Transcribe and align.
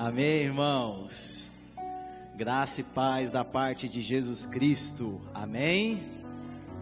Amém, 0.00 0.44
irmãos. 0.44 1.44
Graça 2.36 2.82
e 2.82 2.84
paz 2.84 3.32
da 3.32 3.44
parte 3.44 3.88
de 3.88 4.00
Jesus 4.00 4.46
Cristo. 4.46 5.20
Amém. 5.34 6.04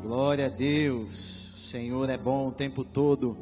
Glória 0.02 0.44
a 0.44 0.48
Deus. 0.50 1.54
O 1.54 1.60
Senhor 1.60 2.10
é 2.10 2.18
bom 2.18 2.48
o 2.48 2.52
tempo 2.52 2.84
todo. 2.84 3.34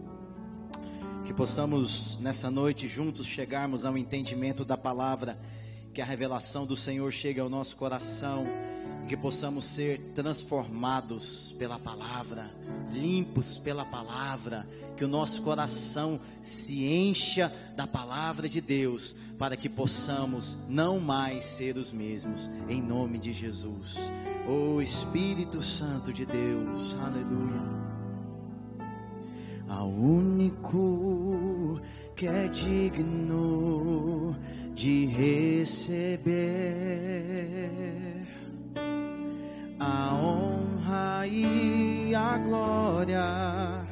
Que 1.27 1.35
possamos 1.35 2.17
nessa 2.21 2.49
noite 2.53 2.87
juntos 2.87 3.27
chegarmos 3.27 3.85
ao 3.85 3.99
entendimento 3.99 4.65
da 4.65 4.77
palavra, 4.77 5.37
que 5.93 6.01
a 6.01 6.05
revelação 6.05 6.65
do 6.65 6.77
Senhor 6.77 7.13
chegue 7.13 7.41
ao 7.41 7.49
nosso 7.49 7.75
coração 7.75 8.47
que 9.07 9.17
possamos 9.17 9.67
ser 9.67 10.01
transformados 10.15 11.55
pela 11.59 11.79
palavra, 11.79 12.51
limpos 12.93 13.59
pela 13.59 13.85
palavra, 13.85 14.67
que 14.97 15.05
o 15.05 15.09
nosso 15.09 15.43
coração 15.43 16.21
se 16.41 16.85
encha 16.87 17.53
da 17.77 17.87
palavra 17.87 18.49
de 18.49 18.61
Deus, 18.61 19.15
para 19.39 19.57
que 19.57 19.69
possamos 19.69 20.57
não 20.69 21.01
mais 21.01 21.45
ser 21.45 21.77
os 21.77 21.93
mesmos, 21.93 22.49
em 22.69 22.81
nome 22.81 23.19
de 23.19 23.33
Jesus. 23.33 23.97
O 24.47 24.77
oh, 24.77 24.83
Espírito 24.83 25.63
Santo 25.63 26.13
de 26.13 26.27
Deus, 26.27 26.95
aleluia. 27.03 27.85
Ao 29.69 29.89
único 29.89 31.81
que 32.15 32.27
é 32.27 32.47
digno 32.49 34.37
de 34.75 35.07
receber 35.07 36.35
a 39.79 40.15
honra 40.15 41.27
e 41.27 42.15
a 42.15 42.39
glória, 42.39 43.85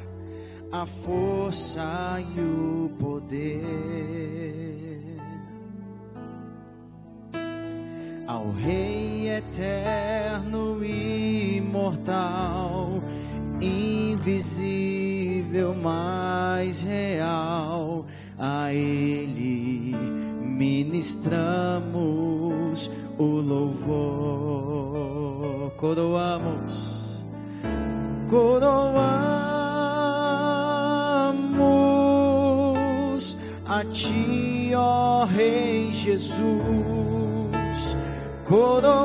a 0.71 0.85
força 0.85 2.17
e 2.19 2.39
o 2.39 2.89
poder. 2.99 3.83
Ao 8.25 8.49
Rei 8.51 9.29
eterno 9.29 10.83
e 10.83 11.57
imortal, 11.57 13.03
invisível, 13.61 15.75
mas 15.75 16.81
real, 16.83 18.05
a 18.37 18.73
Ele 18.73 19.95
ministramos 20.41 22.89
o 23.17 23.23
louvor. 23.23 24.82
Coroamos, 25.83 26.73
coroamos 28.29 28.87
a 33.65 33.83
Ti, 33.91 34.71
ó 34.77 35.25
Rei 35.25 35.91
Jesus. 35.91 36.31
Coroamos 38.45 39.01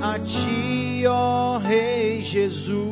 a 0.00 0.18
Ti, 0.18 1.04
ó 1.06 1.58
Rei 1.58 2.22
Jesus. 2.22 2.88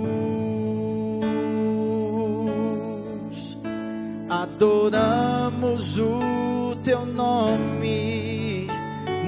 adoramos 4.28 5.98
o 5.98 6.77
teu 6.83 7.06
nome, 7.06 8.25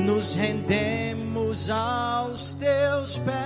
nos 0.09 0.35
rendemos 0.35 1.69
aos 1.69 2.55
teus 2.55 3.19
pés, 3.19 3.37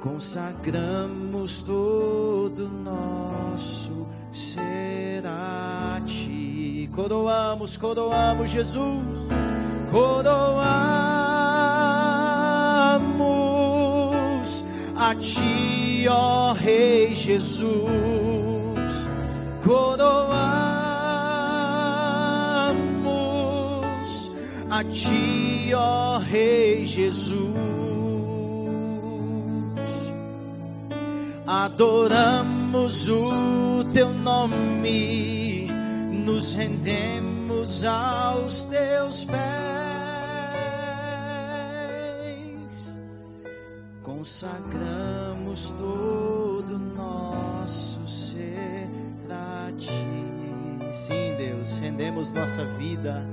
consagramos 0.00 1.62
todo 1.62 2.68
nosso 2.68 4.08
ser 4.32 5.24
a 5.24 6.02
ti. 6.04 6.90
Coroamos, 6.92 7.76
coroamos 7.76 8.50
Jesus, 8.50 9.28
coroamos 9.88 10.42
a 14.98 15.14
ti 15.14 16.08
ó 16.08 16.54
Rei 16.54 17.14
Jesus, 17.14 17.72
coroamos 19.62 20.71
a 24.82 24.84
Ti, 24.84 25.72
ó 25.74 26.18
Rei 26.18 26.84
Jesus, 26.84 27.32
adoramos 31.46 33.08
o 33.08 33.84
Teu 33.92 34.12
nome, 34.12 35.68
nos 36.24 36.52
rendemos 36.54 37.84
aos 37.84 38.62
Teus 38.62 39.24
pés, 39.24 39.38
consagramos 44.02 45.72
todo 45.78 46.78
nosso 46.96 48.00
ser 48.08 48.88
a 49.30 49.72
ti. 49.78 49.88
Sim, 50.92 51.34
Deus, 51.38 51.78
rendemos 51.78 52.32
nossa 52.32 52.64
vida, 52.76 53.24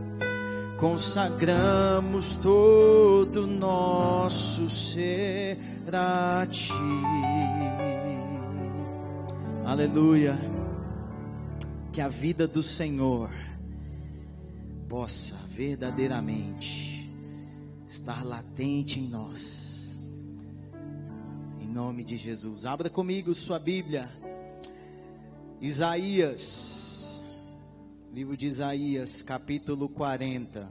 consagramos 0.79 2.37
todo 2.37 3.45
nosso 3.45 4.69
ser 4.69 5.57
a 5.91 6.47
ti. 6.49 6.71
Aleluia. 9.65 10.37
Que 11.91 12.01
a 12.01 12.07
vida 12.07 12.47
do 12.47 12.63
Senhor 12.63 13.29
possa 14.87 15.35
verdadeiramente 15.49 17.11
estar 17.87 18.25
latente 18.25 18.99
em 18.99 19.07
nós 19.09 19.59
em 21.59 21.67
nome 21.67 22.03
de 22.03 22.17
Jesus. 22.17 22.65
Abra 22.65 22.89
comigo 22.89 23.33
sua 23.35 23.59
Bíblia. 23.59 24.09
Isaías. 25.61 26.78
Livro 28.11 28.35
de 28.35 28.47
Isaías, 28.47 29.21
capítulo 29.21 29.87
40. 29.87 30.67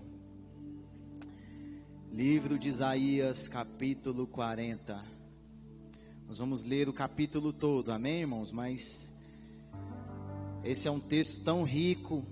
Livro 2.13 2.59
de 2.59 2.69
Isaías, 2.69 3.47
capítulo 3.47 4.27
40. 4.27 5.05
Nós 6.27 6.37
vamos 6.37 6.65
ler 6.65 6.89
o 6.89 6.93
capítulo 6.93 7.53
todo, 7.53 7.93
amém, 7.93 8.23
irmãos? 8.23 8.51
Mas 8.51 9.09
esse 10.65 10.89
é 10.89 10.91
um 10.91 10.99
texto 10.99 11.41
tão 11.45 11.63
rico 11.63 12.27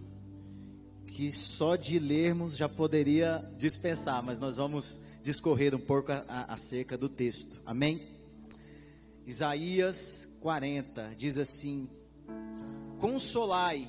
que 1.07 1.31
só 1.33 1.77
de 1.77 2.01
lermos 2.01 2.57
já 2.57 2.69
poderia 2.69 3.49
dispensar, 3.57 4.21
mas 4.25 4.41
nós 4.41 4.57
vamos 4.57 4.99
discorrer 5.23 5.73
um 5.73 5.81
pouco 5.81 6.11
acerca 6.49 6.99
do 6.99 7.09
texto, 7.09 7.63
amém? 7.65 8.09
Isaías 9.25 10.37
40 10.41 11.15
diz 11.17 11.39
assim: 11.39 11.89
Consolai, 12.99 13.89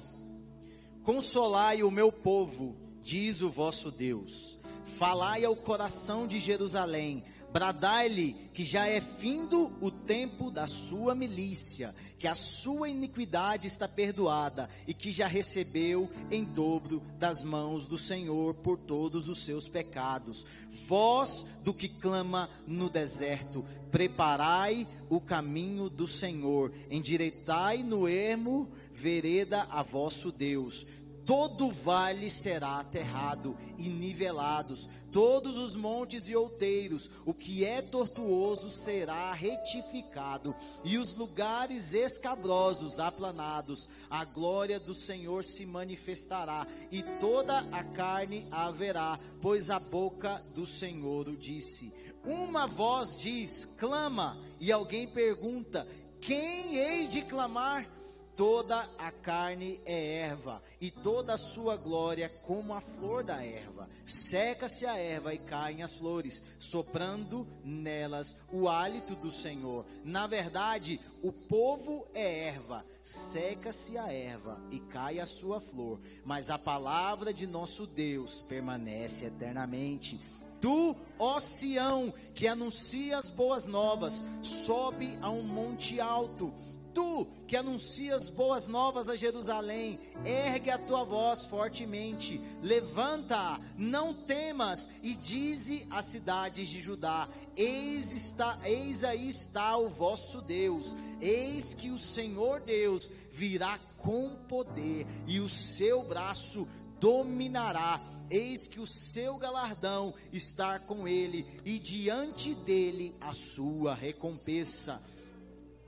consolai 1.08 1.84
o 1.84 1.90
meu 1.90 2.12
povo, 2.12 2.76
diz 3.02 3.42
o 3.42 3.50
vosso 3.50 3.90
Deus. 3.90 4.60
Falai 4.84 5.46
ao 5.46 5.56
coração 5.56 6.28
de 6.28 6.38
Jerusalém, 6.38 7.24
Bradai-lhe 7.52 8.34
que 8.54 8.66
já 8.66 8.88
é 8.88 9.00
findo 9.00 9.72
o 9.80 9.90
tempo 9.90 10.52
da 10.52 10.68
sua 10.68 11.16
milícia, 11.16 11.96
que 12.20 12.28
a 12.28 12.36
sua 12.36 12.90
iniquidade 12.90 13.68
está 13.68 13.88
perdoada 13.88 14.70
e 14.86 14.94
que 14.94 15.14
já 15.14 15.28
recebeu 15.28 16.12
em 16.30 16.44
dobro 16.44 17.02
das 17.18 17.44
mãos 17.44 17.88
do 17.88 17.98
Senhor 17.98 18.54
por 18.56 18.78
todos 18.78 19.30
os 19.30 19.46
seus 19.46 19.68
pecados. 19.68 20.46
Vós 20.88 21.46
do 21.64 21.74
que 21.74 21.88
clama 21.88 22.50
no 22.68 22.90
deserto, 22.90 23.64
preparai 23.90 24.86
o 25.10 25.22
caminho 25.22 25.90
do 25.90 26.06
Senhor, 26.06 26.74
endireitai 26.92 27.82
no 27.82 28.10
ermo 28.10 28.70
vereda 28.92 29.68
a 29.70 29.84
vosso 29.84 30.32
Deus 30.32 30.86
todo 31.28 31.70
vale 31.70 32.30
será 32.30 32.80
aterrado 32.80 33.58
e 33.78 33.90
nivelados, 33.90 34.90
todos 35.12 35.58
os 35.58 35.76
montes 35.76 36.30
e 36.30 36.36
outeiros, 36.36 37.12
o 37.26 37.34
que 37.34 37.66
é 37.66 37.82
tortuoso 37.82 38.72
será 38.72 39.34
retificado, 39.34 40.56
e 40.86 40.98
os 40.98 41.14
lugares 41.14 41.94
escabrosos 41.94 42.98
aplanados, 42.98 43.90
a 44.10 44.24
glória 44.24 44.80
do 44.80 44.96
Senhor 44.96 45.44
se 45.44 45.66
manifestará, 45.66 46.66
e 46.90 47.04
toda 47.20 47.60
a 47.74 47.84
carne 47.84 48.48
haverá, 48.50 49.20
pois 49.42 49.70
a 49.70 49.80
boca 49.80 50.42
do 50.56 50.66
Senhor 50.66 51.28
o 51.28 51.36
disse. 51.36 51.94
Uma 52.24 52.68
voz 52.68 53.18
diz: 53.18 53.66
clama, 53.78 54.38
e 54.62 54.72
alguém 54.72 55.06
pergunta: 55.06 55.86
quem 56.22 56.78
hei 56.78 57.06
de 57.08 57.22
clamar? 57.24 57.97
Toda 58.38 58.88
a 59.00 59.12
carne 59.12 59.82
é 59.84 60.20
erva, 60.20 60.62
e 60.80 60.92
toda 60.92 61.34
a 61.34 61.40
sua 61.40 61.76
glória 61.76 62.30
como 62.44 62.76
a 62.76 62.80
flor 62.80 63.24
da 63.24 63.44
erva. 63.44 63.90
Seca-se 64.06 64.86
a 64.86 64.96
erva 64.96 65.34
e 65.34 65.40
caem 65.40 65.82
as 65.82 65.96
flores, 65.96 66.44
soprando 66.60 67.48
nelas 67.64 68.38
o 68.52 68.70
hálito 68.70 69.16
do 69.16 69.32
Senhor. 69.32 69.88
Na 70.04 70.28
verdade, 70.28 71.02
o 71.24 71.32
povo 71.32 72.08
é 72.14 72.50
erva, 72.50 72.86
seca-se 73.04 73.98
a 73.98 74.14
erva 74.14 74.62
e 74.70 74.82
cai 74.82 75.20
a 75.20 75.26
sua 75.26 75.60
flor, 75.60 76.00
mas 76.24 76.52
a 76.52 76.60
palavra 76.60 77.34
de 77.34 77.48
nosso 77.48 77.88
Deus 77.88 78.40
permanece 78.42 79.26
eternamente. 79.26 80.22
Tu, 80.62 80.96
ó 81.18 81.40
Sião, 81.40 82.14
que 82.36 82.48
anuncias 82.48 83.32
boas 83.32 83.66
novas, 83.66 84.24
sobe 84.44 85.18
a 85.24 85.30
um 85.32 85.42
monte 85.42 86.00
alto 86.00 86.54
tu 86.98 87.28
que 87.48 87.56
anuncias 87.56 88.28
boas 88.28 88.68
novas 88.68 89.08
a 89.08 89.16
Jerusalém, 89.16 90.00
ergue 90.26 90.72
a 90.72 90.80
tua 90.80 91.04
voz 91.04 91.46
fortemente, 91.46 92.42
levanta, 92.64 93.62
não 93.78 94.16
temas, 94.16 94.90
e 95.04 95.14
dize 95.14 95.86
às 95.92 96.08
cidades 96.08 96.68
de 96.68 96.82
Judá: 96.82 97.30
Eis, 97.56 98.14
está, 98.14 98.60
eis 98.66 99.04
aí 99.04 99.30
está 99.30 99.78
o 99.78 99.90
vosso 99.90 100.42
Deus, 100.42 100.96
eis 101.22 101.76
que 101.76 101.92
o 101.92 102.00
Senhor 102.00 102.62
Deus 102.62 103.12
virá 103.32 103.80
com 103.96 104.36
poder, 104.48 105.06
e 105.28 105.40
o 105.40 105.48
seu 105.48 106.02
braço 106.02 106.68
dominará. 107.00 108.02
Eis 108.30 108.68
que 108.68 108.80
o 108.80 108.88
seu 108.88 109.38
galardão 109.38 110.16
está 110.34 110.80
com 110.80 111.08
ele, 111.08 111.46
e 111.64 111.78
diante 111.78 112.56
dele 112.56 113.16
a 113.22 113.34
sua 113.34 113.94
recompensa 113.94 115.00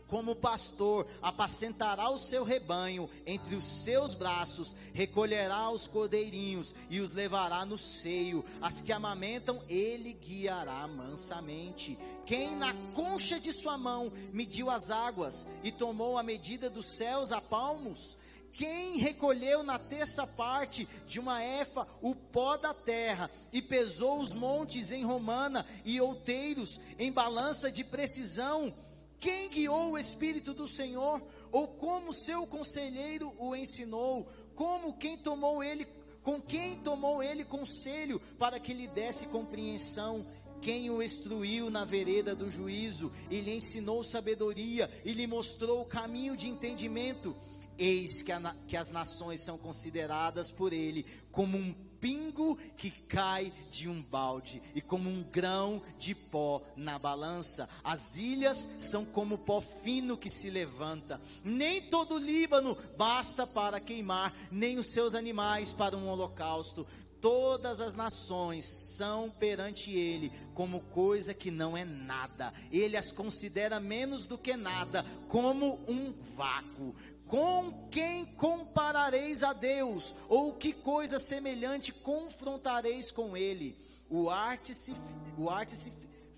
como 0.10 0.36
pastor, 0.36 1.08
apacentará 1.22 2.10
o 2.10 2.18
seu 2.18 2.44
rebanho 2.44 3.10
entre 3.26 3.56
os 3.56 3.84
seus 3.84 4.16
braços, 4.16 4.76
recolherá 4.92 5.70
os 5.70 5.88
cordeirinhos 5.88 6.74
e 6.90 7.00
os 7.00 7.14
levará 7.14 7.64
no 7.66 7.78
seio. 7.78 8.44
As 8.60 8.82
que 8.82 8.92
amamentam, 8.92 9.64
ele 9.70 10.14
guiará 10.14 10.88
mansamente. 10.88 11.98
Quem 12.26 12.56
na 12.56 12.74
concha 12.94 13.40
de 13.40 13.54
sua 13.54 13.78
mão 13.78 14.12
mediu 14.34 14.70
as 14.70 14.90
águas 14.90 15.48
e 15.64 15.72
tomou 15.72 16.18
a 16.18 16.24
medida 16.24 16.70
dos 16.70 16.98
céus 16.98 17.32
a 17.32 17.40
palmos? 17.40 18.18
Quem 18.52 18.98
recolheu 18.98 19.62
na 19.62 19.78
terça 19.78 20.26
parte 20.26 20.88
de 21.08 21.20
uma 21.20 21.44
efa 21.44 21.88
o 22.02 22.16
pó 22.16 22.58
da 22.58 22.74
terra 22.74 23.30
e 23.54 23.62
pesou 23.62 24.20
os 24.20 24.34
montes 24.34 24.92
em 24.92 25.06
romana 25.06 25.66
e 25.86 26.02
outeiros 26.02 26.80
em 26.98 27.12
balança 27.12 27.72
de 27.72 27.84
precisão? 27.84 28.74
Quem 29.20 29.50
guiou 29.50 29.92
o 29.92 29.98
Espírito 29.98 30.54
do 30.54 30.68
Senhor? 30.68 31.22
Ou 31.52 31.68
como 31.68 32.14
seu 32.14 32.48
conselheiro 32.48 33.34
o 33.38 33.56
ensinou? 33.56 34.32
Como 34.56 34.98
quem 34.98 35.18
tomou 35.18 35.64
ele, 35.64 35.88
com 36.24 36.42
quem 36.42 36.78
tomou 36.80 37.22
ele 37.22 37.44
conselho 37.44 38.20
para 38.38 38.60
que 38.60 38.74
lhe 38.74 38.88
desse 38.88 39.28
compreensão? 39.28 40.26
Quem 40.62 40.90
o 40.90 41.02
instruiu 41.02 41.70
na 41.70 41.86
vereda 41.86 42.36
do 42.36 42.50
juízo 42.50 43.12
e 43.30 43.40
lhe 43.40 43.56
ensinou 43.56 44.04
sabedoria 44.04 44.90
e 45.06 45.14
lhe 45.14 45.26
mostrou 45.26 45.82
o 45.82 45.86
caminho 45.86 46.36
de 46.36 46.48
entendimento? 46.48 47.36
Eis 47.78 48.22
que, 48.22 48.32
a, 48.32 48.56
que 48.68 48.76
as 48.76 48.92
nações 48.92 49.40
são 49.42 49.58
consideradas 49.58 50.52
por 50.52 50.74
ele 50.74 51.06
como 51.32 51.58
um 51.58 51.74
pingo 52.00 52.58
que 52.78 52.92
cai 52.92 53.54
de 53.70 53.88
um 53.88 54.02
balde 54.02 54.62
e 54.74 54.82
como 54.82 55.10
um 55.10 55.24
grão 55.24 55.82
de 55.98 56.16
pó 56.16 56.62
na 56.76 56.98
balança. 56.98 57.70
As 57.84 58.16
ilhas 58.18 58.70
são 58.80 59.06
como 59.06 59.38
pó 59.38 59.62
fino 59.62 60.18
que 60.18 60.30
se 60.30 60.50
levanta. 60.50 61.20
Nem 61.44 61.82
todo 61.82 62.16
o 62.16 62.20
Líbano 62.20 62.78
basta 62.98 63.46
para 63.46 63.80
queimar, 63.80 64.36
nem 64.52 64.78
os 64.78 64.88
seus 64.88 65.16
animais 65.16 65.74
para 65.74 65.96
um 65.96 66.08
holocausto. 66.08 66.86
Todas 67.22 67.82
as 67.82 67.98
nações 67.98 68.64
são 68.66 69.30
perante 69.30 69.92
ele 69.92 70.32
como 70.54 70.80
coisa 70.80 71.34
que 71.34 71.52
não 71.52 71.76
é 71.76 71.84
nada. 71.84 72.54
Ele 72.72 72.96
as 72.96 73.12
considera 73.12 73.78
menos 73.78 74.26
do 74.26 74.38
que 74.38 74.56
nada, 74.56 75.06
como 75.28 75.80
um 75.86 76.14
vácuo. 76.36 76.96
Com 77.30 77.88
quem 77.92 78.26
comparareis 78.26 79.44
a 79.44 79.54
Deus? 79.54 80.16
Ou 80.28 80.52
que 80.52 80.74
coisa 80.74 81.20
semelhante 81.20 81.94
confrontareis 81.94 83.12
com 83.12 83.38
ele? 83.38 83.78
O 84.10 84.32
arte 84.32 84.74
se, 84.74 84.96
o 85.38 85.48
arte 85.48 85.78
se 85.78 85.94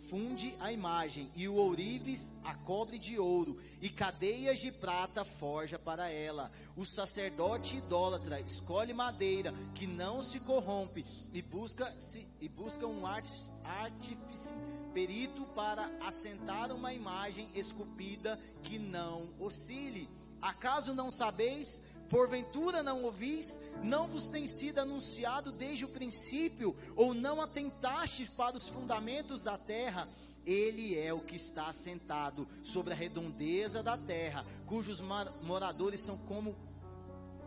funde 0.10 0.54
a 0.60 0.70
imagem, 0.70 1.32
e 1.34 1.48
o 1.48 1.56
ourives 1.56 2.30
a 2.44 2.54
cobre 2.54 3.00
de 3.00 3.18
ouro, 3.18 3.58
e 3.82 3.90
cadeias 3.90 4.60
de 4.60 4.70
prata 4.70 5.24
forja 5.24 5.80
para 5.80 6.10
ela. 6.10 6.52
O 6.76 6.86
sacerdote 6.86 7.78
idólatra 7.78 8.42
escolhe 8.42 8.94
madeira 8.94 9.54
que 9.74 9.88
não 9.88 10.22
se 10.22 10.42
corrompe, 10.42 11.06
e 11.32 11.42
busca, 11.42 11.98
se, 11.98 12.28
e 12.42 12.50
busca 12.50 12.86
um 12.86 13.04
artífice 13.06 14.54
perito 14.94 15.46
para 15.56 15.90
assentar 16.02 16.74
uma 16.74 16.92
imagem 16.92 17.50
esculpida 17.56 18.38
que 18.64 18.78
não 18.78 19.30
oscile. 19.40 20.10
Acaso 20.42 20.94
não 20.94 21.12
sabeis? 21.12 21.82
Porventura 22.10 22.84
não 22.84 23.04
ouvis? 23.04 23.60
Não 23.82 24.08
vos 24.08 24.28
tem 24.28 24.48
sido 24.48 24.80
anunciado 24.80 25.52
desde 25.52 25.86
o 25.86 25.90
princípio? 25.90 26.76
Ou 26.96 27.14
não 27.14 27.42
atentastes 27.42 28.28
para 28.28 28.58
os 28.58 28.68
fundamentos 28.68 29.44
da 29.44 29.58
terra? 29.58 30.10
Ele 30.46 30.98
é 30.98 31.14
o 31.14 31.20
que 31.20 31.36
está 31.36 31.68
assentado 31.68 32.48
sobre 32.64 32.94
a 32.94 32.96
redondeza 32.96 33.84
da 33.84 33.96
terra, 33.96 34.46
cujos 34.66 35.02
moradores 35.42 36.00
são 36.00 36.18
como 36.18 36.56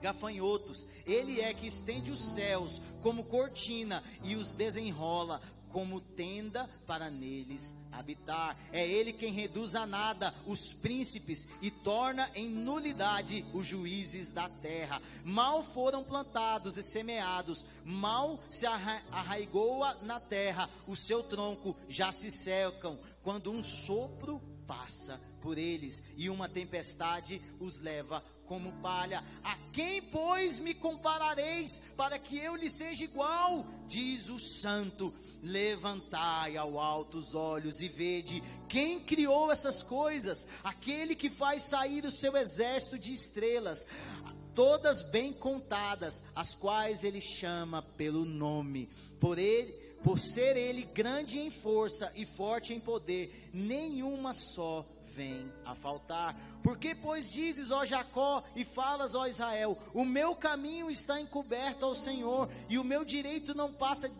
gafanhotos. 0.01 0.87
Ele 1.07 1.41
é 1.41 1.53
que 1.53 1.67
estende 1.67 2.11
os 2.11 2.23
céus 2.23 2.81
como 3.03 3.25
cortina 3.25 4.05
e 4.23 4.37
os 4.37 4.53
desenrola 4.53 5.41
como 5.75 6.01
tenda 6.01 6.71
para 6.87 7.11
neles 7.11 7.77
habitar. 7.91 8.57
É 8.73 8.87
Ele 8.87 9.13
quem 9.13 9.33
reduz 9.33 9.75
a 9.75 9.85
nada 9.85 10.33
os 10.47 10.73
príncipes 10.73 11.49
e 11.61 11.69
torna 11.69 12.31
em 12.33 12.49
nulidade 12.49 13.45
os 13.53 13.67
juízes 13.67 14.33
da 14.33 14.49
terra. 14.49 15.03
Mal 15.25 15.65
foram 15.65 16.05
plantados 16.05 16.79
e 16.79 16.83
semeados, 16.85 17.67
mal 17.85 18.39
se 18.49 18.67
arraigou 18.67 19.81
na 20.03 20.21
terra, 20.21 20.71
o 20.87 20.95
seu 20.95 21.25
tronco 21.25 21.75
já 21.89 22.13
se 22.13 22.31
secam, 22.31 22.97
quando 23.25 23.51
um 23.51 23.61
sopro 23.61 24.41
passa 24.67 25.21
por 25.41 25.59
eles 25.59 26.03
e 26.17 26.29
uma 26.31 26.49
tempestade 26.49 27.41
os 27.61 27.81
leva 27.81 28.25
como 28.47 28.73
palha. 28.81 29.25
A 29.43 29.57
quem, 29.73 30.03
pois, 30.03 30.59
me 30.59 30.75
comparareis 30.75 31.81
para 31.97 32.19
que 32.19 32.39
eu 32.39 32.57
lhe 32.57 32.71
seja 32.71 33.05
igual? 33.05 33.67
Diz 33.87 34.29
o 34.29 34.39
Santo 34.39 35.15
Levantai 35.45 36.57
ao 36.57 36.79
alto 36.81 37.19
os 37.19 37.35
olhos 37.35 37.83
e 37.83 37.89
vede 37.89 38.43
quem 38.67 38.99
criou 38.99 39.53
essas 39.53 39.83
coisas, 39.83 40.49
aquele 40.65 41.15
que 41.15 41.29
faz 41.29 41.65
sair 41.65 42.07
o 42.07 42.11
seu 42.11 42.35
exército 42.35 42.99
de 42.99 43.13
estrelas, 43.13 43.87
todas 44.55 45.03
bem 45.03 45.35
contadas, 45.35 46.25
as 46.35 46.55
quais 46.55 47.05
ele 47.05 47.21
chama 47.21 47.83
pelo 47.83 48.25
nome. 48.25 48.89
Por 49.21 49.39
ele, 49.39 49.84
por 50.05 50.19
ser 50.19 50.55
ele 50.55 50.83
grande 50.83 51.39
em 51.39 51.51
força 51.51 52.13
e 52.15 52.27
forte 52.27 52.75
em 52.75 52.79
poder, 52.79 53.49
nenhuma 53.55 54.35
só 54.35 54.87
vem 55.07 55.51
a 55.65 55.75
faltar. 55.75 56.37
Porque, 56.63 56.95
pois, 56.95 57.33
dizes, 57.33 57.71
ó 57.71 57.87
Jacó, 57.87 58.43
e 58.55 58.65
falas, 58.65 59.15
ó 59.15 59.27
Israel: 59.27 59.79
o 59.95 60.05
meu 60.05 60.37
caminho 60.37 60.91
está 60.91 61.19
encoberto 61.19 61.87
ao 61.87 61.95
Senhor, 61.95 62.51
e 62.69 62.79
o 62.79 62.85
meu 62.85 63.03
direito 63.03 63.55
não 63.55 63.73
passa 63.73 64.11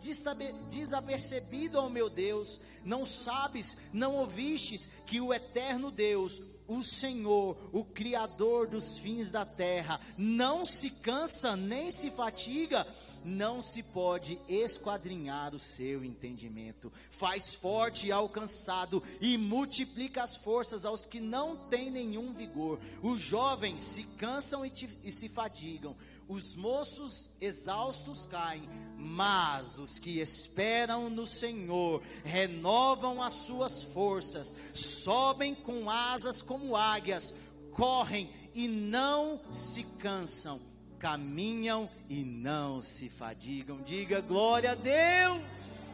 desapercebido 0.71 1.77
ao 1.77 1.89
meu 1.89 2.09
Deus. 2.09 2.59
Não 2.83 3.05
sabes, 3.05 3.77
não 3.93 4.15
ouvistes 4.15 4.89
que 5.05 5.21
o 5.21 5.33
eterno 5.33 5.91
Deus, 5.91 6.41
o 6.67 6.81
Senhor, 6.81 7.57
o 7.71 7.83
Criador 7.83 8.67
dos 8.67 8.97
fins 8.97 9.31
da 9.31 9.45
terra, 9.45 9.99
não 10.17 10.65
se 10.65 10.89
cansa 10.89 11.55
nem 11.55 11.91
se 11.91 12.09
fatiga, 12.09 12.87
não 13.25 13.61
se 13.61 13.81
pode 13.81 14.39
esquadrinhar 14.47 15.55
o 15.55 15.59
seu 15.59 16.05
entendimento. 16.05 16.93
Faz 17.09 17.55
forte 17.55 18.07
e 18.07 18.11
alcançado 18.11 19.01
e 19.19 19.37
multiplica 19.37 20.21
as 20.21 20.37
forças 20.37 20.85
aos 20.85 21.05
que 21.05 21.19
não 21.19 21.57
têm 21.57 21.89
nenhum 21.89 22.33
vigor. 22.33 22.79
Os 23.01 23.19
jovens 23.19 23.81
se 23.81 24.03
cansam 24.17 24.65
e, 24.65 24.69
te, 24.69 24.87
e 25.03 25.11
se 25.11 25.27
fadigam. 25.27 25.95
Os 26.27 26.55
moços 26.55 27.29
exaustos 27.39 28.25
caem, 28.25 28.67
mas 28.97 29.77
os 29.77 29.99
que 29.99 30.19
esperam 30.19 31.09
no 31.09 31.27
Senhor 31.27 32.01
renovam 32.23 33.21
as 33.21 33.33
suas 33.33 33.83
forças, 33.83 34.55
sobem 34.73 35.53
com 35.53 35.89
asas 35.89 36.41
como 36.41 36.75
águias, 36.75 37.31
correm 37.71 38.29
e 38.55 38.67
não 38.67 39.39
se 39.51 39.83
cansam 39.83 40.59
caminham 41.05 41.87
e 42.09 42.23
não 42.23 42.81
se 42.81 43.09
fadigam. 43.09 43.79
Diga 43.83 44.21
glória 44.21 44.71
a 44.71 44.73
Deus. 44.73 45.93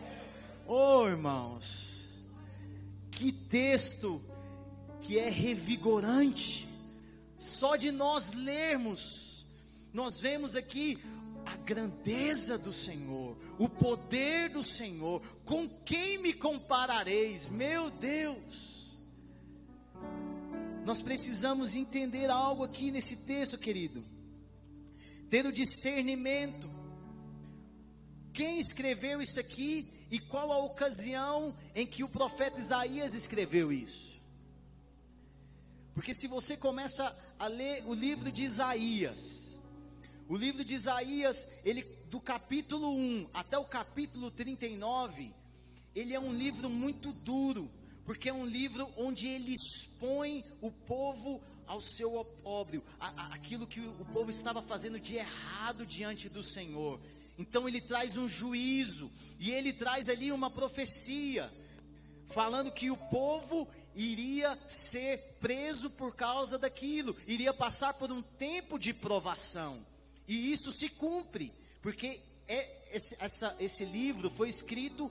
Oh, 0.66 1.06
irmãos, 1.06 2.24
que 3.12 3.30
texto 3.30 4.22
que 5.02 5.20
é 5.20 5.30
revigorante. 5.30 6.66
Só 7.38 7.76
de 7.76 7.92
nós 7.92 8.32
lermos, 8.32 9.46
nós 9.94 10.18
vemos 10.18 10.56
aqui 10.56 10.98
a 11.46 11.58
grandeza 11.58 12.58
do 12.58 12.72
Senhor, 12.72 13.36
o 13.60 13.68
poder 13.68 14.52
do 14.52 14.64
Senhor. 14.64 15.22
Com 15.44 15.68
quem 15.68 16.20
me 16.20 16.32
comparareis? 16.32 17.50
Meu 17.50 17.90
Deus! 17.90 18.98
Nós 20.86 21.02
precisamos 21.02 21.76
entender 21.76 22.30
algo 22.30 22.64
aqui 22.64 22.92
nesse 22.92 23.18
texto, 23.18 23.58
querido. 23.58 24.11
Ter 25.32 25.46
o 25.48 25.52
discernimento. 25.52 26.70
Quem 28.34 28.60
escreveu 28.60 29.22
isso 29.22 29.40
aqui 29.40 29.88
e 30.12 30.20
qual 30.20 30.52
a 30.52 30.58
ocasião 30.58 31.56
em 31.74 31.88
que 31.88 32.04
o 32.04 32.10
profeta 32.10 32.60
Isaías 32.60 33.16
escreveu 33.16 33.72
isso? 33.72 34.12
Porque 35.94 36.14
se 36.14 36.28
você 36.28 36.58
começa 36.58 37.18
a 37.40 37.48
ler 37.48 37.82
o 37.88 37.94
livro 37.94 38.30
de 38.30 38.44
Isaías, 38.44 39.58
o 40.28 40.36
livro 40.36 40.66
de 40.66 40.76
Isaías, 40.76 41.48
ele 41.64 41.84
do 42.10 42.20
capítulo 42.20 42.94
1 42.94 43.30
até 43.34 43.58
o 43.58 43.64
capítulo 43.64 44.32
39, 44.32 45.34
ele 45.96 46.14
é 46.14 46.20
um 46.20 46.34
livro 46.34 46.70
muito 46.70 47.14
duro, 47.14 47.72
porque 48.04 48.28
é 48.28 48.34
um 48.34 48.46
livro 48.46 48.92
onde 48.98 49.30
ele 49.30 49.54
expõe 49.54 50.44
o 50.60 50.70
povo 50.70 51.42
ao 51.72 51.80
seu 51.80 52.18
opróbrio, 52.18 52.84
aquilo 53.00 53.66
que 53.66 53.80
o 53.80 54.06
povo 54.12 54.30
estava 54.30 54.62
fazendo 54.62 55.00
de 55.00 55.16
errado 55.16 55.86
diante 55.86 56.28
do 56.28 56.44
Senhor. 56.44 57.00
Então 57.38 57.66
ele 57.66 57.80
traz 57.80 58.18
um 58.18 58.28
juízo 58.28 59.10
e 59.40 59.52
ele 59.52 59.72
traz 59.72 60.10
ali 60.10 60.34
uma 60.34 60.50
profecia 60.50 61.50
falando 62.28 62.74
que 62.74 62.92
o 62.92 62.98
povo 62.98 63.70
iria 63.96 64.60
ser 64.68 65.38
preso 65.40 65.90
por 65.90 66.14
causa 66.14 66.58
daquilo, 66.58 67.16
iria 67.26 67.54
passar 67.54 67.94
por 67.94 68.12
um 68.12 68.22
tempo 68.22 68.78
de 68.78 68.94
provação. 68.94 69.86
E 70.28 70.52
isso 70.52 70.74
se 70.74 70.90
cumpre, 70.90 71.54
porque 71.82 72.20
é, 72.50 72.70
esse, 72.92 73.16
essa, 73.18 73.56
esse 73.62 73.86
livro 73.86 74.30
foi 74.30 74.50
escrito 74.50 75.10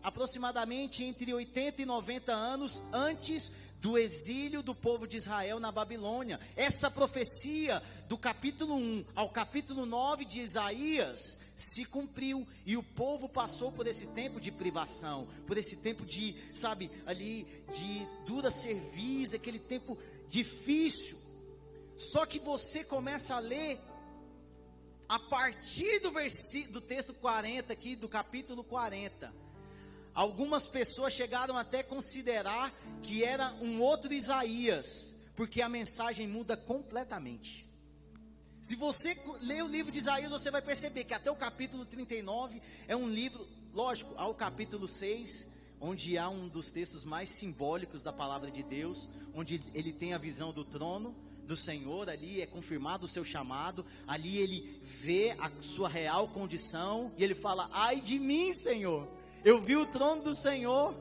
aproximadamente 0.00 1.02
entre 1.02 1.34
80 1.34 1.82
e 1.82 1.84
90 1.84 2.32
anos 2.32 2.80
antes 2.92 3.50
do 3.80 3.96
exílio 3.96 4.62
do 4.62 4.74
povo 4.74 5.06
de 5.06 5.16
Israel 5.16 5.60
na 5.60 5.70
Babilônia. 5.70 6.40
Essa 6.56 6.90
profecia 6.90 7.82
do 8.08 8.18
capítulo 8.18 8.74
1 8.74 9.04
ao 9.14 9.30
capítulo 9.30 9.86
9 9.86 10.24
de 10.24 10.40
Isaías 10.40 11.38
se 11.56 11.84
cumpriu 11.84 12.46
e 12.64 12.76
o 12.76 12.82
povo 12.82 13.28
passou 13.28 13.72
por 13.72 13.86
esse 13.86 14.06
tempo 14.08 14.40
de 14.40 14.50
privação, 14.50 15.28
por 15.46 15.58
esse 15.58 15.76
tempo 15.76 16.06
de, 16.06 16.36
sabe, 16.54 16.90
ali 17.04 17.46
de 17.72 18.06
dura 18.24 18.50
serviço, 18.50 19.36
aquele 19.36 19.58
tempo 19.58 19.98
difícil. 20.28 21.18
Só 21.96 22.24
que 22.24 22.38
você 22.38 22.84
começa 22.84 23.34
a 23.34 23.40
ler 23.40 23.80
a 25.08 25.18
partir 25.18 26.00
do 26.00 26.12
versículo 26.12 26.74
do 26.74 26.80
texto 26.80 27.14
40 27.14 27.72
aqui 27.72 27.96
do 27.96 28.08
capítulo 28.08 28.62
40. 28.62 29.47
Algumas 30.18 30.66
pessoas 30.66 31.12
chegaram 31.12 31.56
até 31.56 31.80
considerar 31.80 32.74
que 33.04 33.22
era 33.22 33.54
um 33.60 33.80
outro 33.80 34.12
Isaías, 34.12 35.14
porque 35.36 35.62
a 35.62 35.68
mensagem 35.68 36.26
muda 36.26 36.56
completamente. 36.56 37.64
Se 38.60 38.74
você 38.74 39.16
ler 39.40 39.62
o 39.62 39.68
livro 39.68 39.92
de 39.92 40.00
Isaías, 40.00 40.28
você 40.28 40.50
vai 40.50 40.60
perceber 40.60 41.04
que 41.04 41.14
até 41.14 41.30
o 41.30 41.36
capítulo 41.36 41.86
39 41.86 42.60
é 42.88 42.96
um 42.96 43.08
livro, 43.08 43.46
lógico, 43.72 44.12
ao 44.16 44.34
capítulo 44.34 44.88
6, 44.88 45.46
onde 45.80 46.18
há 46.18 46.28
um 46.28 46.48
dos 46.48 46.72
textos 46.72 47.04
mais 47.04 47.28
simbólicos 47.28 48.02
da 48.02 48.12
palavra 48.12 48.50
de 48.50 48.64
Deus, 48.64 49.08
onde 49.32 49.62
ele 49.72 49.92
tem 49.92 50.14
a 50.14 50.18
visão 50.18 50.52
do 50.52 50.64
trono 50.64 51.14
do 51.46 51.56
Senhor, 51.56 52.10
ali 52.10 52.42
é 52.42 52.46
confirmado 52.46 53.06
o 53.06 53.08
seu 53.08 53.24
chamado, 53.24 53.86
ali 54.04 54.38
ele 54.38 54.82
vê 54.82 55.36
a 55.38 55.48
sua 55.60 55.88
real 55.88 56.26
condição 56.26 57.12
e 57.16 57.22
ele 57.22 57.36
fala: 57.36 57.70
"Ai 57.72 58.00
de 58.00 58.18
mim, 58.18 58.52
Senhor. 58.52 59.17
Eu 59.48 59.58
vi 59.62 59.76
o 59.76 59.86
trono 59.86 60.20
do 60.20 60.34
Senhor. 60.34 60.94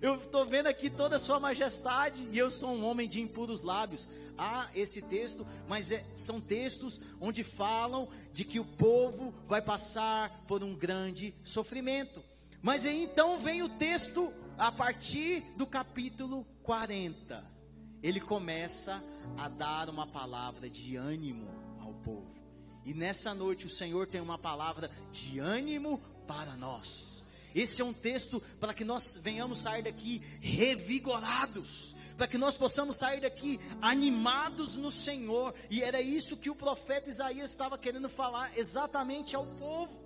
Eu 0.00 0.14
estou 0.14 0.46
vendo 0.46 0.66
aqui 0.66 0.88
toda 0.88 1.16
a 1.16 1.20
sua 1.20 1.38
majestade 1.38 2.26
e 2.32 2.38
eu 2.38 2.50
sou 2.50 2.70
um 2.70 2.86
homem 2.86 3.06
de 3.06 3.20
impuros 3.20 3.62
lábios." 3.62 4.08
há 4.38 4.70
esse 4.74 5.02
texto, 5.02 5.46
mas 5.68 5.92
é, 5.92 6.02
são 6.14 6.40
textos 6.40 6.98
onde 7.20 7.44
falam 7.44 8.08
de 8.32 8.46
que 8.46 8.58
o 8.58 8.64
povo 8.64 9.34
vai 9.46 9.60
passar 9.60 10.44
por 10.48 10.64
um 10.64 10.74
grande 10.74 11.34
sofrimento. 11.44 12.24
Mas 12.62 12.86
aí 12.86 13.04
então 13.04 13.38
vem 13.38 13.62
o 13.62 13.68
texto 13.68 14.32
a 14.56 14.72
partir 14.72 15.44
do 15.54 15.66
capítulo 15.66 16.46
40. 16.62 17.44
Ele 18.02 18.20
começa 18.20 19.04
a 19.36 19.50
dar 19.50 19.90
uma 19.90 20.06
palavra 20.06 20.70
de 20.70 20.96
ânimo 20.96 21.46
ao 21.78 21.92
povo. 21.92 22.32
E 22.84 22.92
nessa 22.94 23.32
noite 23.32 23.66
o 23.66 23.70
Senhor 23.70 24.06
tem 24.08 24.20
uma 24.20 24.38
palavra 24.38 24.90
de 25.12 25.38
ânimo 25.38 26.00
para 26.26 26.54
nós. 26.56 27.22
Esse 27.54 27.82
é 27.82 27.84
um 27.84 27.92
texto 27.92 28.40
para 28.58 28.72
que 28.72 28.84
nós 28.84 29.18
venhamos 29.22 29.58
sair 29.58 29.82
daqui 29.82 30.22
revigorados, 30.40 31.94
para 32.16 32.26
que 32.26 32.38
nós 32.38 32.56
possamos 32.56 32.96
sair 32.96 33.20
daqui 33.20 33.60
animados 33.80 34.76
no 34.76 34.90
Senhor. 34.90 35.54
E 35.70 35.82
era 35.82 36.00
isso 36.00 36.36
que 36.36 36.50
o 36.50 36.54
profeta 36.54 37.10
Isaías 37.10 37.50
estava 37.50 37.76
querendo 37.76 38.08
falar 38.08 38.56
exatamente 38.56 39.36
ao 39.36 39.46
povo. 39.46 40.00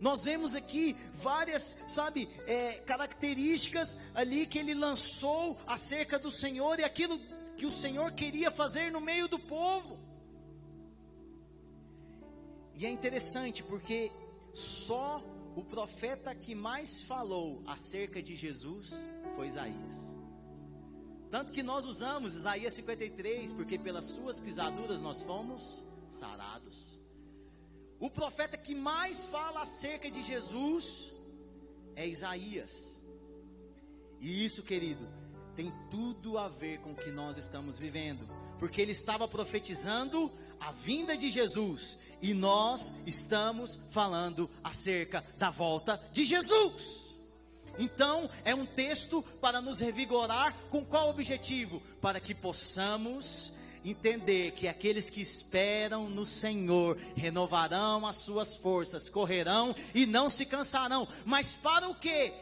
Nós 0.00 0.24
vemos 0.24 0.54
aqui 0.54 0.96
várias, 1.12 1.76
sabe, 1.86 2.26
é, 2.46 2.72
características 2.86 3.98
ali 4.14 4.46
que 4.46 4.58
ele 4.58 4.72
lançou 4.72 5.58
acerca 5.66 6.18
do 6.18 6.30
Senhor 6.30 6.80
e 6.80 6.84
aquilo 6.84 7.20
que 7.58 7.66
o 7.66 7.72
Senhor 7.72 8.10
queria 8.12 8.50
fazer 8.50 8.90
no 8.90 9.00
meio 9.00 9.28
do 9.28 9.38
povo. 9.38 10.00
E 12.74 12.86
é 12.86 12.90
interessante 12.90 13.62
porque 13.62 14.10
só 14.52 15.22
o 15.56 15.64
profeta 15.64 16.34
que 16.34 16.54
mais 16.54 17.02
falou 17.02 17.62
acerca 17.66 18.22
de 18.22 18.36
Jesus 18.36 18.92
foi 19.36 19.48
Isaías. 19.48 19.96
Tanto 21.30 21.52
que 21.52 21.62
nós 21.62 21.86
usamos 21.86 22.34
Isaías 22.34 22.72
53, 22.74 23.52
porque 23.52 23.78
pelas 23.78 24.06
suas 24.06 24.38
pisaduras 24.38 25.00
nós 25.00 25.22
fomos 25.22 25.84
sarados. 26.10 26.90
O 28.00 28.10
profeta 28.10 28.56
que 28.56 28.74
mais 28.74 29.24
fala 29.24 29.62
acerca 29.62 30.10
de 30.10 30.22
Jesus 30.22 31.12
é 31.94 32.06
Isaías. 32.08 32.72
E 34.20 34.44
isso, 34.44 34.62
querido, 34.62 35.06
tem 35.54 35.72
tudo 35.90 36.38
a 36.38 36.48
ver 36.48 36.80
com 36.80 36.92
o 36.92 36.96
que 36.96 37.10
nós 37.10 37.36
estamos 37.36 37.78
vivendo, 37.78 38.26
porque 38.58 38.80
ele 38.80 38.92
estava 38.92 39.28
profetizando 39.28 40.32
a 40.58 40.72
vinda 40.72 41.16
de 41.16 41.30
Jesus 41.30 41.98
e 42.22 42.34
nós 42.34 42.94
estamos 43.06 43.78
falando 43.90 44.50
acerca 44.62 45.24
da 45.38 45.50
volta 45.50 46.00
de 46.12 46.24
Jesus. 46.24 47.10
Então, 47.78 48.28
é 48.44 48.54
um 48.54 48.66
texto 48.66 49.22
para 49.40 49.60
nos 49.60 49.80
revigorar 49.80 50.54
com 50.68 50.84
qual 50.84 51.08
objetivo? 51.08 51.80
Para 52.00 52.20
que 52.20 52.34
possamos 52.34 53.52
entender 53.84 54.50
que 54.52 54.68
aqueles 54.68 55.08
que 55.08 55.22
esperam 55.22 56.08
no 56.08 56.26
Senhor 56.26 56.98
renovarão 57.16 58.06
as 58.06 58.16
suas 58.16 58.54
forças, 58.54 59.08
correrão 59.08 59.74
e 59.94 60.04
não 60.04 60.28
se 60.28 60.44
cansarão. 60.44 61.08
Mas 61.24 61.54
para 61.54 61.88
o 61.88 61.94
quê? 61.94 62.34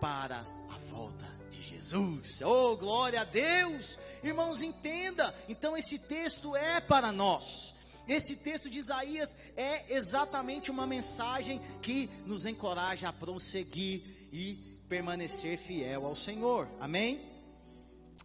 Para 0.00 0.46
a 0.70 0.78
volta 0.90 1.26
de 1.50 1.60
Jesus. 1.60 2.40
Oh, 2.42 2.76
glória 2.76 3.22
a 3.22 3.24
Deus! 3.24 3.98
Irmãos, 4.22 4.62
entenda. 4.62 5.34
Então 5.48 5.76
esse 5.76 5.98
texto 5.98 6.54
é 6.54 6.80
para 6.80 7.10
nós. 7.10 7.73
Esse 8.06 8.36
texto 8.36 8.68
de 8.68 8.78
Isaías 8.78 9.34
é 9.56 9.94
exatamente 9.94 10.70
uma 10.70 10.86
mensagem 10.86 11.60
que 11.80 12.10
nos 12.26 12.44
encoraja 12.44 13.08
a 13.08 13.12
prosseguir 13.12 14.02
e 14.32 14.54
permanecer 14.88 15.56
fiel 15.56 16.04
ao 16.04 16.14
Senhor. 16.14 16.68
Amém? 16.80 17.20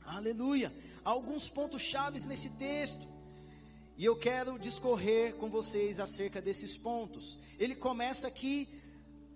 Aleluia. 0.05 0.73
alguns 1.03 1.49
pontos 1.49 1.81
chaves 1.81 2.25
nesse 2.25 2.49
texto. 2.51 3.07
E 3.97 4.05
eu 4.05 4.15
quero 4.15 4.59
discorrer 4.59 5.35
com 5.35 5.49
vocês 5.49 5.99
acerca 5.99 6.41
desses 6.41 6.77
pontos. 6.77 7.37
Ele 7.57 7.75
começa 7.75 8.27
aqui 8.27 8.67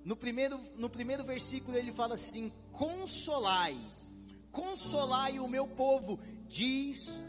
no 0.05 0.15
primeiro 0.15 0.59
no 0.75 0.89
primeiro 0.89 1.23
versículo 1.23 1.77
ele 1.77 1.91
fala 1.91 2.13
assim: 2.13 2.51
"Consolai, 2.71 3.77
consolai 4.51 5.39
o 5.39 5.47
meu 5.47 5.67
povo", 5.67 6.19
diz 6.47 7.19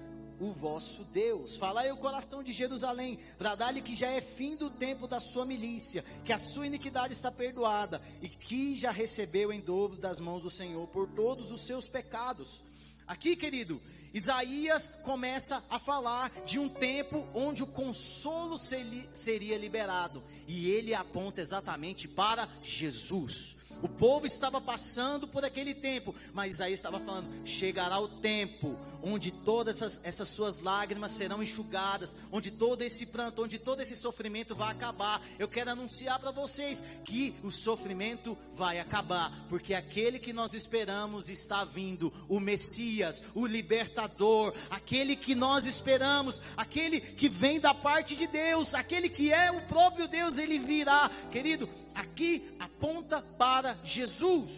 o 0.41 0.53
vosso 0.53 1.05
Deus. 1.05 1.57
Falai 1.57 1.91
o 1.91 1.97
coração 1.97 2.43
de 2.43 2.53
Jerusalém, 2.53 3.19
bradai-lhe 3.38 3.83
que 3.83 3.95
já 3.97 4.09
é 4.09 4.21
fim 4.21 4.57
do 4.57 4.71
tempo 4.71 5.07
da 5.07 5.21
sua 5.21 5.45
milícia, 5.45 6.05
que 6.25 6.33
a 6.33 6.38
sua 6.38 6.67
iniquidade 6.67 7.12
está 7.12 7.31
perdoada, 7.31 8.00
e 8.21 8.29
que 8.29 8.76
já 8.76 8.91
recebeu 8.91 9.53
em 9.53 9.61
dobro 9.61 9.97
das 9.97 10.19
mãos 10.21 10.43
do 10.43 10.50
Senhor 10.50 10.87
por 10.88 11.09
todos 11.09 11.50
os 11.50 11.67
seus 11.67 11.87
pecados. 11.87 12.62
Aqui, 13.07 13.37
querido, 13.37 13.83
Isaías 14.14 14.88
começa 15.03 15.62
a 15.69 15.79
falar 15.79 16.31
de 16.47 16.59
um 16.59 16.69
tempo 16.69 17.26
onde 17.35 17.62
o 17.62 17.67
consolo 17.67 18.57
seria 18.57 19.59
liberado, 19.59 20.23
e 20.47 20.71
ele 20.71 20.95
aponta 20.95 21.41
exatamente 21.41 22.07
para 22.07 22.49
Jesus. 22.62 23.57
O 23.85 23.88
povo 23.88 24.25
estava 24.25 24.62
passando 24.62 25.29
por 25.29 25.45
aquele 25.45 25.75
tempo, 25.75 26.14
mas 26.33 26.55
Isaías 26.55 26.79
estava 26.79 26.99
falando: 26.99 27.47
chegará 27.47 28.00
o 28.00 28.09
tempo 28.09 28.79
onde 29.03 29.31
todas 29.31 29.76
essas, 29.83 30.00
essas 30.03 30.29
suas 30.29 30.59
lágrimas 30.61 31.11
serão 31.11 31.43
enxugadas, 31.43 32.17
onde 32.33 32.50
todo 32.50 32.81
esse 32.81 33.05
pranto, 33.05 33.43
onde 33.43 33.59
todo 33.59 33.83
esse 33.83 33.95
sofrimento 33.95 34.55
vai 34.55 34.71
acabar. 34.71 35.21
Eu 35.38 35.47
quero 35.47 35.71
anunciar 35.71 36.19
para 36.19 36.31
vocês 36.31 36.83
que 37.05 37.35
o 37.43 37.53
sofrimento 37.53 38.38
vai 38.55 38.81
acabar, 38.81 39.31
porque 39.50 39.75
aquele 39.75 40.19
que 40.19 40.33
nós 40.33 40.55
esperamos 40.55 41.29
está 41.29 41.62
vindo, 41.67 42.11
o 42.26 42.41
Messias, 42.41 43.23
o 43.35 43.45
libertador, 43.45 44.55
aquele 44.71 45.14
que 45.14 45.35
nós 45.35 45.67
esperamos, 45.67 46.41
aquele 46.57 47.03
que 47.03 47.29
vem 47.29 47.61
da 47.61 47.75
parte 47.75 48.17
de 48.17 48.26
Deus, 48.26 48.75
aquele 48.75 49.11
que 49.11 49.31
é 49.31 49.50
o 49.50 49.61
próprio 49.67 50.09
Deus, 50.09 50.38
ele 50.38 50.59
virá. 50.59 51.11
Querido, 51.31 51.69
aqui 51.95 52.55
aponta 52.59 53.23
para 53.23 53.79
Jesus. 53.85 54.51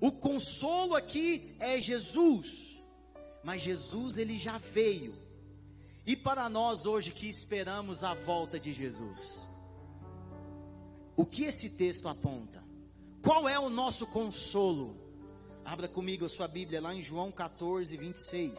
O 0.00 0.12
consolo 0.12 0.94
aqui 0.94 1.54
é 1.58 1.80
Jesus 1.80 2.72
mas 3.42 3.62
Jesus 3.62 4.18
ele 4.18 4.38
já 4.38 4.58
veio. 4.58 5.14
E 6.06 6.16
para 6.16 6.48
nós 6.48 6.86
hoje 6.86 7.10
que 7.10 7.28
esperamos 7.28 8.02
a 8.04 8.14
volta 8.14 8.58
de 8.58 8.72
Jesus, 8.72 9.18
o 11.16 11.24
que 11.24 11.44
esse 11.44 11.70
texto 11.70 12.08
aponta? 12.08 12.62
Qual 13.22 13.48
é 13.48 13.58
o 13.58 13.70
nosso 13.70 14.06
consolo? 14.06 14.96
Abra 15.64 15.86
comigo 15.86 16.24
a 16.24 16.28
sua 16.28 16.48
Bíblia 16.48 16.80
lá 16.80 16.92
em 16.92 17.02
João 17.02 17.30
14, 17.30 17.96
26. 17.96 18.58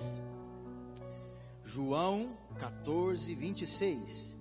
João 1.65 2.37
14, 2.59 3.35
26. 3.35 4.32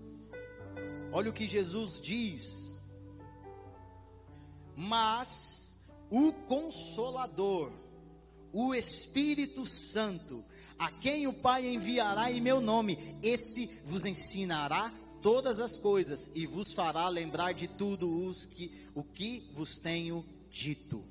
Olha 1.13 1.31
o 1.31 1.33
que 1.33 1.47
Jesus 1.47 2.01
diz. 2.01 2.73
Mas 4.75 5.77
o 6.11 6.33
Consolador, 6.33 7.71
o 8.53 8.75
Espírito 8.75 9.67
Santo, 9.67 10.45
a 10.79 10.91
quem 10.91 11.27
o 11.27 11.33
Pai 11.33 11.67
enviará 11.67 12.33
em 12.33 12.41
meu 12.41 12.61
nome, 12.61 13.17
esse 13.23 13.67
vos 13.85 14.05
ensinará 14.05 14.93
todas 15.21 15.61
as 15.61 15.79
coisas 15.79 16.31
e 16.35 16.47
vos 16.47 16.73
fará 16.73 17.09
lembrar 17.09 17.53
de 17.53 17.69
tudo 17.69 18.27
os 18.27 18.45
que, 18.47 18.89
o 18.95 19.05
que 19.05 19.51
vos 19.55 19.79
tenho 19.79 20.25
dito. 20.51 21.05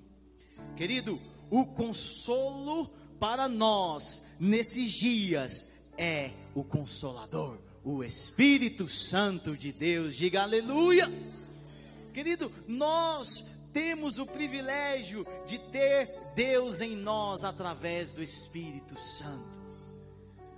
Querido, 0.75 1.21
o 1.49 1.65
consolo 1.65 2.87
para 3.19 3.47
nós 3.47 4.25
nesses 4.39 4.91
dias 4.91 5.71
é 5.97 6.31
o 6.55 6.63
Consolador, 6.63 7.59
o 7.83 8.03
Espírito 8.03 8.87
Santo 8.87 9.55
de 9.55 9.71
Deus. 9.71 10.15
Diga 10.15 10.43
aleluia. 10.43 11.11
Querido, 12.13 12.51
nós 12.67 13.45
temos 13.73 14.19
o 14.19 14.25
privilégio 14.25 15.25
de 15.45 15.57
ter 15.57 16.09
Deus 16.35 16.81
em 16.81 16.95
nós 16.95 17.43
através 17.43 18.11
do 18.11 18.21
Espírito 18.21 18.99
Santo. 18.99 19.61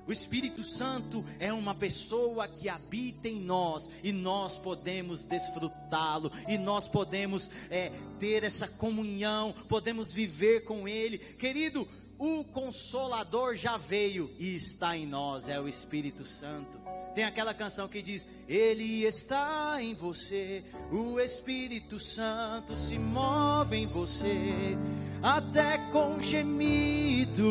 O 0.05 0.11
Espírito 0.11 0.65
Santo 0.65 1.23
é 1.39 1.53
uma 1.53 1.73
pessoa 1.73 2.45
que 2.45 2.67
habita 2.67 3.29
em 3.29 3.39
nós 3.39 3.89
e 4.03 4.11
nós 4.11 4.57
podemos 4.57 5.23
desfrutá-lo 5.23 6.29
e 6.45 6.57
nós 6.57 6.89
podemos 6.89 7.49
é, 7.69 7.89
ter 8.19 8.43
essa 8.43 8.67
comunhão, 8.67 9.55
podemos 9.69 10.11
viver 10.11 10.65
com 10.65 10.89
Ele. 10.89 11.17
Querido, 11.17 11.87
o 12.19 12.43
Consolador 12.43 13.55
já 13.55 13.77
veio 13.77 14.29
e 14.37 14.55
está 14.55 14.97
em 14.97 15.07
nós, 15.07 15.47
é 15.47 15.57
o 15.57 15.69
Espírito 15.69 16.25
Santo. 16.25 16.81
Tem 17.13 17.25
aquela 17.25 17.53
canção 17.53 17.87
que 17.87 18.01
diz: 18.01 18.25
Ele 18.47 19.05
está 19.05 19.77
em 19.79 19.93
você, 19.93 20.63
o 20.91 21.19
Espírito 21.19 21.99
Santo 21.99 22.75
se 22.75 22.97
move 22.97 23.77
em 23.77 23.85
você, 23.85 24.75
até 25.21 25.77
com 25.91 26.19
gemidos 26.19 27.43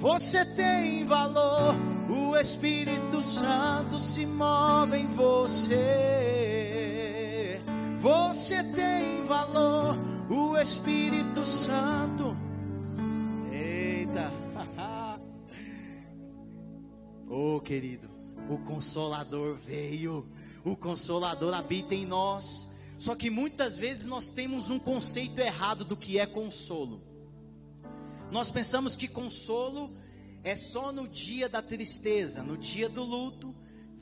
Você 0.00 0.44
tem 0.54 1.04
valor, 1.06 1.74
o 2.08 2.36
Espírito 2.36 3.22
Santo 3.22 3.98
se 3.98 4.26
move 4.26 4.98
em 4.98 5.06
você. 5.06 5.84
Você 7.98 8.62
tem 8.74 9.22
valor, 9.24 9.96
o 10.30 10.58
Espírito 10.58 11.44
Santo. 11.44 12.36
Eita! 13.50 14.30
oh, 17.28 17.60
querido, 17.60 18.10
o 18.48 18.58
Consolador 18.58 19.56
veio. 19.56 20.28
O 20.64 20.76
Consolador 20.76 21.54
habita 21.54 21.94
em 21.94 22.06
nós. 22.06 22.73
Só 23.04 23.14
que 23.14 23.28
muitas 23.28 23.76
vezes 23.76 24.06
nós 24.06 24.30
temos 24.30 24.70
um 24.70 24.78
conceito 24.78 25.38
errado 25.38 25.84
do 25.84 25.94
que 25.94 26.18
é 26.18 26.24
consolo. 26.24 27.02
Nós 28.32 28.50
pensamos 28.50 28.96
que 28.96 29.06
consolo 29.06 29.94
é 30.42 30.56
só 30.56 30.90
no 30.90 31.06
dia 31.06 31.46
da 31.46 31.60
tristeza, 31.60 32.42
no 32.42 32.56
dia 32.56 32.88
do 32.88 33.04
luto, 33.04 33.54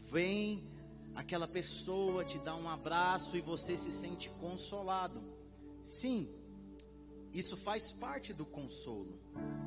vem 0.09 0.71
aquela 1.17 1.49
pessoa 1.49 2.25
te 2.25 2.38
dá 2.38 2.55
um 2.55 2.69
abraço 2.69 3.37
e 3.37 3.41
você 3.41 3.77
se 3.77 3.91
sente 3.91 4.31
consolado. 4.41 5.21
Sim, 5.83 6.29
isso 7.33 7.57
faz 7.57 7.91
parte 7.91 8.33
do 8.33 8.47
consolo, 8.47 9.19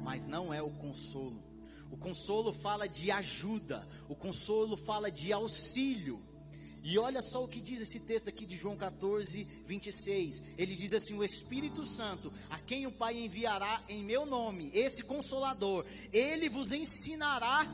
mas 0.02 0.30
não 0.30 0.54
é 0.54 0.62
o 0.62 0.70
consolo. 0.70 1.44
O 1.92 1.98
consolo 1.98 2.54
fala 2.54 2.88
de 2.88 3.12
ajuda, 3.12 3.86
o 4.08 4.16
consolo 4.16 4.78
fala 4.78 5.12
de 5.12 5.34
auxílio. 5.34 6.24
E 6.88 7.00
olha 7.00 7.20
só 7.24 7.44
o 7.44 7.48
que 7.48 7.60
diz 7.60 7.82
esse 7.82 8.00
texto 8.00 8.30
aqui 8.30 8.46
de 8.46 8.56
João 8.56 8.78
14, 8.78 9.44
26. 9.66 10.44
Ele 10.56 10.76
diz 10.76 10.94
assim: 10.94 11.18
O 11.18 11.24
Espírito 11.24 11.84
Santo, 11.84 12.32
a 12.48 12.60
quem 12.60 12.86
o 12.86 12.92
Pai 12.92 13.18
enviará 13.18 13.84
em 13.90 14.04
meu 14.04 14.24
nome, 14.24 14.70
esse 14.72 15.04
consolador, 15.04 15.84
ele 16.14 16.48
vos 16.48 16.72
ensinará 16.72 17.66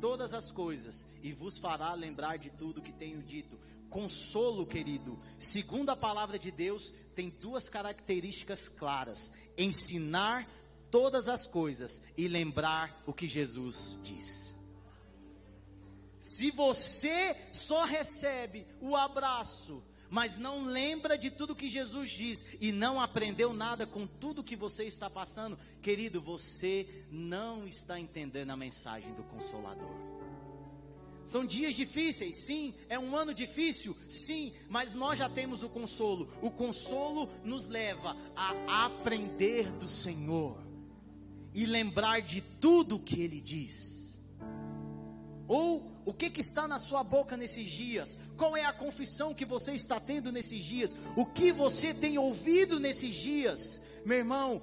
todas 0.00 0.34
as 0.34 0.50
coisas 0.50 1.06
e 1.22 1.32
vos 1.32 1.56
fará 1.58 1.94
lembrar 1.94 2.36
de 2.36 2.50
tudo 2.50 2.82
que 2.82 2.92
tenho 2.92 3.22
dito. 3.22 3.56
Consolo, 3.88 4.66
querido, 4.66 5.16
segundo 5.38 5.90
a 5.90 5.96
palavra 5.96 6.36
de 6.36 6.50
Deus, 6.50 6.92
tem 7.14 7.30
duas 7.30 7.68
características 7.68 8.66
claras: 8.66 9.32
ensinar 9.56 10.50
todas 10.90 11.28
as 11.28 11.46
coisas 11.46 12.02
e 12.16 12.26
lembrar 12.26 13.04
o 13.06 13.12
que 13.12 13.28
Jesus 13.28 13.96
diz. 14.02 14.52
Se 16.20 16.50
você 16.50 17.36
só 17.52 17.84
recebe 17.84 18.66
o 18.80 18.96
abraço, 18.96 19.82
mas 20.10 20.36
não 20.36 20.64
lembra 20.64 21.18
de 21.18 21.30
tudo 21.30 21.54
que 21.54 21.68
Jesus 21.68 22.10
diz 22.10 22.44
e 22.60 22.72
não 22.72 23.00
aprendeu 23.00 23.52
nada 23.52 23.86
com 23.86 24.06
tudo 24.06 24.44
que 24.44 24.56
você 24.56 24.84
está 24.84 25.10
passando, 25.10 25.58
querido, 25.82 26.20
você 26.20 27.04
não 27.10 27.66
está 27.66 27.98
entendendo 28.00 28.50
a 28.50 28.56
mensagem 28.56 29.12
do 29.14 29.22
Consolador. 29.24 30.18
São 31.24 31.44
dias 31.44 31.74
difíceis, 31.74 32.38
sim. 32.38 32.74
É 32.88 32.98
um 32.98 33.14
ano 33.14 33.34
difícil, 33.34 33.94
sim. 34.08 34.54
Mas 34.66 34.94
nós 34.94 35.18
já 35.18 35.28
temos 35.28 35.62
o 35.62 35.68
consolo. 35.68 36.26
O 36.40 36.50
consolo 36.50 37.28
nos 37.44 37.68
leva 37.68 38.16
a 38.34 38.86
aprender 38.86 39.70
do 39.72 39.88
Senhor 39.90 40.56
e 41.52 41.66
lembrar 41.66 42.20
de 42.20 42.40
tudo 42.40 42.98
que 42.98 43.20
Ele 43.20 43.42
diz. 43.42 44.18
Ou 45.46 45.97
o 46.08 46.14
que, 46.14 46.30
que 46.30 46.40
está 46.40 46.66
na 46.66 46.78
sua 46.78 47.04
boca 47.04 47.36
nesses 47.36 47.70
dias? 47.70 48.18
Qual 48.34 48.56
é 48.56 48.64
a 48.64 48.72
confissão 48.72 49.34
que 49.34 49.44
você 49.44 49.74
está 49.74 50.00
tendo 50.00 50.32
nesses 50.32 50.64
dias? 50.64 50.96
O 51.14 51.26
que 51.26 51.52
você 51.52 51.92
tem 51.92 52.16
ouvido 52.16 52.80
nesses 52.80 53.14
dias? 53.14 53.82
Meu 54.06 54.16
irmão, 54.16 54.62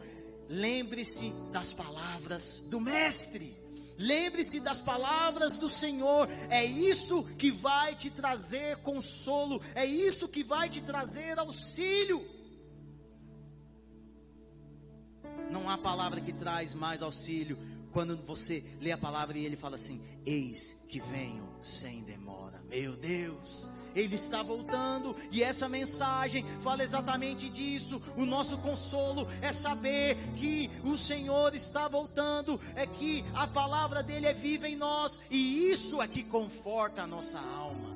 lembre-se 0.50 1.32
das 1.52 1.72
palavras 1.72 2.62
do 2.62 2.82
Mestre. 2.82 3.56
Lembre-se 3.96 4.60
das 4.60 4.82
palavras 4.82 5.56
do 5.56 5.70
Senhor, 5.70 6.28
é 6.50 6.66
isso 6.66 7.24
que 7.38 7.52
vai 7.52 7.94
te 7.94 8.10
trazer 8.10 8.78
consolo, 8.78 9.62
é 9.76 9.86
isso 9.86 10.28
que 10.28 10.44
vai 10.44 10.68
te 10.68 10.82
trazer 10.82 11.38
auxílio. 11.38 12.28
Não 15.52 15.70
há 15.70 15.78
palavra 15.78 16.20
que 16.20 16.34
traz 16.34 16.74
mais 16.74 17.04
auxílio 17.04 17.58
quando 17.96 18.18
você 18.18 18.62
lê 18.82 18.92
a 18.92 18.98
palavra 18.98 19.38
e 19.38 19.46
ele 19.46 19.56
fala 19.56 19.76
assim: 19.76 20.02
Eis 20.26 20.76
que 20.90 21.00
venho 21.00 21.48
sem 21.64 22.04
demora. 22.04 22.62
Meu 22.70 22.94
Deus. 22.94 23.64
Ele 23.96 24.16
está 24.16 24.44
voltando, 24.44 25.16
e 25.32 25.42
essa 25.42 25.70
mensagem 25.70 26.44
fala 26.60 26.84
exatamente 26.84 27.50
disso. 27.50 28.02
O 28.18 28.26
nosso 28.26 28.58
consolo 28.58 29.26
é 29.42 29.54
saber 29.54 30.18
que 30.36 30.70
o 30.84 30.98
Senhor 30.98 31.56
está 31.56 31.88
voltando, 31.88 32.60
é 32.76 32.86
que 32.86 33.24
a 33.34 33.48
palavra 33.48 34.04
dele 34.04 34.26
é 34.26 34.34
viva 34.34 34.68
em 34.68 34.76
nós, 34.76 35.22
e 35.32 35.70
isso 35.70 36.02
é 36.02 36.08
que 36.10 36.26
conforta 36.26 37.04
a 37.04 37.08
nossa 37.08 37.40
alma. 37.40 37.95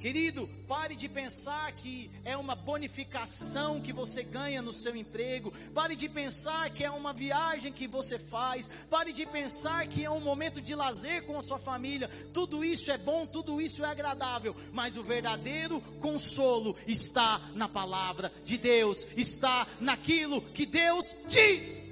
Querido, 0.00 0.48
pare 0.68 0.94
de 0.94 1.08
pensar 1.08 1.72
que 1.72 2.08
é 2.24 2.36
uma 2.36 2.54
bonificação 2.54 3.80
que 3.80 3.92
você 3.92 4.22
ganha 4.22 4.62
no 4.62 4.72
seu 4.72 4.94
emprego. 4.94 5.52
Pare 5.74 5.96
de 5.96 6.08
pensar 6.08 6.70
que 6.70 6.84
é 6.84 6.90
uma 6.90 7.12
viagem 7.12 7.72
que 7.72 7.88
você 7.88 8.16
faz. 8.16 8.70
Pare 8.88 9.12
de 9.12 9.26
pensar 9.26 9.88
que 9.88 10.04
é 10.04 10.10
um 10.10 10.20
momento 10.20 10.60
de 10.60 10.72
lazer 10.72 11.24
com 11.24 11.36
a 11.36 11.42
sua 11.42 11.58
família. 11.58 12.08
Tudo 12.32 12.64
isso 12.64 12.92
é 12.92 12.98
bom, 12.98 13.26
tudo 13.26 13.60
isso 13.60 13.84
é 13.84 13.88
agradável. 13.88 14.54
Mas 14.72 14.96
o 14.96 15.02
verdadeiro 15.02 15.80
consolo 16.00 16.76
está 16.86 17.40
na 17.54 17.68
palavra 17.68 18.32
de 18.44 18.56
Deus, 18.56 19.04
está 19.16 19.66
naquilo 19.80 20.40
que 20.52 20.64
Deus 20.64 21.16
diz. 21.26 21.88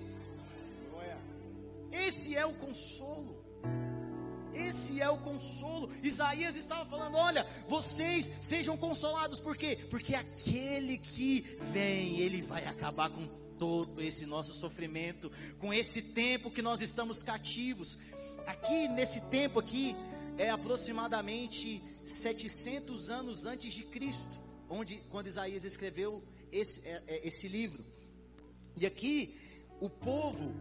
Esse 1.90 2.36
é 2.36 2.46
o 2.46 2.52
consolo. 2.52 2.95
É 5.00 5.10
o 5.10 5.18
consolo. 5.18 5.90
Isaías 6.02 6.56
estava 6.56 6.88
falando: 6.88 7.16
olha, 7.16 7.46
vocês 7.68 8.32
sejam 8.40 8.76
consolados, 8.76 9.40
por 9.40 9.56
quê? 9.56 9.78
Porque 9.90 10.14
aquele 10.14 10.98
que 10.98 11.58
vem, 11.72 12.18
ele 12.18 12.42
vai 12.42 12.64
acabar 12.66 13.10
com 13.10 13.26
todo 13.58 14.02
esse 14.02 14.26
nosso 14.26 14.54
sofrimento, 14.54 15.30
com 15.58 15.72
esse 15.72 16.02
tempo 16.02 16.50
que 16.50 16.62
nós 16.62 16.80
estamos 16.80 17.22
cativos. 17.22 17.98
Aqui, 18.46 18.88
nesse 18.88 19.20
tempo 19.22 19.58
aqui, 19.58 19.96
é 20.38 20.50
aproximadamente 20.50 21.82
700 22.04 23.10
anos 23.10 23.46
antes 23.46 23.72
de 23.72 23.82
Cristo, 23.82 24.30
onde, 24.68 25.02
quando 25.10 25.26
Isaías 25.26 25.64
escreveu 25.64 26.22
esse, 26.52 26.86
é, 26.86 27.02
é, 27.06 27.26
esse 27.26 27.48
livro. 27.48 27.84
E 28.76 28.86
aqui, 28.86 29.36
o 29.80 29.88
povo 29.88 30.54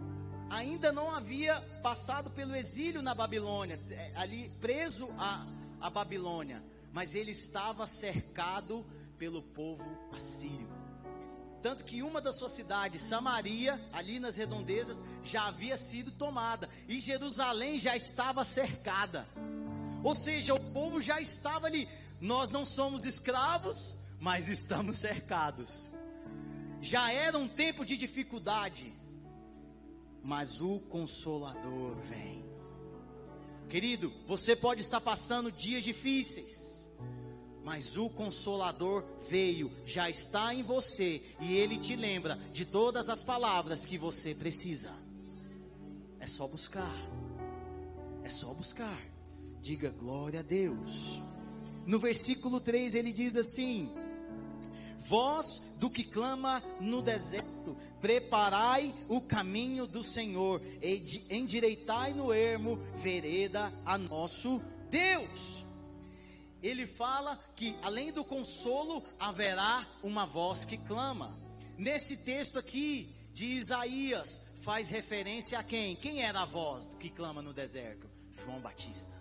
ainda 0.50 0.92
não 0.92 1.10
havia 1.12 1.62
passado 1.82 2.30
pelo 2.30 2.56
exílio 2.56 3.02
na 3.02 3.14
Babilônia, 3.14 3.80
é, 3.90 4.12
ali 4.16 4.52
preso 4.62 5.10
a 5.18 5.90
Babilônia, 5.90 6.64
mas 6.92 7.16
ele 7.16 7.32
estava 7.32 7.88
cercado 7.88 8.86
pelo 9.18 9.42
povo 9.42 9.86
assírio. 10.14 10.68
Tanto 11.62 11.84
que 11.84 12.04
uma 12.04 12.22
das 12.22 12.38
suas 12.38 12.52
cidades, 12.52 13.02
Samaria, 13.02 13.82
ali 13.92 14.20
nas 14.20 14.38
redondezas, 14.38 15.04
já 15.24 15.48
havia 15.48 15.76
sido 15.78 16.12
tomada, 16.12 16.70
e 16.88 17.02
Jerusalém 17.02 17.80
já 17.80 17.96
estava 17.96 18.46
cercada. 18.46 19.28
Ou 20.04 20.14
seja, 20.14 20.54
o 20.54 20.60
povo 20.60 21.02
já 21.02 21.20
estava 21.20 21.66
ali. 21.66 21.90
Nós 22.22 22.52
não 22.52 22.66
somos 22.66 23.04
escravos, 23.06 23.96
mas 24.20 24.48
estamos 24.48 24.98
cercados. 24.98 25.90
Já 26.82 27.12
era 27.12 27.36
um 27.36 27.48
tempo 27.48 27.84
de 27.84 27.98
dificuldade 27.98 28.94
mas 30.26 30.60
o 30.60 30.80
Consolador 30.80 31.96
vem. 32.10 32.44
Querido, 33.70 34.12
você 34.28 34.56
pode 34.56 34.82
estar 34.82 35.00
passando 35.00 35.52
dias 35.52 35.84
difíceis, 35.84 36.90
mas 37.64 37.96
o 37.96 38.10
Consolador 38.10 39.06
veio, 39.30 39.72
já 39.86 40.10
está 40.10 40.52
em 40.52 40.64
você 40.64 41.22
e 41.40 41.56
ele 41.56 41.78
te 41.78 41.96
lembra 41.96 42.40
de 42.52 42.66
todas 42.66 43.08
as 43.08 43.22
palavras 43.22 43.86
que 43.86 44.00
você 44.00 44.34
precisa. 44.34 44.92
É 46.20 46.26
só 46.26 46.48
buscar, 46.48 46.96
é 48.24 48.30
só 48.30 48.52
buscar. 48.52 49.00
Diga 49.62 49.92
glória 49.92 50.40
a 50.40 50.44
Deus. 50.44 51.22
No 51.86 52.00
versículo 52.00 52.60
3 52.60 52.96
ele 52.96 53.14
diz 53.14 53.36
assim: 53.36 53.92
Voz 54.98 55.62
do 55.78 55.88
que 55.88 56.04
clama 56.04 56.64
no 56.82 57.00
deserto, 57.02 57.78
preparai 58.06 58.94
o 59.10 59.20
caminho 59.20 59.88
do 59.88 60.04
Senhor, 60.04 60.62
endireitai 61.28 62.14
no 62.14 62.32
ermo 62.32 62.78
vereda 62.98 63.74
a 63.84 63.98
nosso 63.98 64.62
Deus. 64.92 65.66
Ele 66.62 66.86
fala 66.86 67.44
que 67.56 67.76
além 67.82 68.12
do 68.12 68.24
consolo 68.24 69.04
haverá 69.20 69.88
uma 70.04 70.24
voz 70.24 70.64
que 70.64 70.78
clama. 70.78 71.36
Nesse 71.80 72.18
texto 72.18 72.60
aqui 72.60 73.10
de 73.34 73.46
Isaías 73.46 74.40
faz 74.62 74.90
referência 74.90 75.58
a 75.58 75.64
quem? 75.64 75.96
Quem 75.96 76.22
era 76.22 76.42
a 76.42 76.46
voz 76.46 76.88
que 77.00 77.10
clama 77.10 77.42
no 77.42 77.54
deserto? 77.54 78.08
João 78.46 78.60
Batista. 78.60 79.16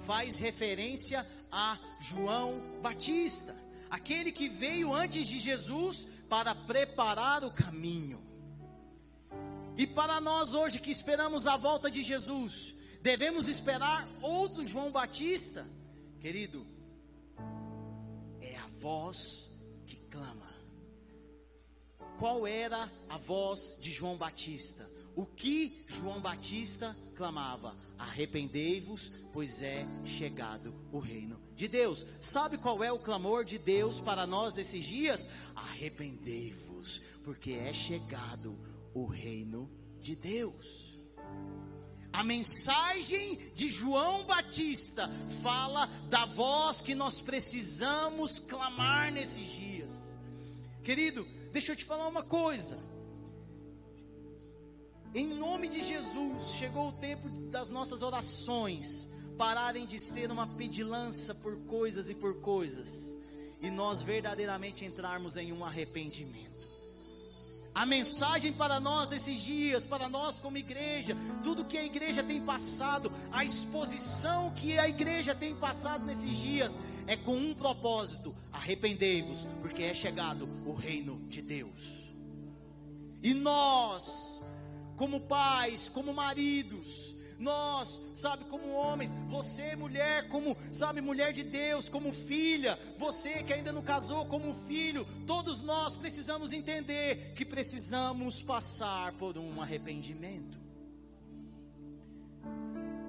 Faz 0.00 0.40
referência 0.40 1.24
a 1.48 1.78
João 2.00 2.60
Batista 2.82 3.54
aquele 3.90 4.30
que 4.30 4.48
veio 4.48 4.94
antes 4.94 5.26
de 5.26 5.40
Jesus 5.40 6.06
para 6.30 6.54
preparar 6.54 7.44
o 7.44 7.50
caminho. 7.50 8.22
E 9.76 9.84
para 9.84 10.20
nós 10.20 10.54
hoje 10.54 10.78
que 10.78 10.90
esperamos 10.90 11.48
a 11.48 11.56
volta 11.56 11.90
de 11.90 12.04
Jesus, 12.04 12.72
devemos 13.02 13.48
esperar 13.48 14.08
outro 14.22 14.64
João 14.64 14.92
Batista, 14.92 15.66
querido, 16.20 16.64
é 18.40 18.56
a 18.56 18.68
voz 18.78 19.50
que 19.84 19.96
clama. 20.08 20.48
Qual 22.18 22.46
era 22.46 22.90
a 23.08 23.16
voz 23.16 23.76
de 23.80 23.90
João 23.90 24.16
Batista? 24.16 24.88
O 25.16 25.26
que 25.26 25.84
João 25.88 26.20
Batista 26.20 26.96
clamava? 27.20 27.76
Arrependei-vos, 27.98 29.12
pois 29.30 29.60
é 29.60 29.86
chegado 30.06 30.74
o 30.90 30.98
reino 30.98 31.38
de 31.54 31.68
Deus. 31.68 32.06
Sabe 32.18 32.56
qual 32.56 32.82
é 32.82 32.90
o 32.90 32.98
clamor 32.98 33.44
de 33.44 33.58
Deus 33.58 34.00
para 34.00 34.26
nós 34.26 34.54
nesses 34.54 34.86
dias? 34.86 35.28
Arrependei-vos, 35.54 37.02
porque 37.22 37.52
é 37.52 37.74
chegado 37.74 38.58
o 38.94 39.04
reino 39.04 39.70
de 40.00 40.16
Deus. 40.16 40.98
A 42.10 42.24
mensagem 42.24 43.52
de 43.54 43.68
João 43.68 44.24
Batista 44.24 45.10
fala 45.42 45.88
da 46.08 46.24
voz 46.24 46.80
que 46.80 46.94
nós 46.94 47.20
precisamos 47.20 48.38
clamar 48.38 49.12
nesses 49.12 49.46
dias. 49.46 50.16
Querido, 50.82 51.28
deixa 51.52 51.72
eu 51.72 51.76
te 51.76 51.84
falar 51.84 52.08
uma 52.08 52.22
coisa. 52.22 52.78
Em 55.12 55.26
nome 55.26 55.68
de 55.68 55.82
Jesus, 55.82 56.52
chegou 56.52 56.88
o 56.88 56.92
tempo 56.92 57.28
das 57.50 57.68
nossas 57.68 58.00
orações 58.02 59.08
pararem 59.36 59.84
de 59.84 59.98
ser 59.98 60.30
uma 60.30 60.46
pedilança 60.46 61.34
por 61.34 61.56
coisas 61.64 62.08
e 62.08 62.14
por 62.14 62.40
coisas, 62.40 63.12
e 63.60 63.70
nós 63.70 64.02
verdadeiramente 64.02 64.84
entrarmos 64.84 65.36
em 65.36 65.52
um 65.52 65.64
arrependimento. 65.64 66.68
A 67.74 67.86
mensagem 67.86 68.52
para 68.52 68.78
nós 68.78 69.10
nesses 69.10 69.40
dias, 69.40 69.86
para 69.86 70.08
nós 70.08 70.38
como 70.38 70.58
igreja, 70.58 71.16
tudo 71.42 71.64
que 71.64 71.78
a 71.78 71.84
igreja 71.84 72.22
tem 72.22 72.40
passado, 72.40 73.10
a 73.32 73.44
exposição 73.44 74.50
que 74.50 74.78
a 74.78 74.88
igreja 74.88 75.34
tem 75.34 75.56
passado 75.56 76.04
nesses 76.04 76.36
dias, 76.36 76.78
é 77.06 77.16
com 77.16 77.36
um 77.36 77.54
propósito: 77.54 78.36
arrependei-vos, 78.52 79.46
porque 79.60 79.84
é 79.84 79.94
chegado 79.94 80.48
o 80.64 80.72
reino 80.72 81.20
de 81.28 81.40
Deus. 81.42 82.10
E 83.22 83.34
nós, 83.34 84.29
como 85.00 85.18
pais, 85.18 85.88
como 85.88 86.12
maridos, 86.12 87.16
nós, 87.38 87.98
sabe, 88.12 88.44
como 88.44 88.74
homens, 88.74 89.16
você, 89.30 89.74
mulher, 89.74 90.28
como, 90.28 90.54
sabe, 90.74 91.00
mulher 91.00 91.32
de 91.32 91.42
Deus, 91.42 91.88
como 91.88 92.12
filha, 92.12 92.78
você 92.98 93.42
que 93.42 93.54
ainda 93.54 93.72
não 93.72 93.80
casou, 93.80 94.26
como 94.26 94.54
filho, 94.66 95.06
todos 95.26 95.62
nós 95.62 95.96
precisamos 95.96 96.52
entender 96.52 97.32
que 97.34 97.46
precisamos 97.46 98.42
passar 98.42 99.12
por 99.12 99.38
um 99.38 99.62
arrependimento. 99.62 100.59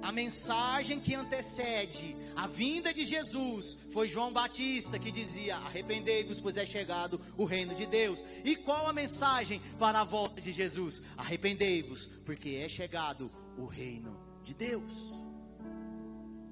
A 0.02 0.10
mensagem 0.10 0.98
que 0.98 1.14
antecede 1.14 2.16
a 2.34 2.48
vinda 2.48 2.92
de 2.92 3.06
Jesus 3.06 3.76
foi 3.90 4.08
João 4.08 4.32
Batista 4.32 4.98
que 4.98 5.12
dizia: 5.12 5.56
Arrependei-vos, 5.56 6.40
pois 6.40 6.56
é 6.56 6.66
chegado 6.66 7.20
o 7.36 7.44
reino 7.44 7.72
de 7.72 7.86
Deus. 7.86 8.22
E 8.44 8.56
qual 8.56 8.88
a 8.88 8.92
mensagem 8.92 9.62
para 9.78 10.00
a 10.00 10.04
volta 10.04 10.40
de 10.40 10.50
Jesus? 10.50 11.02
Arrependei-vos, 11.16 12.06
porque 12.26 12.56
é 12.56 12.68
chegado 12.68 13.30
o 13.56 13.64
reino 13.64 14.18
de 14.42 14.52
Deus. 14.52 14.92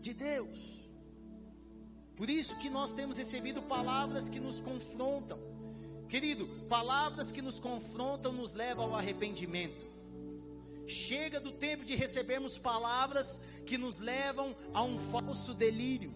De 0.01 0.15
Deus. 0.15 0.59
Por 2.17 2.31
isso 2.31 2.57
que 2.59 2.71
nós 2.71 2.95
temos 2.95 3.19
recebido 3.19 3.63
palavras 3.63 4.29
que 4.29 4.39
nos 4.39 4.61
confrontam. 4.61 5.41
Querido, 6.09 6.47
palavras 6.69 7.33
que 7.33 7.43
nos 7.43 7.59
confrontam 7.59 8.33
nos 8.33 8.55
levam 8.55 8.87
ao 8.87 8.97
arrependimento. 8.97 9.90
Chega 10.91 11.39
do 11.41 11.53
tempo 11.53 11.85
de 11.85 11.95
recebermos 11.95 12.59
palavras 12.59 13.41
que 13.65 13.79
nos 13.79 13.99
levam 13.99 14.57
a 14.75 14.83
um 14.83 14.99
falso 14.99 15.55
delírio. 15.55 16.13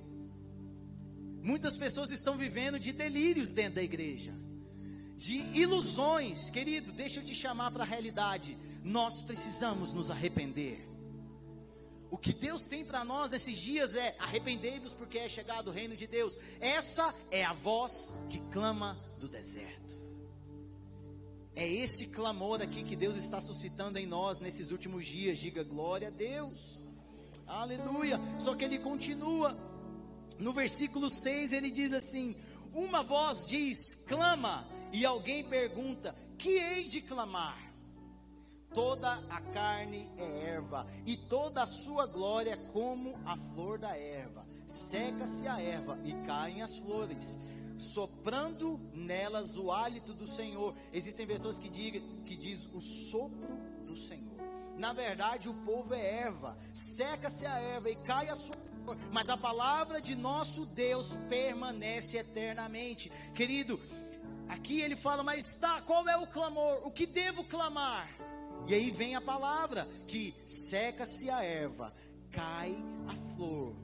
Muitas 1.42 1.76
pessoas 1.76 2.10
estão 2.10 2.36
vivendo 2.36 2.78
de 2.78 2.92
delírios 2.92 3.52
dentro 3.52 3.74
da 3.74 3.82
igreja, 3.82 4.34
de 5.16 5.36
ilusões. 5.58 6.50
Querido, 6.50 6.90
deixa 6.90 7.20
eu 7.20 7.24
te 7.24 7.34
chamar 7.34 7.70
para 7.70 7.84
a 7.84 7.86
realidade. 7.86 8.58
Nós 8.82 9.20
precisamos 9.20 9.92
nos 9.92 10.10
arrepender. 10.10 10.88
O 12.10 12.16
que 12.16 12.32
Deus 12.32 12.66
tem 12.66 12.84
para 12.84 13.04
nós 13.04 13.30
nesses 13.30 13.58
dias 13.58 13.94
é: 13.94 14.16
arrependei-vos, 14.18 14.92
porque 14.92 15.18
é 15.18 15.28
chegado 15.28 15.68
o 15.68 15.72
reino 15.72 15.96
de 15.96 16.06
Deus. 16.06 16.38
Essa 16.60 17.14
é 17.30 17.44
a 17.44 17.52
voz 17.52 18.14
que 18.30 18.40
clama 18.50 18.98
do 19.18 19.28
deserto. 19.28 19.83
É 21.56 21.68
esse 21.68 22.08
clamor 22.08 22.60
aqui 22.60 22.82
que 22.82 22.96
Deus 22.96 23.16
está 23.16 23.40
suscitando 23.40 23.96
em 23.96 24.06
nós 24.06 24.40
nesses 24.40 24.70
últimos 24.72 25.06
dias. 25.06 25.38
Diga 25.38 25.62
glória 25.62 26.08
a 26.08 26.10
Deus. 26.10 26.82
Aleluia. 27.46 28.18
Só 28.38 28.54
que 28.54 28.64
ele 28.64 28.78
continua. 28.78 29.56
no 30.38 30.52
versículo 30.52 31.08
6 31.08 31.52
ele 31.52 31.70
diz 31.70 31.92
assim: 31.92 32.34
Uma 32.72 33.02
voz 33.02 33.46
diz, 33.46 33.94
clama, 34.06 34.66
e 34.92 35.04
alguém 35.04 35.44
pergunta: 35.44 36.14
Que 36.36 36.58
hei 36.58 36.84
de 36.84 37.00
clamar? 37.00 37.62
Toda 38.72 39.22
a 39.30 39.40
carne 39.40 40.10
é 40.18 40.48
erva, 40.48 40.84
e 41.06 41.16
toda 41.16 41.62
a 41.62 41.66
sua 41.66 42.06
glória 42.06 42.56
como 42.72 43.16
a 43.24 43.36
flor 43.36 43.78
da 43.78 43.96
erva. 43.96 44.44
Seca-se 44.66 45.46
a 45.46 45.60
erva 45.60 45.96
e 46.04 46.12
caem 46.26 46.60
as 46.62 46.76
flores, 46.78 47.38
soprando 47.78 48.80
nelas 48.92 49.56
o 49.56 49.70
hálito 49.70 50.14
do 50.14 50.26
Senhor. 50.26 50.74
Existem 50.92 51.26
pessoas 51.26 51.58
que 51.58 51.68
digam 51.68 52.02
que 52.24 52.36
diz 52.36 52.68
o 52.72 52.80
sopro 52.80 53.56
do 53.86 53.96
Senhor. 53.96 54.34
Na 54.76 54.92
verdade, 54.92 55.48
o 55.48 55.54
povo 55.54 55.94
é 55.94 56.22
erva, 56.22 56.58
seca-se 56.72 57.46
a 57.46 57.58
erva 57.58 57.90
e 57.90 57.96
cai 57.96 58.28
a 58.28 58.34
sua 58.34 58.56
flor, 58.84 58.96
mas 59.12 59.28
a 59.28 59.36
palavra 59.36 60.00
de 60.00 60.16
nosso 60.16 60.66
Deus 60.66 61.16
permanece 61.28 62.16
eternamente. 62.16 63.10
Querido, 63.34 63.80
aqui 64.48 64.80
ele 64.80 64.96
fala, 64.96 65.22
mas 65.22 65.56
tá, 65.56 65.80
qual 65.82 66.08
é 66.08 66.16
o 66.16 66.26
clamor? 66.26 66.80
O 66.84 66.90
que 66.90 67.06
devo 67.06 67.44
clamar? 67.44 68.08
E 68.66 68.74
aí 68.74 68.90
vem 68.90 69.14
a 69.14 69.20
palavra 69.20 69.86
que 70.08 70.34
seca-se 70.44 71.30
a 71.30 71.44
erva, 71.44 71.94
cai 72.30 72.74
a 73.06 73.14
flor, 73.36 73.76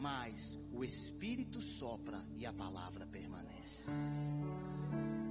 mas 0.00 0.58
o 0.72 0.82
Espírito 0.82 1.60
sopra 1.60 2.24
e 2.36 2.46
a 2.46 2.52
palavra 2.52 3.06
permanece. 3.06 3.90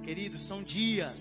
Queridos, 0.04 0.42
são 0.42 0.62
dias 0.62 1.20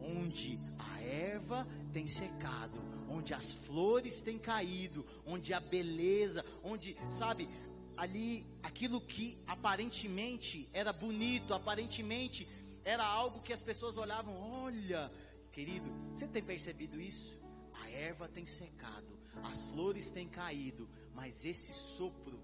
onde 0.00 0.60
a 0.78 1.00
erva 1.00 1.66
tem 1.92 2.06
secado, 2.06 2.78
onde 3.08 3.32
as 3.32 3.50
flores 3.50 4.22
têm 4.22 4.38
caído, 4.38 5.06
onde 5.24 5.54
a 5.54 5.60
beleza, 5.60 6.44
onde, 6.62 6.96
sabe, 7.10 7.48
ali 7.96 8.46
aquilo 8.62 9.00
que 9.00 9.38
aparentemente 9.46 10.68
era 10.72 10.92
bonito, 10.92 11.54
aparentemente 11.54 12.46
era 12.84 13.04
algo 13.04 13.40
que 13.40 13.52
as 13.52 13.62
pessoas 13.62 13.96
olhavam, 13.96 14.34
olha, 14.34 15.10
Querido, 15.52 15.90
você 16.14 16.26
tem 16.26 16.42
percebido 16.42 16.98
isso? 16.98 17.38
A 17.74 17.90
erva 17.90 18.26
tem 18.26 18.46
secado, 18.46 19.18
as 19.42 19.62
flores 19.64 20.10
têm 20.10 20.26
caído, 20.26 20.88
mas 21.14 21.44
esse 21.44 21.74
sopro. 21.74 22.40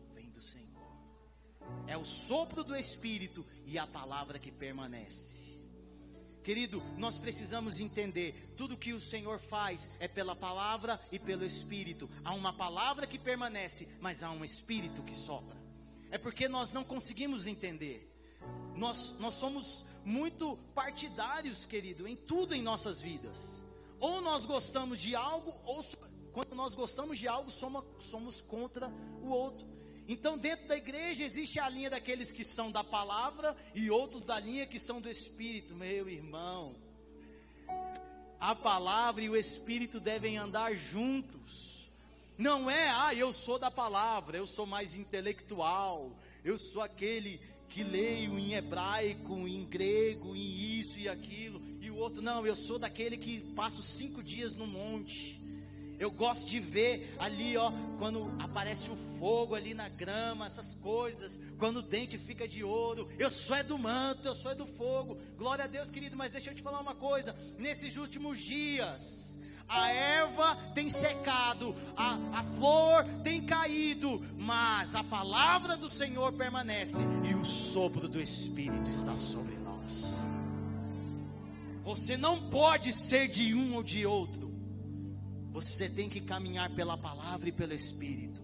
É 1.87 1.97
o 1.97 2.05
sopro 2.05 2.63
do 2.63 2.77
Espírito 2.77 3.45
e 3.67 3.79
a 3.79 3.87
palavra 3.87 4.39
que 4.39 4.51
permanece. 4.51 5.49
Querido, 6.43 6.83
nós 6.97 7.19
precisamos 7.19 7.79
entender: 7.79 8.55
tudo 8.57 8.77
que 8.77 8.93
o 8.93 9.01
Senhor 9.01 9.39
faz 9.39 9.91
é 10.01 10.09
pela 10.09 10.35
palavra 10.35 11.01
e 11.13 11.19
pelo 11.19 11.45
Espírito. 11.45 12.09
Há 12.25 12.35
uma 12.35 12.53
palavra 12.53 13.07
que 13.07 13.19
permanece, 13.19 13.89
mas 14.01 14.23
há 14.23 14.31
um 14.31 14.45
Espírito 14.45 15.03
que 15.03 15.15
sopra. 15.15 15.57
É 16.11 16.17
porque 16.17 16.49
nós 16.49 16.73
não 16.73 16.85
conseguimos 16.85 17.47
entender. 17.47 18.11
Nós, 18.75 19.15
nós 19.19 19.35
somos 19.35 19.85
muito 20.05 20.57
partidários, 20.75 21.67
querido, 21.67 22.09
em 22.09 22.17
tudo 22.17 22.55
em 22.55 22.63
nossas 22.63 23.01
vidas. 23.01 23.63
Ou 24.01 24.21
nós 24.23 24.47
gostamos 24.47 24.99
de 24.99 25.15
algo, 25.15 25.55
ou 25.65 25.85
quando 26.33 26.55
nós 26.55 26.75
gostamos 26.75 27.19
de 27.19 27.29
algo, 27.29 27.51
somos, 27.51 27.85
somos 27.99 28.41
contra 28.41 28.89
o 29.21 29.29
outro. 29.29 29.67
Então, 30.09 30.39
dentro 30.39 30.67
da 30.67 30.77
igreja 30.77 31.23
existe 31.23 31.61
a 31.61 31.69
linha 31.69 31.91
daqueles 31.91 32.33
que 32.33 32.43
são 32.43 32.73
da 32.73 32.83
palavra 32.83 33.55
e 33.75 33.91
outros 33.91 34.25
da 34.25 34.41
linha 34.41 34.67
que 34.67 34.79
são 34.79 35.03
do 35.03 35.11
espírito, 35.11 35.75
meu 35.75 36.09
irmão. 36.09 36.75
A 38.41 38.55
palavra 38.55 39.23
e 39.23 39.29
o 39.29 39.37
espírito 39.37 40.01
devem 40.01 40.39
andar 40.39 40.75
juntos. 40.75 41.87
Não 42.39 42.71
é, 42.71 42.89
ah, 42.89 43.15
eu 43.15 43.35
sou 43.35 43.59
da 43.59 43.71
palavra, 43.71 44.39
eu 44.39 44.47
sou 44.47 44.65
mais 44.65 44.95
intelectual, 44.95 46.11
eu 46.43 46.57
sou 46.57 46.81
aquele 46.81 47.39
que 47.69 47.85
leio 47.85 48.39
em 48.39 48.55
hebraico, 48.55 49.47
em 49.47 49.65
grego, 49.67 50.35
em 50.35 50.79
isso 50.79 50.99
e 50.99 51.07
aquilo, 51.07 51.61
e 51.81 51.91
o 51.91 51.97
outro, 51.97 52.23
não, 52.23 52.47
eu 52.47 52.57
sou 52.57 52.79
daquele 52.79 53.19
que 53.19 53.41
passo 53.55 53.83
cinco 53.83 54.23
dias 54.23 54.55
no 54.55 54.67
monte. 54.67 55.38
Eu 55.99 56.11
gosto 56.11 56.47
de 56.47 56.61
ver 56.61 57.15
ali, 57.19 57.57
ó, 57.57 57.73
quando 57.99 58.31
aparece 58.39 58.89
o 58.91 58.97
fogo 59.19 59.55
ali 59.55 59.75
na 59.75 59.89
grama, 59.89 60.47
essas 60.47 60.75
coisas, 60.77 61.39
quando 61.59 61.79
o 61.79 61.83
dente 61.83 62.17
fica 62.17 62.47
de 62.47 62.63
ouro. 62.63 63.09
Eu 63.19 63.31
sou 63.31 63.57
é 63.57 63.63
do 63.63 63.77
manto, 63.77 64.27
eu 64.27 64.35
sou 64.35 64.53
é 64.53 64.55
do 64.55 64.67
fogo. 64.67 65.19
Glória 65.37 65.65
a 65.65 65.69
Deus, 65.69 65.91
querido, 65.91 66.17
mas 66.17 66.31
deixa 66.31 66.51
eu 66.51 66.55
te 66.55 66.63
falar 66.63 66.81
uma 66.81 66.95
coisa. 66.95 67.35
Nesses 67.59 67.97
últimos 67.97 68.39
dias, 68.39 69.37
a 69.69 69.91
erva 69.91 70.57
tem 70.75 70.89
secado, 70.89 71.75
a, 71.95 72.15
a 72.39 72.43
flor 72.43 73.05
tem 73.23 73.45
caído, 73.45 74.25
mas 74.39 74.95
a 74.95 75.05
palavra 75.05 75.77
do 75.77 75.91
Senhor 75.91 76.33
permanece 76.33 77.03
e 77.29 77.35
o 77.35 77.45
sopro 77.45 78.09
do 78.09 78.21
Espírito 78.21 78.89
está 78.89 79.15
sobre 79.15 79.57
nós. 79.57 80.07
Você 81.85 82.17
não 82.17 82.49
pode 82.49 82.93
ser 82.93 83.29
de 83.29 83.55
um 83.55 83.75
ou 83.75 83.83
de 83.83 84.07
outro, 84.07 84.48
você 85.67 85.89
tem 85.89 86.09
que 86.09 86.21
caminhar 86.21 86.75
pela 86.75 86.97
palavra 86.97 87.49
e 87.49 87.53
pelo 87.53 87.73
Espírito. 87.73 88.41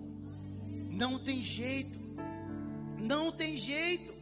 Não 0.90 1.18
tem 1.18 1.42
jeito, 1.42 1.98
não 2.98 3.32
tem 3.32 3.58
jeito. 3.58 4.14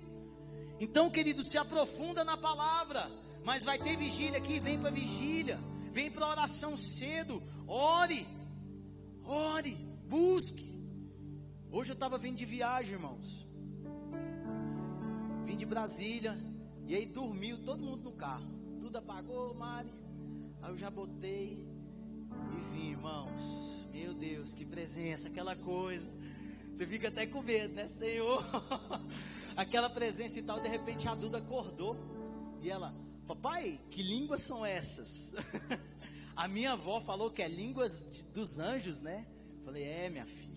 Então, 0.81 1.11
querido, 1.11 1.45
se 1.45 1.59
aprofunda 1.59 2.25
na 2.25 2.37
palavra, 2.37 3.11
mas 3.45 3.65
vai 3.65 3.79
ter 3.79 3.97
vigília 3.97 4.39
aqui, 4.39 4.59
vem 4.59 4.79
para 4.79 4.91
vigília. 4.91 5.59
Vem 5.93 6.11
para 6.11 6.27
oração 6.27 6.77
cedo. 6.79 7.43
Ore. 7.67 8.27
Ore. 9.25 9.75
Busque. 10.09 10.73
Hoje 11.71 11.91
eu 11.91 11.95
estava 11.95 12.17
vindo 12.17 12.37
de 12.37 12.47
viagem, 12.47 12.95
irmãos. 12.95 13.47
Vim 15.45 15.57
de 15.57 15.67
Brasília. 15.67 16.39
E 16.87 16.95
aí 16.95 17.07
dormiu 17.07 17.59
todo 17.59 17.83
mundo 17.83 18.05
no 18.05 18.13
carro. 18.13 18.51
Tudo 18.81 18.97
apagou, 18.97 19.55
Mari. 19.55 19.93
Aí 20.63 20.71
eu 20.71 20.79
já 20.79 20.91
botei 20.91 21.72
e 22.57 22.73
vim, 22.73 22.91
irmãos. 22.91 23.87
Meu 23.93 24.15
Deus, 24.15 24.53
que 24.53 24.65
presença, 24.65 25.29
aquela 25.29 25.55
coisa. 25.57 26.09
Você 26.73 26.87
fica 26.87 27.09
até 27.09 27.27
com 27.27 27.43
medo, 27.43 27.75
né, 27.75 27.89
Senhor? 27.89 28.45
aquela 29.57 29.91
presença 29.91 30.39
e 30.39 30.43
tal. 30.43 30.61
De 30.61 30.69
repente 30.69 31.07
a 31.09 31.15
Duda 31.15 31.39
acordou. 31.39 31.97
E 32.61 32.71
ela, 32.71 32.95
Papai, 33.27 33.81
que 33.91 34.03
línguas 34.03 34.43
são 34.43 34.65
essas? 34.65 35.33
a 36.37 36.49
minha 36.49 36.73
avó 36.73 37.01
falou 37.01 37.31
que 37.31 37.43
é 37.43 37.49
línguas 37.49 38.07
de, 38.11 38.23
dos 38.25 38.59
anjos, 38.59 39.01
né? 39.01 39.27
Falei, 39.65 39.85
é, 39.85 40.11
minha 40.11 40.27
filha. 40.27 40.53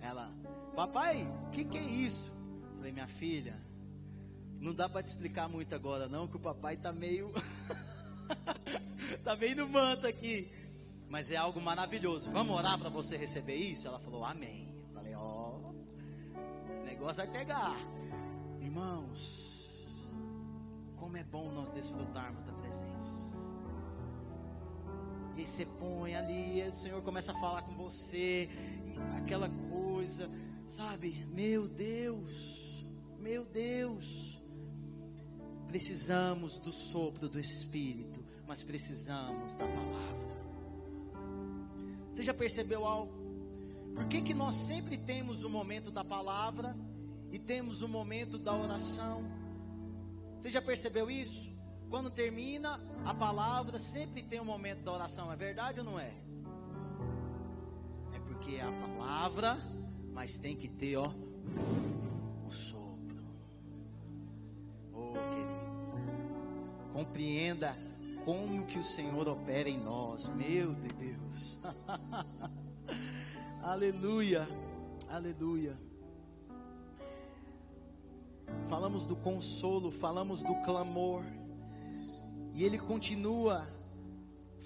Ela, 0.00 0.32
papai, 0.74 1.28
o 1.46 1.50
que, 1.50 1.64
que 1.64 1.76
é 1.76 1.82
isso? 1.82 2.32
Falei, 2.76 2.90
minha 2.90 3.06
filha, 3.06 3.54
não 4.58 4.74
dá 4.74 4.88
para 4.88 5.02
te 5.02 5.06
explicar 5.06 5.48
muito 5.48 5.74
agora, 5.74 6.08
não, 6.08 6.26
que 6.26 6.36
o 6.36 6.40
papai 6.40 6.76
tá 6.76 6.92
meio. 6.92 7.30
tá 9.22 9.36
meio 9.36 9.56
no 9.56 9.68
manto 9.68 10.06
aqui. 10.06 10.50
Mas 11.10 11.32
é 11.32 11.36
algo 11.36 11.60
maravilhoso. 11.60 12.30
Vamos 12.30 12.56
orar 12.56 12.78
para 12.78 12.88
você 12.88 13.16
receber 13.16 13.56
isso? 13.56 13.88
Ela 13.88 13.98
falou, 13.98 14.24
amém. 14.24 14.72
Falei, 14.94 15.12
ó, 15.16 15.56
oh, 15.56 16.84
negócio 16.84 17.16
vai 17.16 17.26
pegar. 17.26 17.76
Irmãos, 18.60 19.50
como 20.96 21.16
é 21.16 21.24
bom 21.24 21.50
nós 21.50 21.70
desfrutarmos 21.70 22.44
da 22.44 22.52
presença. 22.52 23.10
E 25.36 25.44
você 25.44 25.66
põe 25.66 26.14
ali, 26.14 26.62
o 26.68 26.74
Senhor 26.74 27.02
começa 27.02 27.32
a 27.32 27.40
falar 27.40 27.62
com 27.62 27.74
você, 27.74 28.48
aquela 29.16 29.48
coisa, 29.68 30.30
sabe? 30.68 31.26
Meu 31.26 31.66
Deus, 31.66 32.86
meu 33.18 33.44
Deus. 33.44 34.40
Precisamos 35.66 36.60
do 36.60 36.70
sopro 36.70 37.28
do 37.28 37.40
Espírito, 37.40 38.24
mas 38.46 38.62
precisamos 38.62 39.56
da 39.56 39.66
palavra. 39.66 40.29
Você 42.20 42.24
já 42.24 42.34
percebeu 42.34 42.84
algo? 42.84 43.14
Por 43.94 44.06
que, 44.06 44.20
que 44.20 44.34
nós 44.34 44.54
sempre 44.54 44.98
temos 44.98 45.42
o 45.42 45.48
momento 45.48 45.90
da 45.90 46.04
palavra 46.04 46.76
e 47.32 47.38
temos 47.38 47.80
o 47.80 47.88
momento 47.88 48.38
da 48.38 48.54
oração? 48.54 49.24
Você 50.36 50.50
já 50.50 50.60
percebeu 50.60 51.10
isso? 51.10 51.50
Quando 51.88 52.10
termina 52.10 52.78
a 53.06 53.14
palavra, 53.14 53.78
sempre 53.78 54.22
tem 54.22 54.38
um 54.38 54.44
momento 54.44 54.82
da 54.82 54.92
oração, 54.92 55.32
é 55.32 55.36
verdade 55.36 55.80
ou 55.80 55.86
não 55.86 55.98
é? 55.98 56.12
É 58.12 58.18
porque 58.18 58.56
é 58.56 58.64
a 58.64 58.70
palavra, 58.70 59.56
mas 60.12 60.38
tem 60.38 60.54
que 60.54 60.68
ter, 60.68 60.98
ó, 60.98 61.14
o 62.46 62.50
sopro. 62.50 63.24
Oh, 64.92 65.12
querido, 65.14 66.92
compreenda 66.92 67.74
como 68.30 68.66
que 68.66 68.78
o 68.78 68.84
Senhor 68.84 69.26
opera 69.28 69.68
em 69.68 69.78
nós, 69.78 70.28
meu 70.28 70.72
Deus. 70.72 71.60
aleluia, 73.62 74.48
aleluia 75.08 75.76
falamos 78.68 79.04
do 79.04 79.16
consolo, 79.16 79.90
falamos 79.90 80.42
do 80.42 80.54
clamor, 80.62 81.24
e 82.54 82.64
ele 82.64 82.78
continua 82.78 83.68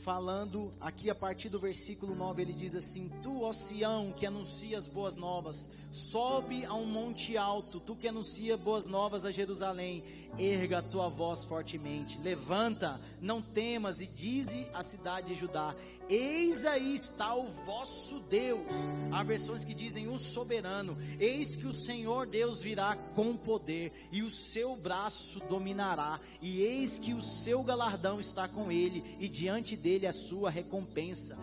falando 0.05 0.71
aqui 0.79 1.09
a 1.09 1.15
partir 1.15 1.49
do 1.49 1.59
versículo 1.59 2.15
9, 2.15 2.43
ele 2.43 2.53
diz 2.53 2.75
assim: 2.75 3.11
Tu, 3.23 3.43
ó 3.43 3.53
Sião, 3.53 4.13
que 4.13 4.27
anuncias 4.27 4.87
boas 4.87 5.17
novas, 5.17 5.71
sobe 5.91 6.67
a 6.67 6.75
um 6.75 6.85
monte 6.85 7.39
alto, 7.39 7.81
tu 7.81 7.97
que 7.97 8.07
anuncia 8.07 8.55
boas 8.55 8.87
novas 8.87 9.25
a 9.25 9.33
Jerusalém, 9.33 10.05
erga 10.39 10.79
a 10.79 10.83
tua 10.83 11.09
voz 11.09 11.43
fortemente, 11.43 12.21
levanta, 12.21 13.01
não 13.19 13.41
temas 13.41 14.01
e 14.03 14.07
dize 14.07 14.69
à 14.75 14.83
cidade 14.83 15.29
de 15.29 15.41
Judá: 15.41 15.75
Eis 16.09 16.67
aí 16.67 16.95
está 16.95 17.35
o 17.35 17.47
vosso 17.65 18.21
Deus. 18.21 18.61
Há 19.11 19.23
versões 19.23 19.65
que 19.65 19.73
dizem 19.73 20.07
o 20.09 20.19
soberano. 20.19 20.99
Eis 21.19 21.57
que 21.57 21.67
o 21.67 21.73
Senhor 21.73 22.27
Deus 22.27 22.61
virá 22.61 22.95
com 23.15 23.37
poder, 23.37 23.93
e 24.13 24.23
o 24.23 24.31
seu 24.31 24.77
braço 24.77 25.41
dominará, 25.49 26.21
e 26.43 26.61
eis 26.61 26.99
que 26.99 27.15
o 27.15 27.23
seu 27.23 27.63
galardão 27.63 28.21
está 28.21 28.47
com 28.47 28.71
ele, 28.71 29.17
e 29.19 29.29
diante 29.29 29.77
dele 29.77 30.07
a 30.07 30.13
sua 30.13 30.51
recompensa. 30.51 31.39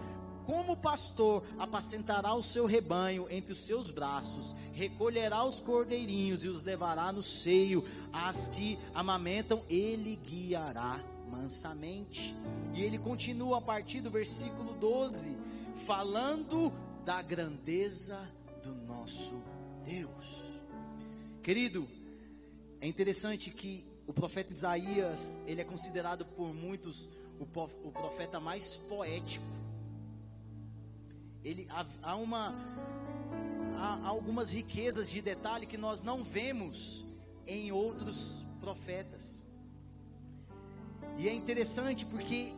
Como 0.45 0.76
pastor, 0.76 1.43
apacentará 1.58 2.34
o 2.34 2.43
seu 2.43 2.65
rebanho 2.65 3.28
entre 3.30 3.54
os 3.54 3.65
seus 3.65 3.89
braços, 3.89 4.56
recolherá 4.74 5.43
os 5.43 5.60
cordeirinhos 5.60 6.43
e 6.43 6.47
os 6.47 6.62
levará 6.62 7.12
no 7.12 7.24
seio, 7.24 7.84
as 8.12 8.47
que 8.47 8.78
amamentam, 8.93 9.63
ele 9.69 10.15
guiará 10.15 11.00
mansamente. 11.32 12.36
E 12.74 12.82
ele 12.82 12.98
continua 12.98 13.60
a 13.60 13.62
partir 13.62 14.02
do 14.02 14.12
versículo 14.12 14.74
12, 14.74 15.36
falando 15.86 16.72
da 17.06 17.22
grandeza 17.22 18.20
do 18.62 18.76
nosso 18.76 19.41
Deus. 19.86 20.26
Querido, 21.41 21.88
é 22.80 22.88
interessante 22.88 23.50
que 23.50 23.86
o 24.06 24.13
profeta 24.13 24.52
Isaías, 24.52 25.39
ele 25.48 25.62
é 25.62 25.63
considerado 25.63 26.26
por 26.26 26.54
muitos 26.54 27.10
o 27.39 27.91
profeta 27.91 28.39
mais 28.39 28.76
poético. 28.78 29.46
Ele 31.44 31.67
há 32.04 32.15
uma 32.15 32.54
há 33.82 34.08
algumas 34.08 34.52
riquezas 34.52 35.10
de 35.10 35.22
detalhe 35.22 35.65
que 35.65 35.78
nós 35.78 36.04
não 36.04 36.24
vemos 36.24 37.04
em 37.48 37.72
outros 37.72 38.46
profetas. 38.60 39.40
E 41.17 41.28
é 41.28 41.34
interessante 41.34 42.06
porque 42.06 42.54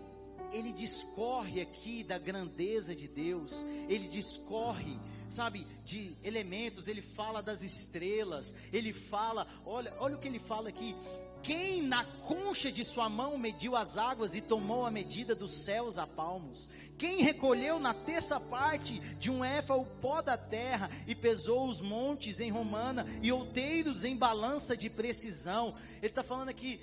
ele 0.53 0.71
discorre 0.71 1.61
aqui 1.61 2.03
da 2.03 2.17
grandeza 2.17 2.95
de 2.95 3.07
Deus, 3.07 3.51
ele 3.89 4.07
discorre, 4.07 4.99
sabe, 5.27 5.65
de 5.83 6.15
elementos, 6.23 6.87
ele 6.87 7.01
fala 7.01 7.41
das 7.41 7.63
estrelas, 7.63 8.55
ele 8.71 8.93
fala, 8.93 9.47
olha, 9.65 9.93
olha 9.99 10.15
o 10.15 10.19
que 10.19 10.27
ele 10.27 10.39
fala 10.39 10.69
aqui. 10.69 10.95
Quem 11.41 11.81
na 11.81 12.05
concha 12.05 12.71
de 12.71 12.85
sua 12.85 13.09
mão 13.09 13.37
mediu 13.37 13.75
as 13.75 13.97
águas 13.97 14.33
e 14.33 14.39
tomou 14.39 14.85
a 14.85 14.91
medida 14.91 15.35
dos 15.35 15.65
céus 15.65 15.97
a 15.97 16.07
palmos? 16.07 16.69
Quem 16.97 17.21
recolheu 17.21 17.79
na 17.79 17.93
terça 17.93 18.39
parte 18.39 18.97
de 19.19 19.29
um 19.29 19.43
éfa 19.43 19.75
o 19.75 19.83
pó 19.83 20.21
da 20.21 20.37
terra 20.37 20.89
e 21.05 21.13
pesou 21.13 21.67
os 21.67 21.81
montes 21.81 22.39
em 22.39 22.49
romana 22.49 23.05
e 23.21 23.29
outeiros 23.29 24.05
em 24.05 24.15
balança 24.15 24.77
de 24.77 24.89
precisão? 24.89 25.75
Ele 25.97 26.07
está 26.07 26.23
falando 26.23 26.47
aqui, 26.47 26.79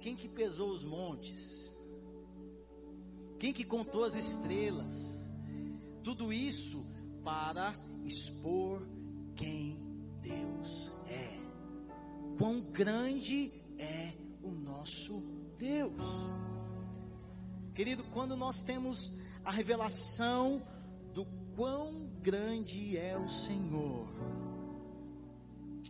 quem 0.00 0.16
que 0.16 0.28
pesou 0.28 0.70
os 0.70 0.82
montes? 0.82 1.70
Quem 3.38 3.52
que 3.52 3.64
contou 3.64 4.04
as 4.04 4.14
estrelas? 4.14 4.94
Tudo 6.02 6.32
isso 6.32 6.86
para 7.22 7.74
expor 8.04 8.86
quem 9.36 9.78
Deus 10.20 10.90
é. 11.06 11.38
Quão 12.38 12.60
grande 12.60 13.52
é 13.78 14.14
o 14.42 14.50
nosso 14.50 15.22
Deus. 15.58 15.92
Querido, 17.74 18.04
quando 18.12 18.36
nós 18.36 18.62
temos 18.62 19.12
a 19.44 19.50
revelação 19.50 20.62
do 21.12 21.24
quão 21.54 22.08
grande 22.22 22.96
é 22.96 23.16
o 23.16 23.28
Senhor, 23.28 24.08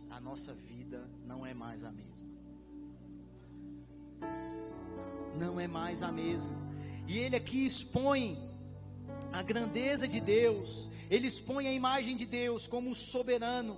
a 0.09 0.19
nossa 0.19 0.53
vida 0.53 1.09
não 1.25 1.45
é 1.45 1.53
mais 1.53 1.83
a 1.83 1.91
mesma. 1.91 2.10
Não 5.37 5.59
é 5.59 5.67
mais 5.67 6.03
a 6.03 6.11
mesma. 6.11 6.51
E 7.07 7.17
ele 7.17 7.35
aqui 7.35 7.65
expõe 7.65 8.37
a 9.31 9.41
grandeza 9.41 10.07
de 10.07 10.19
Deus, 10.19 10.89
ele 11.09 11.27
expõe 11.27 11.67
a 11.67 11.73
imagem 11.73 12.15
de 12.15 12.25
Deus 12.25 12.67
como 12.67 12.89
o 12.89 12.95
soberano, 12.95 13.77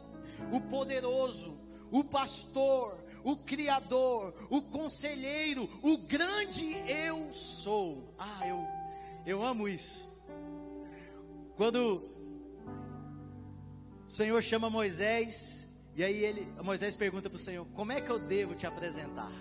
o 0.52 0.60
poderoso, 0.60 1.58
o 1.92 2.04
pastor, 2.04 3.04
o 3.24 3.38
criador, 3.38 4.34
o 4.50 4.62
conselheiro, 4.62 5.70
o 5.82 5.98
grande 5.98 6.76
eu 6.88 7.32
sou. 7.32 8.14
Ah, 8.18 8.48
eu 8.48 8.66
eu 9.26 9.42
amo 9.42 9.70
isso. 9.70 10.06
Quando 11.56 12.04
o 14.06 14.12
Senhor 14.12 14.42
chama 14.44 14.70
Moisés, 14.70 15.66
e 15.96 16.04
aí 16.04 16.26
ele, 16.26 16.48
Moisés 16.62 16.96
pergunta 16.96 17.30
para 17.30 17.38
o 17.38 17.40
Senhor: 17.40 17.66
Como 17.74 17.92
é 17.94 18.02
que 18.02 18.12
eu 18.12 18.20
devo 18.20 18.54
te 18.54 18.68
apresentar? 18.68 19.32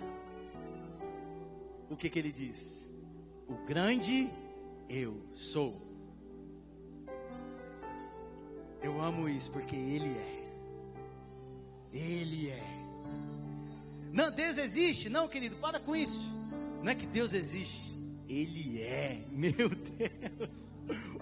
O 1.93 1.97
que, 1.97 2.09
que 2.09 2.19
ele 2.19 2.31
diz? 2.31 2.89
O 3.47 3.55
grande 3.65 4.29
eu 4.89 5.21
sou. 5.31 5.81
Eu 8.81 8.99
amo 9.01 9.29
isso 9.29 9.51
porque 9.51 9.75
Ele 9.75 10.09
é. 10.09 10.43
Ele 11.93 12.49
é. 12.49 12.63
Não, 14.11 14.29
Deus 14.29 14.57
existe? 14.57 15.09
Não, 15.09 15.27
querido, 15.27 15.55
para 15.55 15.79
com 15.79 15.95
isso. 15.95 16.21
Não 16.81 16.91
é 16.91 16.95
que 16.95 17.05
Deus 17.05 17.33
existe. 17.33 17.93
Ele 18.27 18.81
é, 18.81 19.23
meu 19.31 19.69
Deus. 19.69 20.73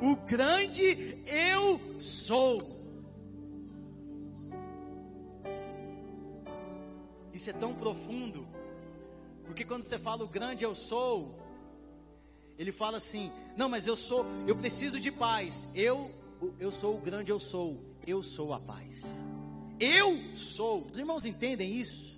O 0.01 0.15
grande 0.25 1.17
eu 1.27 1.79
sou. 1.99 2.79
Isso 7.33 7.49
é 7.49 7.53
tão 7.53 7.73
profundo 7.73 8.47
porque 9.51 9.65
quando 9.65 9.83
você 9.83 9.99
fala 9.99 10.23
o 10.23 10.27
grande 10.27 10.63
eu 10.63 10.73
sou, 10.73 11.37
ele 12.57 12.71
fala 12.71 12.97
assim: 12.97 13.29
"Não, 13.57 13.67
mas 13.67 13.85
eu 13.85 13.97
sou, 13.97 14.25
eu 14.47 14.55
preciso 14.55 14.97
de 14.97 15.11
paz. 15.11 15.67
Eu 15.75 16.09
eu 16.57 16.71
sou 16.71 16.95
o 16.95 17.01
grande 17.01 17.31
eu 17.31 17.39
sou. 17.39 17.83
Eu 18.07 18.23
sou 18.23 18.53
a 18.53 18.59
paz. 18.61 19.03
Eu 19.77 20.33
sou". 20.33 20.87
Os 20.89 20.97
irmãos 20.97 21.25
entendem 21.25 21.73
isso? 21.73 22.17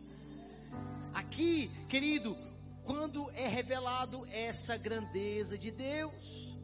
Aqui, 1.12 1.72
querido, 1.89 2.38
quando 2.84 3.32
é 3.32 3.48
revelado 3.48 4.28
essa 4.32 4.78
grandeza 4.78 5.58
de 5.58 5.72
Deus, 5.72 6.56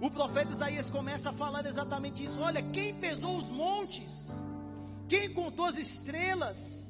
o 0.00 0.10
profeta 0.10 0.52
Isaías 0.52 0.88
começa 0.88 1.28
a 1.28 1.34
falar 1.34 1.66
exatamente 1.66 2.24
isso. 2.24 2.40
Olha, 2.40 2.62
quem 2.62 2.94
pesou 2.94 3.36
os 3.36 3.50
montes? 3.50 4.28
Quem 5.06 5.30
contou 5.34 5.66
as 5.66 5.76
estrelas? 5.76 6.87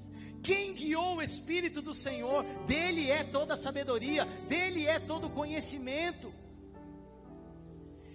Quem 0.48 0.72
guiou 0.72 1.16
o 1.16 1.22
Espírito 1.22 1.82
do 1.82 1.92
Senhor, 1.92 2.42
dele 2.66 3.10
é 3.10 3.22
toda 3.22 3.52
a 3.52 3.56
sabedoria, 3.58 4.24
dele 4.48 4.86
é 4.86 4.98
todo 4.98 5.26
o 5.26 5.30
conhecimento. 5.30 6.32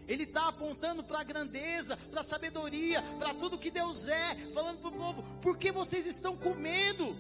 Ele 0.08 0.24
está 0.24 0.48
apontando 0.48 1.04
para 1.04 1.20
a 1.20 1.24
grandeza, 1.24 1.96
para 2.10 2.22
a 2.22 2.24
sabedoria, 2.24 3.04
para 3.20 3.36
tudo 3.36 3.60
que 3.60 3.70
Deus 3.70 4.08
é, 4.08 4.36
falando 4.52 4.80
para 4.80 4.90
o 4.90 4.94
povo: 4.94 5.24
por 5.44 5.60
que 5.60 5.72
vocês 5.72 6.08
estão 6.08 6.36
com 6.36 6.56
medo? 6.56 7.16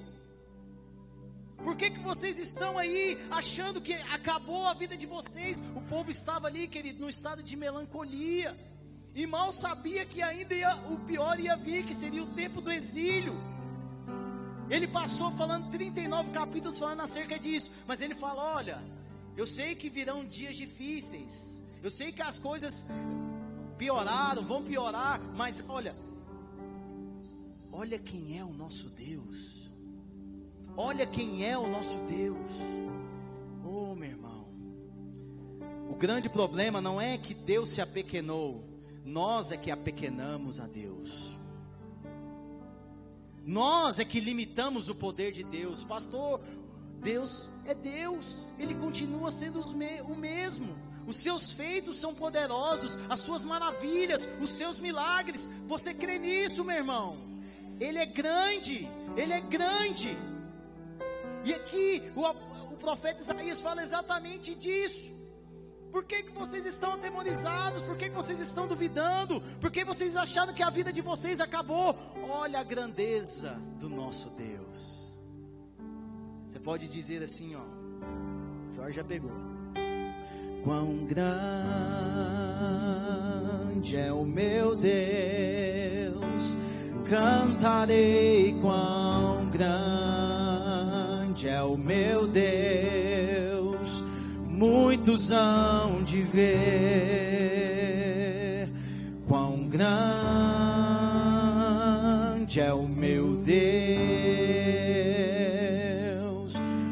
Por 1.63 1.75
que, 1.77 1.91
que 1.91 1.99
vocês 1.99 2.39
estão 2.39 2.75
aí 2.79 3.15
achando 3.29 3.79
que 3.79 3.93
acabou 3.93 4.65
a 4.65 4.73
vida 4.73 4.97
de 4.97 5.05
vocês? 5.05 5.63
O 5.75 5.81
povo 5.81 6.09
estava 6.09 6.47
ali, 6.47 6.67
querido, 6.67 7.01
no 7.01 7.07
estado 7.07 7.43
de 7.43 7.55
melancolia, 7.55 8.57
e 9.13 9.27
mal 9.27 9.53
sabia 9.53 10.05
que 10.05 10.23
ainda 10.23 10.55
ia, 10.55 10.75
o 10.89 10.97
pior 11.01 11.39
ia 11.39 11.55
vir, 11.55 11.85
que 11.85 11.93
seria 11.93 12.23
o 12.23 12.33
tempo 12.33 12.59
do 12.61 12.71
exílio. 12.71 13.53
Ele 14.73 14.87
passou 14.87 15.29
falando 15.29 15.69
39 15.69 16.31
capítulos 16.31 16.79
falando 16.79 17.01
acerca 17.01 17.37
disso, 17.37 17.69
mas 17.85 18.01
ele 18.01 18.15
fala: 18.15 18.55
olha, 18.55 18.83
eu 19.37 19.45
sei 19.45 19.75
que 19.75 19.87
virão 19.87 20.25
dias 20.25 20.55
difíceis, 20.55 21.61
eu 21.83 21.91
sei 21.91 22.11
que 22.11 22.23
as 22.23 22.39
coisas 22.39 22.83
pioraram, 23.77 24.43
vão 24.43 24.63
piorar, 24.63 25.21
mas 25.35 25.63
olha, 25.69 25.95
olha 27.71 27.99
quem 27.99 28.39
é 28.39 28.43
o 28.43 28.51
nosso 28.51 28.89
Deus, 28.89 29.69
olha 30.75 31.05
quem 31.05 31.45
é 31.47 31.55
o 31.55 31.67
nosso 31.67 31.95
Deus, 32.09 32.51
oh 33.63 33.93
meu 33.93 34.09
irmão, 34.09 34.47
o 35.87 35.93
grande 35.93 36.29
problema 36.29 36.81
não 36.81 36.99
é 36.99 37.15
que 37.15 37.35
Deus 37.35 37.69
se 37.69 37.79
apequenou, 37.79 38.63
nós 39.05 39.51
é 39.51 39.57
que 39.57 39.69
apequenamos 39.69 40.59
a 40.59 40.65
Deus. 40.65 41.32
Nós 43.45 43.99
é 43.99 44.05
que 44.05 44.19
limitamos 44.19 44.89
o 44.89 44.95
poder 44.95 45.31
de 45.31 45.43
Deus. 45.43 45.83
Pastor, 45.83 46.39
Deus 47.01 47.51
é 47.65 47.73
Deus, 47.73 48.53
Ele 48.57 48.73
continua 48.73 49.29
sendo 49.29 49.59
o 49.61 50.15
mesmo. 50.15 50.75
Os 51.05 51.17
seus 51.17 51.51
feitos 51.51 51.99
são 51.99 52.15
poderosos, 52.15 52.97
as 53.09 53.19
suas 53.19 53.43
maravilhas, 53.43 54.27
os 54.41 54.51
seus 54.51 54.79
milagres. 54.79 55.49
Você 55.67 55.93
crê 55.93 56.17
nisso, 56.17 56.63
meu 56.63 56.77
irmão? 56.77 57.17
Ele 57.79 57.99
é 57.99 58.05
grande, 58.05 58.89
Ele 59.17 59.33
é 59.33 59.41
grande. 59.41 60.17
E 61.43 61.53
aqui 61.53 62.01
o, 62.15 62.21
o 62.73 62.77
profeta 62.77 63.21
Isaías 63.21 63.59
fala 63.59 63.83
exatamente 63.83 64.55
disso. 64.55 65.12
Por 65.93 66.03
que, 66.05 66.23
que 66.23 66.31
vocês 66.31 66.65
estão 66.65 66.93
atemorizados? 66.93 67.83
Por 67.83 67.95
que, 67.95 68.09
que 68.09 68.15
vocês 68.15 68.39
estão 68.39 68.65
duvidando? 68.67 69.39
Por 69.61 69.69
que 69.69 69.85
vocês 69.85 70.17
acharam 70.17 70.51
que 70.51 70.63
a 70.63 70.69
vida 70.71 70.91
de 70.91 71.01
vocês 71.01 71.39
acabou? 71.39 71.95
Olha 72.27 72.59
a 72.59 72.63
grandeza 72.63 73.61
do 73.79 73.87
nosso 73.87 74.31
Deus. 74.31 75.03
Você 76.47 76.59
pode 76.59 76.87
dizer 76.87 77.21
assim, 77.21 77.55
ó. 77.55 77.61
Jorge 78.75 78.95
já 78.95 79.03
pegou. 79.03 79.29
Quão 80.63 81.05
grande 81.05 81.27
é 83.95 84.11
o 84.11 84.25
meu 84.25 84.75
Deus, 84.75 84.97
cantarei 87.07 88.59
quão 88.59 89.47
grande 89.51 91.47
é 91.47 91.61
o 91.61 91.77
meu 91.77 92.25
Deus 92.25 93.52
muitos 94.63 95.29
hão 95.29 96.03
de 96.03 96.21
ver 96.21 97.43
quão 99.27 99.67
grande 99.67 99.91
é 102.61 102.73
o 102.73 102.87
meu 102.87 103.35
Deus. 103.35 103.53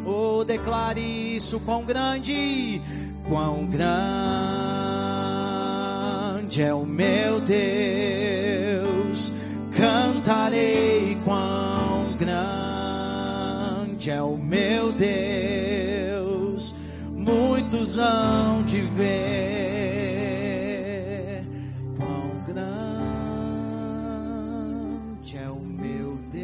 Oh, 0.05 0.43
declare 0.43 0.99
isso, 1.37 1.61
quão 1.61 1.85
grande, 1.85 2.81
quão 3.29 3.65
grande 3.67 3.93
é 6.61 6.73
o 6.73 6.85
meu 6.85 7.39
Deus. 7.39 9.31
Cantarei 9.71 11.17
quão 11.23 12.17
grande 12.19 14.11
é 14.11 14.21
o 14.21 14.35
meu 14.35 14.91
Deus 14.91 15.40
hão 17.97 18.63
de 18.63 18.81
ver 18.81 19.81
quão 21.97 22.41
grande 22.45 22.57
é 25.37 25.49
o 25.49 25.59
meu 25.59 26.17
Deus. 26.31 26.41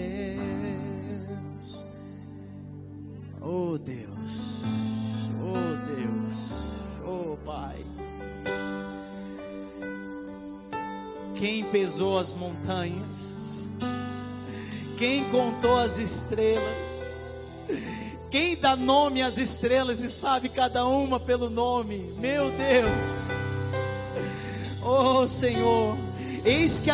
Oh 3.42 3.78
Deus, 3.78 4.62
oh 5.42 5.76
Deus, 5.86 6.34
oh 7.06 7.38
Pai. 7.46 7.86
Quem 11.36 11.66
pesou 11.66 12.18
as 12.18 12.34
montanhas? 12.34 13.68
Quem 14.98 15.30
contou 15.30 15.78
as 15.78 16.00
estrelas? 16.00 17.36
Quem 18.30 18.58
dá 18.58 18.76
nome 18.76 19.22
às 19.22 19.38
estrelas 19.38 20.02
e 20.02 20.10
sabe 20.10 20.50
cada 20.50 20.86
uma 20.86 21.18
pelo 21.18 21.50
nome? 21.50 22.12
Meu 22.18 22.52
Deus! 22.52 23.38
Oh 24.84 25.26
Senhor, 25.28 25.98
eis 26.44 26.82
que, 26.82 26.90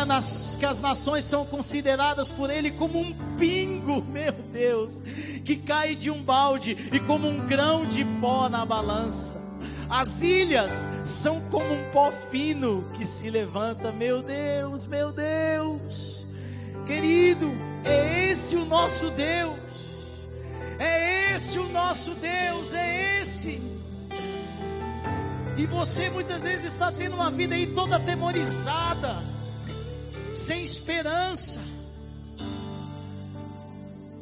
que, 0.58 0.66
as 0.66 0.80
nações 0.80 1.24
são 1.24 1.44
consideradas 1.44 2.30
por 2.30 2.50
Ele 2.50 2.70
como 2.70 3.00
um 3.00 3.12
pingo, 3.36 4.00
meu 4.06 4.32
Deus, 4.52 5.02
que 5.44 5.56
cai 5.56 5.96
de 5.96 6.08
um 6.08 6.22
balde 6.22 6.76
e 6.92 7.00
como 7.00 7.28
um 7.28 7.44
grão 7.46 7.84
de 7.84 8.04
pó 8.20 8.48
na 8.48 8.64
balança. 8.64 9.42
As 9.90 10.22
ilhas 10.22 10.86
são 11.04 11.40
como 11.50 11.74
um 11.74 11.90
pó 11.90 12.12
fino 12.12 12.84
que 12.94 13.04
se 13.04 13.28
levanta, 13.28 13.90
meu 13.90 14.22
Deus, 14.22 14.86
meu 14.86 15.12
Deus, 15.12 16.26
querido, 16.86 17.52
é 17.84 18.30
esse 18.30 18.54
o 18.54 18.64
nosso 18.64 19.10
Deus. 19.10 19.93
É 20.78 21.34
esse 21.34 21.58
o 21.58 21.68
nosso 21.68 22.14
Deus, 22.14 22.72
é 22.72 23.20
esse. 23.20 23.60
E 25.56 25.66
você 25.66 26.10
muitas 26.10 26.42
vezes 26.42 26.72
está 26.72 26.90
tendo 26.90 27.14
uma 27.14 27.30
vida 27.30 27.54
aí 27.54 27.68
toda 27.68 27.96
atemorizada, 27.96 29.22
sem 30.32 30.64
esperança. 30.64 31.60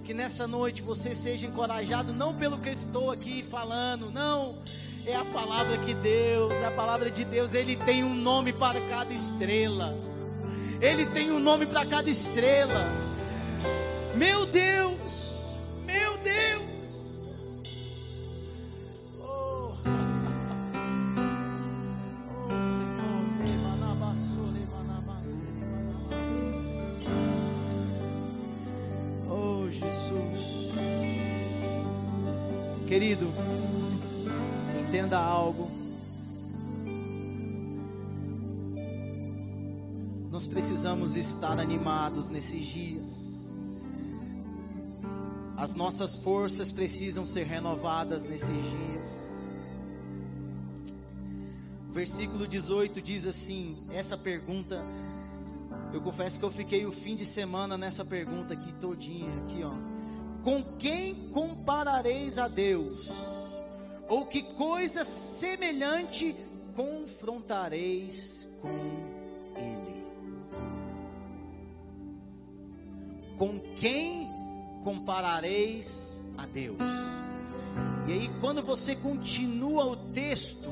Que 0.04 0.12
nessa 0.12 0.46
noite 0.46 0.82
você 0.82 1.14
seja 1.14 1.46
encorajado, 1.46 2.12
não 2.12 2.34
pelo 2.34 2.58
que 2.58 2.68
eu 2.68 2.72
estou 2.72 3.10
aqui 3.10 3.42
falando, 3.42 4.10
não. 4.10 4.56
É 5.06 5.16
a 5.16 5.24
palavra 5.24 5.78
que 5.78 5.94
Deus, 5.94 6.52
é 6.52 6.66
a 6.66 6.70
palavra 6.70 7.10
de 7.10 7.24
Deus, 7.24 7.54
Ele 7.54 7.76
tem 7.76 8.04
um 8.04 8.14
nome 8.14 8.52
para 8.52 8.80
cada 8.88 9.12
estrela. 9.12 9.96
Ele 10.80 11.06
tem 11.06 11.32
um 11.32 11.40
nome 11.40 11.64
para 11.64 11.86
cada 11.86 12.10
estrela. 12.10 12.86
Meu 14.14 14.44
Deus, 14.44 15.31
Nós 40.42 40.50
precisamos 40.50 41.14
estar 41.14 41.60
animados 41.60 42.28
nesses 42.28 42.66
dias. 42.66 43.48
As 45.56 45.76
nossas 45.76 46.16
forças 46.16 46.72
precisam 46.72 47.24
ser 47.24 47.44
renovadas 47.44 48.24
nesses 48.24 48.48
dias. 48.48 49.08
O 51.88 51.92
versículo 51.92 52.48
18 52.48 53.00
diz 53.00 53.24
assim: 53.24 53.86
essa 53.92 54.18
pergunta, 54.18 54.84
eu 55.92 56.00
confesso 56.00 56.40
que 56.40 56.44
eu 56.44 56.50
fiquei 56.50 56.84
o 56.86 56.90
fim 56.90 57.14
de 57.14 57.24
semana 57.24 57.78
nessa 57.78 58.04
pergunta 58.04 58.54
aqui 58.54 58.72
todinha, 58.80 59.32
aqui 59.44 59.62
ó. 59.62 59.74
Com 60.42 60.60
quem 60.76 61.28
comparareis 61.28 62.36
a 62.36 62.48
Deus? 62.48 63.08
Ou 64.08 64.26
que 64.26 64.42
coisa 64.42 65.04
semelhante 65.04 66.34
confrontareis 66.74 68.44
com 68.60 69.11
Com 73.36 73.58
quem 73.76 74.30
comparareis 74.82 76.12
a 76.36 76.46
Deus. 76.46 76.78
E 78.06 78.12
aí, 78.12 78.30
quando 78.40 78.62
você 78.62 78.96
continua 78.96 79.84
o 79.84 79.96
texto, 79.96 80.68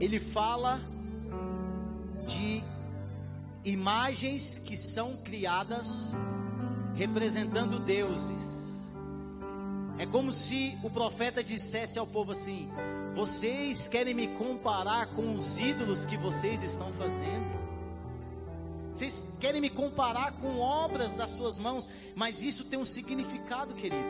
ele 0.00 0.20
fala 0.20 0.80
de 2.26 2.62
imagens 3.64 4.58
que 4.58 4.76
são 4.76 5.16
criadas 5.16 6.12
representando 6.94 7.78
deuses. 7.80 8.58
É 9.98 10.06
como 10.06 10.32
se 10.32 10.78
o 10.82 10.90
profeta 10.90 11.42
dissesse 11.42 11.98
ao 11.98 12.06
povo 12.06 12.32
assim: 12.32 12.68
Vocês 13.14 13.88
querem 13.88 14.14
me 14.14 14.28
comparar 14.28 15.08
com 15.08 15.34
os 15.34 15.58
ídolos 15.58 16.04
que 16.04 16.16
vocês 16.16 16.62
estão 16.62 16.92
fazendo? 16.92 17.67
Vocês 18.98 19.24
querem 19.38 19.60
me 19.60 19.70
comparar 19.70 20.32
com 20.40 20.58
obras 20.58 21.14
das 21.14 21.30
suas 21.30 21.56
mãos, 21.56 21.88
mas 22.16 22.42
isso 22.42 22.64
tem 22.64 22.76
um 22.76 22.84
significado, 22.84 23.72
querido. 23.72 24.02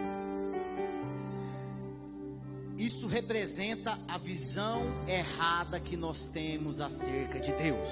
Isso 2.75 3.07
representa 3.07 3.99
a 4.09 4.17
visão 4.17 4.81
errada 5.07 5.79
que 5.79 5.95
nós 5.95 6.29
temos 6.29 6.81
acerca 6.81 7.39
de 7.39 7.53
Deus. 7.53 7.91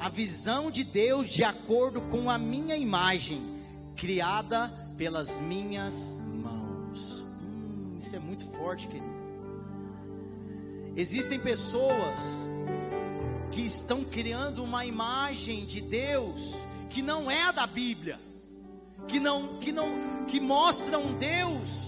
A 0.00 0.08
visão 0.08 0.68
de 0.68 0.82
Deus 0.82 1.28
de 1.28 1.44
acordo 1.44 2.00
com 2.00 2.28
a 2.28 2.36
minha 2.36 2.76
imagem, 2.76 3.40
criada 3.94 4.68
pelas 4.98 5.38
minhas 5.38 6.18
mãos. 6.42 7.24
Hum, 7.40 7.98
isso 8.00 8.16
é 8.16 8.18
muito 8.18 8.44
forte, 8.46 8.88
querido. 8.88 9.14
Existem 10.96 11.38
pessoas 11.38 12.18
que 13.50 13.62
estão 13.62 14.04
criando 14.04 14.62
uma 14.62 14.84
imagem 14.84 15.64
de 15.64 15.80
Deus 15.80 16.54
que 16.90 17.02
não 17.02 17.30
é 17.30 17.42
a 17.42 17.52
da 17.52 17.66
Bíblia, 17.66 18.20
que 19.08 19.20
não 19.20 19.58
que 19.58 19.72
não 19.72 20.24
que 20.26 20.40
mostra 20.40 20.98
um 20.98 21.14
Deus 21.14 21.86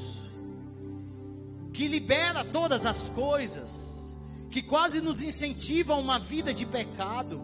que 1.72 1.86
libera 1.86 2.44
todas 2.44 2.84
as 2.84 3.08
coisas, 3.10 4.12
que 4.50 4.62
quase 4.62 5.00
nos 5.00 5.22
incentiva 5.22 5.94
a 5.94 5.96
uma 5.96 6.18
vida 6.18 6.52
de 6.52 6.66
pecado, 6.66 7.40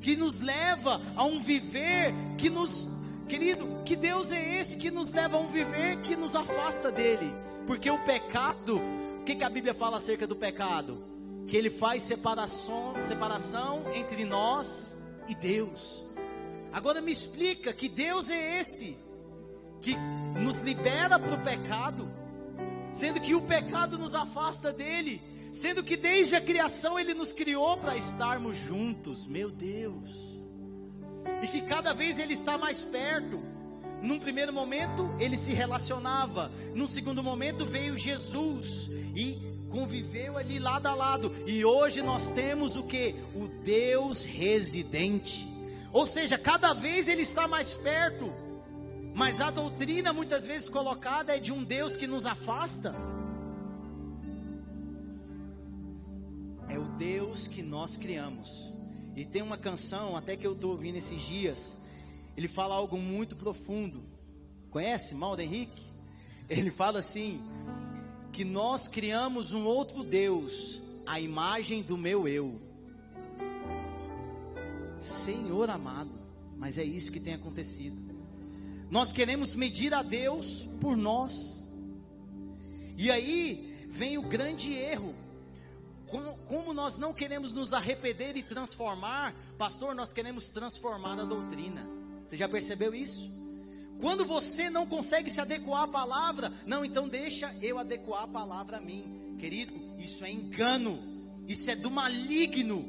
que 0.00 0.16
nos 0.16 0.40
leva 0.40 1.00
a 1.16 1.24
um 1.24 1.40
viver 1.40 2.14
que 2.36 2.50
nos 2.50 2.90
Querido, 3.28 3.82
que 3.84 3.96
Deus 3.96 4.30
é 4.32 4.60
esse 4.60 4.76
que 4.76 4.90
nos 4.90 5.10
leva 5.10 5.36
a 5.36 5.40
um 5.40 5.48
viver 5.48 5.96
que 6.02 6.14
nos 6.14 6.36
afasta 6.36 6.92
dele? 6.92 7.34
Porque 7.66 7.90
o 7.90 7.98
pecado, 8.04 8.80
o 9.20 9.24
que, 9.24 9.34
que 9.34 9.44
a 9.44 9.48
Bíblia 9.48 9.72
fala 9.72 9.96
acerca 9.96 10.26
do 10.26 10.36
pecado? 10.36 11.02
Que 11.46 11.56
ele 11.56 11.70
faz 11.70 12.02
separação, 12.02 12.94
separação 13.00 13.84
entre 13.94 14.24
nós 14.24 14.96
e 15.28 15.34
Deus. 15.34 16.04
Agora 16.72 17.00
me 17.00 17.12
explica 17.12 17.72
que 17.72 17.88
Deus 17.88 18.30
é 18.30 18.60
esse 18.60 18.96
que 19.80 19.94
nos 20.40 20.60
libera 20.60 21.18
para 21.18 21.34
o 21.34 21.44
pecado, 21.44 22.10
sendo 22.92 23.20
que 23.20 23.34
o 23.34 23.42
pecado 23.42 23.98
nos 23.98 24.14
afasta 24.14 24.72
dele, 24.72 25.22
sendo 25.52 25.84
que 25.84 25.96
desde 25.96 26.34
a 26.34 26.40
criação 26.40 26.98
ele 26.98 27.14
nos 27.14 27.32
criou 27.32 27.76
para 27.76 27.96
estarmos 27.96 28.56
juntos, 28.56 29.26
meu 29.26 29.50
Deus, 29.50 30.10
e 31.42 31.46
que 31.46 31.62
cada 31.62 31.92
vez 31.92 32.18
ele 32.18 32.34
está 32.34 32.58
mais 32.58 32.82
perto. 32.82 33.40
Num 34.02 34.18
primeiro 34.18 34.52
momento 34.52 35.14
ele 35.18 35.36
se 35.36 35.52
relacionava, 35.52 36.50
num 36.74 36.88
segundo 36.88 37.22
momento 37.22 37.64
veio 37.64 37.96
Jesus 37.96 38.90
e 39.14 39.53
conviveu 39.74 40.38
ali 40.38 40.60
lado 40.60 40.86
a 40.86 40.94
lado, 40.94 41.34
e 41.48 41.64
hoje 41.64 42.00
nós 42.00 42.30
temos 42.30 42.76
o 42.76 42.84
que? 42.84 43.16
O 43.34 43.48
Deus 43.48 44.22
residente, 44.22 45.48
ou 45.92 46.06
seja, 46.06 46.38
cada 46.38 46.72
vez 46.72 47.08
ele 47.08 47.22
está 47.22 47.48
mais 47.48 47.74
perto. 47.74 48.32
Mas 49.16 49.40
a 49.40 49.50
doutrina 49.50 50.12
muitas 50.12 50.44
vezes 50.44 50.68
colocada 50.68 51.36
é 51.36 51.38
de 51.38 51.52
um 51.52 51.62
Deus 51.62 51.94
que 51.96 52.06
nos 52.06 52.26
afasta. 52.26 52.94
É 56.68 56.76
o 56.76 56.84
Deus 56.96 57.46
que 57.46 57.62
nós 57.62 57.96
criamos. 57.96 58.72
E 59.14 59.24
tem 59.24 59.40
uma 59.40 59.56
canção, 59.56 60.16
até 60.16 60.36
que 60.36 60.44
eu 60.44 60.54
estou 60.54 60.72
ouvindo 60.72 60.96
esses 60.96 61.20
dias, 61.22 61.76
ele 62.36 62.48
fala 62.48 62.74
algo 62.74 62.96
muito 62.96 63.36
profundo. 63.36 64.02
Conhece 64.70 65.14
Maldo 65.14 65.42
Henrique? 65.42 65.82
Ele 66.48 66.72
fala 66.72 66.98
assim: 66.98 67.40
que 68.34 68.44
nós 68.44 68.88
criamos 68.88 69.52
um 69.52 69.64
outro 69.64 70.02
Deus, 70.02 70.82
a 71.06 71.20
imagem 71.20 71.82
do 71.82 71.96
meu 71.96 72.26
eu. 72.26 72.60
Senhor 74.98 75.70
amado, 75.70 76.10
mas 76.56 76.76
é 76.76 76.82
isso 76.82 77.12
que 77.12 77.20
tem 77.20 77.34
acontecido. 77.34 77.96
Nós 78.90 79.12
queremos 79.12 79.54
medir 79.54 79.94
a 79.94 80.02
Deus 80.02 80.68
por 80.80 80.96
nós. 80.96 81.64
E 82.96 83.08
aí 83.08 83.86
vem 83.88 84.18
o 84.18 84.22
grande 84.22 84.72
erro. 84.72 85.14
Como, 86.08 86.36
como, 86.38 86.74
nós 86.74 86.98
não 86.98 87.14
queremos 87.14 87.52
nos 87.52 87.72
arrepender 87.72 88.36
e 88.36 88.42
transformar, 88.42 89.32
pastor, 89.56 89.94
nós 89.94 90.12
queremos 90.12 90.48
transformar 90.48 91.20
a 91.20 91.24
doutrina. 91.24 91.86
Você 92.24 92.36
já 92.36 92.48
percebeu 92.48 92.94
isso? 92.94 93.30
Quando 94.00 94.24
você 94.24 94.68
não 94.68 94.86
consegue 94.86 95.30
se 95.30 95.40
adequar 95.40 95.84
à 95.84 95.88
palavra, 95.88 96.52
não, 96.66 96.84
então 96.84 97.08
deixa 97.08 97.54
eu 97.62 97.78
adequar 97.78 98.24
a 98.24 98.28
palavra 98.28 98.78
a 98.78 98.80
mim. 98.80 99.04
Querido, 99.38 99.74
isso 99.98 100.24
é 100.24 100.30
engano. 100.30 101.14
Isso 101.46 101.70
é 101.70 101.76
do 101.76 101.90
maligno. 101.90 102.84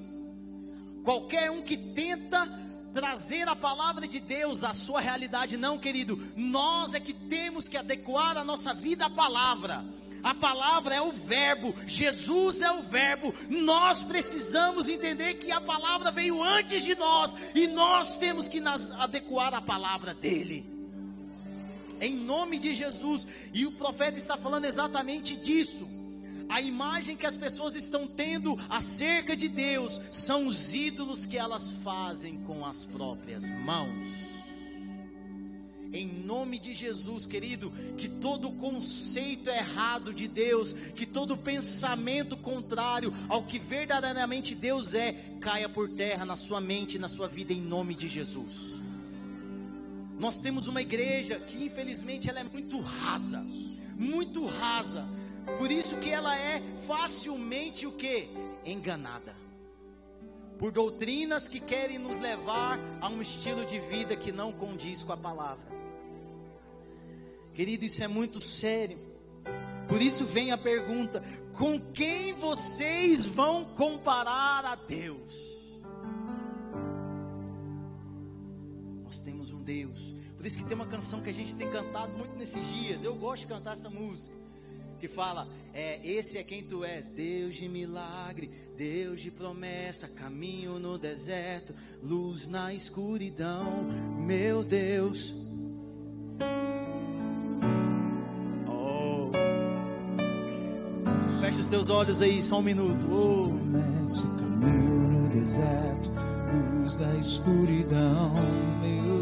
Qualquer 1.04 1.52
um 1.52 1.62
que 1.62 1.78
tenta 1.78 2.48
trazer 2.94 3.48
a 3.48 3.56
palavra 3.56 4.08
de 4.08 4.20
Deus 4.20 4.64
à 4.64 4.74
sua 4.74 5.02
realidade, 5.02 5.58
não, 5.58 5.78
querido. 5.78 6.18
Nós 6.36 6.94
é 6.94 7.00
que 7.00 7.14
temos 7.14 7.68
que 7.68 7.78
adequar 7.78 8.38
a 8.38 8.44
nossa 8.44 8.74
vida 8.74 9.06
à 9.06 9.10
palavra. 9.10 9.84
A 10.24 10.34
palavra 10.34 10.96
é 10.96 11.02
o 11.02 11.12
verbo, 11.12 11.76
Jesus 11.86 12.62
é 12.62 12.72
o 12.72 12.82
verbo. 12.82 13.32
Nós 13.48 14.02
precisamos 14.02 14.90
entender 14.90 15.36
que 15.36 15.52
a 15.52 15.62
palavra 15.62 16.10
veio 16.10 16.42
antes 16.42 16.84
de 16.84 16.96
nós 16.96 17.36
e 17.54 17.68
nós 17.68 18.18
temos 18.18 18.48
que 18.48 18.60
nos 18.60 18.90
adequar 18.94 19.54
à 19.54 19.62
palavra 19.62 20.16
dele. 20.16 20.75
Em 22.00 22.16
nome 22.16 22.60
de 22.60 22.76
Jesus, 22.76 23.28
e 23.54 23.66
o 23.66 23.72
profeta 23.72 24.18
está 24.18 24.38
falando 24.38 24.66
exatamente 24.66 25.36
disso. 25.36 25.88
A 26.48 26.62
imagem 26.62 27.18
que 27.18 27.26
as 27.26 27.36
pessoas 27.36 27.76
estão 27.76 28.08
tendo 28.08 28.58
acerca 28.70 29.36
de 29.36 29.48
Deus 29.48 30.00
são 30.12 30.48
os 30.48 30.74
ídolos 30.74 31.26
que 31.26 31.38
elas 31.38 31.72
fazem 31.84 32.38
com 32.46 32.66
as 32.66 32.86
próprias 32.86 33.50
mãos. 33.50 34.36
Em 35.92 36.08
nome 36.08 36.60
de 36.60 36.74
Jesus, 36.74 37.26
querido, 37.26 37.72
que 37.98 38.10
todo 38.10 38.52
conceito 38.52 39.50
errado 39.50 40.14
de 40.14 40.28
Deus, 40.28 40.74
que 40.74 41.06
todo 41.06 41.38
pensamento 41.38 42.36
contrário 42.36 43.14
ao 43.30 43.44
que 43.44 43.58
verdadeiramente 43.58 44.54
Deus 44.54 44.94
é, 44.94 45.14
caia 45.40 45.70
por 45.70 45.90
terra 45.90 46.26
na 46.26 46.36
sua 46.36 46.60
mente, 46.60 47.00
na 47.00 47.08
sua 47.08 47.30
vida, 47.30 47.54
em 47.54 47.62
nome 47.62 47.96
de 47.96 48.10
Jesus. 48.10 48.85
Nós 50.18 50.40
temos 50.40 50.68
uma 50.68 50.82
igreja 50.82 51.40
que 51.40 51.64
infelizmente 51.64 52.30
ela 52.30 52.40
é 52.40 52.44
muito 52.44 52.80
rasa, 52.80 53.46
muito 53.96 54.46
rasa. 54.46 55.06
Por 55.58 55.72
isso 55.72 55.98
que 55.98 56.10
ela 56.10 56.36
é 56.38 56.62
facilmente 56.88 57.86
o 57.86 57.92
que? 57.92 58.30
Enganada. 58.66 59.36
Por 60.58 60.72
doutrinas 60.72 61.50
que 61.50 61.60
querem 61.60 62.00
nos 62.00 62.18
levar 62.18 62.80
a 63.02 63.10
um 63.10 63.22
estilo 63.22 63.66
de 63.66 63.80
vida 63.80 64.16
que 64.16 64.32
não 64.32 64.52
condiz 64.52 65.04
com 65.04 65.12
a 65.12 65.18
palavra. 65.18 65.76
Querido, 67.54 67.86
isso 67.86 68.04
é 68.04 68.08
muito 68.08 68.42
sério. 68.42 68.98
Por 69.88 70.02
isso 70.02 70.26
vem 70.26 70.52
a 70.52 70.58
pergunta: 70.58 71.22
com 71.54 71.80
quem 71.80 72.34
vocês 72.34 73.26
vão 73.26 73.66
comparar 73.66 74.66
a 74.66 74.76
Deus? 74.76 75.34
Nós 79.04 79.22
temos 79.22 79.52
um 79.52 79.62
Deus. 79.62 80.05
Por 80.46 80.50
isso 80.50 80.60
que 80.60 80.66
tem 80.66 80.76
uma 80.76 80.86
canção 80.86 81.22
que 81.22 81.30
a 81.32 81.34
gente 81.34 81.56
tem 81.56 81.68
cantado 81.72 82.16
muito 82.16 82.38
nesses 82.38 82.64
dias. 82.68 83.04
Eu 83.04 83.16
gosto 83.16 83.42
de 83.42 83.48
cantar 83.48 83.74
essa 83.74 83.90
música 83.90 84.32
que 85.00 85.08
fala: 85.08 85.48
é, 85.74 86.00
Esse 86.08 86.38
é 86.38 86.44
quem 86.44 86.62
tu 86.62 86.86
és, 86.86 87.10
Deus 87.10 87.56
de 87.56 87.68
milagre, 87.68 88.52
Deus 88.78 89.22
de 89.22 89.32
promessa, 89.32 90.08
caminho 90.08 90.78
no 90.78 91.00
deserto, 91.00 91.74
luz 92.04 92.48
na 92.48 92.72
escuridão, 92.76 93.86
meu 94.20 94.64
Deus. 94.64 95.34
Oh. 98.68 99.32
Fecha 101.42 101.60
os 101.60 101.68
teus 101.68 101.90
olhos 101.90 102.22
aí, 102.22 102.44
só 102.44 102.60
um 102.60 102.62
minuto. 102.62 103.08
Oh. 103.12 103.48
Promessa, 103.48 104.28
caminho 104.38 105.10
no 105.10 105.30
deserto, 105.30 106.12
luz 106.54 106.94
da 106.94 107.16
escuridão, 107.16 108.32
meu 108.80 109.15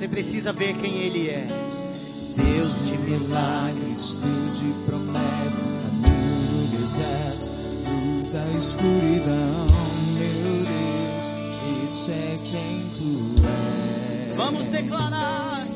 Você 0.00 0.08
precisa 0.08 0.50
ver 0.50 0.72
quem 0.78 0.96
Ele 0.96 1.28
é. 1.28 1.46
Deus 2.34 2.86
de 2.86 2.96
milagres, 2.96 4.14
Deus 4.14 4.58
de 4.58 4.72
promessa, 4.86 5.66
caminho 5.66 6.46
no 6.48 6.78
deserto, 6.78 7.44
luz 8.16 8.30
da 8.30 8.48
escuridão, 8.56 9.66
meu 10.14 10.64
Deus, 10.64 11.84
esse 11.84 12.12
é 12.12 12.38
quem 12.44 12.90
tu 12.96 13.34
és. 13.44 14.36
Vamos 14.38 14.68
declarar. 14.70 15.66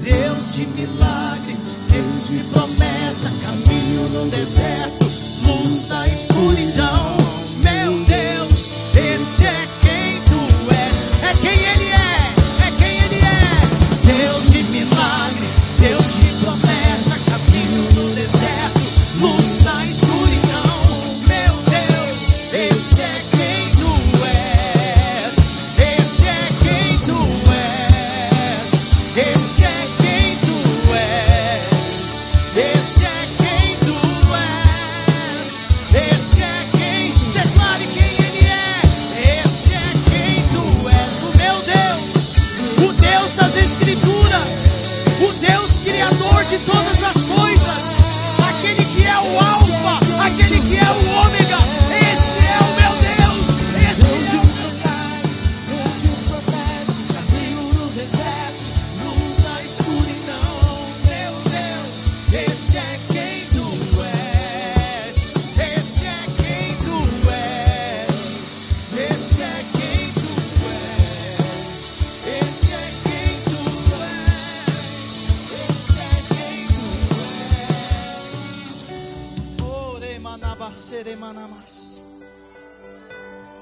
Deus 0.00 0.54
de 0.54 0.66
milagres, 0.68 1.76
Deus 1.90 2.28
de 2.28 2.42
promessa, 2.50 3.30
caminho 3.42 4.08
no 4.08 4.30
deserto, 4.30 5.04
luz 5.44 5.82
da 5.86 6.08
escuridão, 6.08 7.21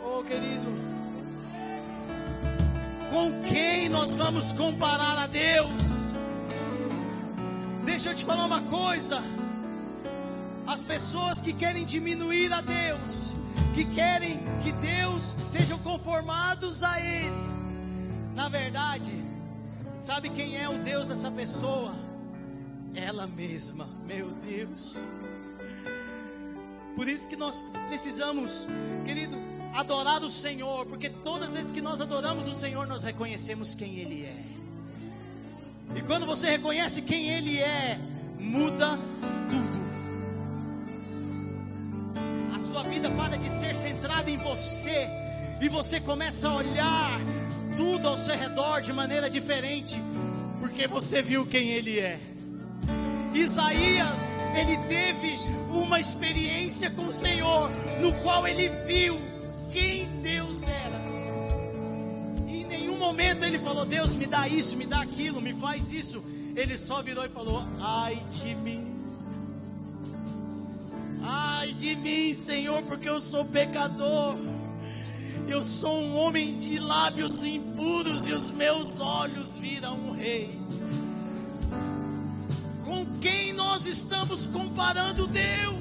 Oh 0.04 0.22
querido, 0.22 0.70
com 3.08 3.42
quem 3.42 3.88
nós 3.88 4.12
vamos 4.12 4.52
comparar 4.52 5.16
a 5.16 5.26
Deus? 5.26 5.80
Deixa 7.86 8.10
eu 8.10 8.14
te 8.14 8.22
falar 8.22 8.44
uma 8.44 8.60
coisa. 8.64 9.22
As 10.66 10.82
pessoas 10.82 11.40
que 11.40 11.54
querem 11.54 11.86
diminuir 11.86 12.52
a 12.52 12.60
Deus, 12.60 13.32
que 13.74 13.86
querem 13.86 14.38
que 14.62 14.70
Deus 14.72 15.34
sejam 15.46 15.78
conformados 15.78 16.82
a 16.82 17.00
Ele, 17.00 17.50
na 18.34 18.50
verdade, 18.50 19.24
sabe 19.98 20.28
quem 20.28 20.58
é 20.58 20.68
o 20.68 20.76
Deus 20.76 21.08
dessa 21.08 21.30
pessoa? 21.30 21.94
Ela 22.94 23.26
mesma, 23.26 23.88
meu 24.06 24.32
Deus. 24.32 24.96
Por 26.94 27.08
isso 27.08 27.28
que 27.28 27.36
nós 27.36 27.62
precisamos, 27.88 28.66
querido, 29.04 29.38
adorar 29.72 30.22
o 30.22 30.30
Senhor, 30.30 30.86
porque 30.86 31.08
todas 31.08 31.48
as 31.48 31.54
vezes 31.54 31.70
que 31.70 31.80
nós 31.80 32.00
adoramos 32.00 32.48
o 32.48 32.54
Senhor, 32.54 32.86
nós 32.86 33.04
reconhecemos 33.04 33.74
quem 33.74 33.98
Ele 33.98 34.24
é. 34.24 34.44
E 35.96 36.02
quando 36.02 36.26
você 36.26 36.50
reconhece 36.50 37.02
quem 37.02 37.30
Ele 37.30 37.58
é, 37.58 37.98
muda 38.38 38.98
tudo. 39.50 39.80
A 42.54 42.58
sua 42.58 42.82
vida 42.84 43.10
para 43.10 43.36
de 43.36 43.48
ser 43.48 43.74
centrada 43.74 44.30
em 44.30 44.36
você, 44.36 45.08
e 45.60 45.68
você 45.68 46.00
começa 46.00 46.48
a 46.48 46.54
olhar 46.54 47.20
tudo 47.76 48.08
ao 48.08 48.16
seu 48.16 48.36
redor 48.36 48.80
de 48.80 48.92
maneira 48.92 49.28
diferente, 49.30 49.96
porque 50.60 50.86
você 50.86 51.22
viu 51.22 51.46
quem 51.46 51.70
Ele 51.70 51.98
é. 51.98 52.20
Isaías, 53.34 54.36
ele 54.54 54.76
teve 54.88 55.34
uma 55.70 56.00
experiência 56.00 56.90
com 56.90 57.06
o 57.06 57.12
Senhor, 57.12 57.70
no 58.00 58.12
qual 58.22 58.46
ele 58.46 58.68
viu 58.86 59.20
quem 59.72 60.06
Deus 60.22 60.62
era. 60.62 61.00
E 62.46 62.62
em 62.62 62.66
nenhum 62.66 62.98
momento 62.98 63.44
ele 63.44 63.58
falou: 63.58 63.84
Deus, 63.84 64.14
me 64.14 64.26
dá 64.26 64.48
isso, 64.48 64.76
me 64.76 64.86
dá 64.86 65.00
aquilo, 65.02 65.40
me 65.40 65.54
faz 65.54 65.92
isso. 65.92 66.22
Ele 66.56 66.76
só 66.76 67.02
virou 67.02 67.24
e 67.24 67.28
falou: 67.28 67.62
Ai 67.80 68.22
de 68.32 68.54
mim. 68.54 68.86
Ai 71.22 71.72
de 71.72 71.94
mim, 71.94 72.34
Senhor, 72.34 72.82
porque 72.82 73.08
eu 73.08 73.20
sou 73.20 73.44
pecador. 73.44 74.36
Eu 75.48 75.64
sou 75.64 76.00
um 76.00 76.16
homem 76.16 76.58
de 76.58 76.78
lábios 76.78 77.42
impuros 77.42 78.26
e 78.26 78.32
os 78.32 78.50
meus 78.50 79.00
olhos 79.00 79.56
viram 79.56 79.96
um 79.96 80.12
rei. 80.12 80.59
Quem 83.20 83.52
nós 83.52 83.86
estamos 83.86 84.46
comparando 84.46 85.26
Deus? 85.26 85.76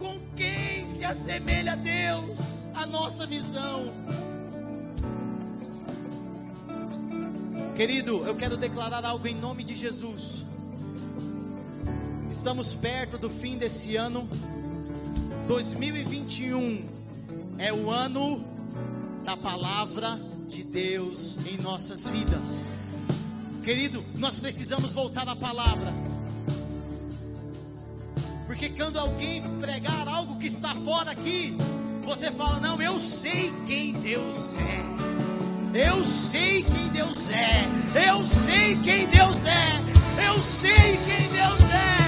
Com 0.00 0.18
quem 0.34 0.88
se 0.88 1.04
assemelha 1.04 1.74
a 1.74 1.76
Deus? 1.76 2.36
A 2.74 2.84
nossa 2.84 3.24
visão. 3.24 3.92
Querido, 7.76 8.24
eu 8.26 8.34
quero 8.34 8.56
declarar 8.56 9.04
algo 9.04 9.28
em 9.28 9.36
nome 9.36 9.62
de 9.62 9.76
Jesus. 9.76 10.44
Estamos 12.28 12.74
perto 12.74 13.16
do 13.16 13.30
fim 13.30 13.56
desse 13.56 13.94
ano. 13.94 14.28
2021 15.46 16.88
é 17.56 17.72
o 17.72 17.88
ano 17.88 18.44
da 19.24 19.36
palavra 19.36 20.18
de 20.48 20.64
Deus 20.64 21.38
em 21.46 21.56
nossas 21.56 22.04
vidas. 22.04 22.83
Querido, 23.64 24.04
nós 24.16 24.38
precisamos 24.38 24.92
voltar 24.92 25.26
à 25.26 25.34
palavra. 25.34 25.94
Porque 28.46 28.68
quando 28.68 28.98
alguém 28.98 29.40
pregar 29.58 30.06
algo 30.06 30.38
que 30.38 30.48
está 30.48 30.74
fora 30.74 31.12
aqui, 31.12 31.56
você 32.04 32.30
fala: 32.30 32.60
Não, 32.60 32.80
eu 32.82 33.00
sei 33.00 33.50
quem 33.66 33.94
Deus 33.94 34.54
é. 34.54 35.86
Eu 35.86 36.04
sei 36.04 36.62
quem 36.62 36.90
Deus 36.90 37.30
é. 37.30 37.64
Eu 38.06 38.22
sei 38.22 38.76
quem 38.84 39.06
Deus 39.06 39.44
é. 39.46 40.28
Eu 40.28 40.38
sei 40.42 40.98
quem 40.98 41.28
Deus 41.32 41.62
é. 41.70 42.03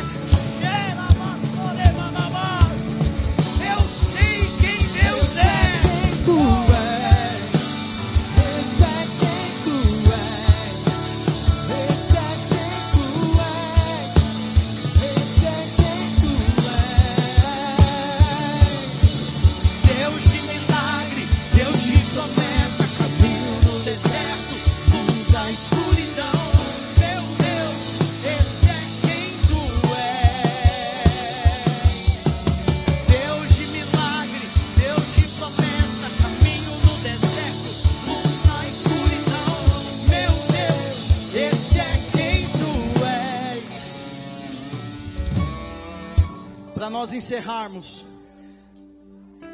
Nós 46.97 47.13
encerrarmos. 47.13 48.07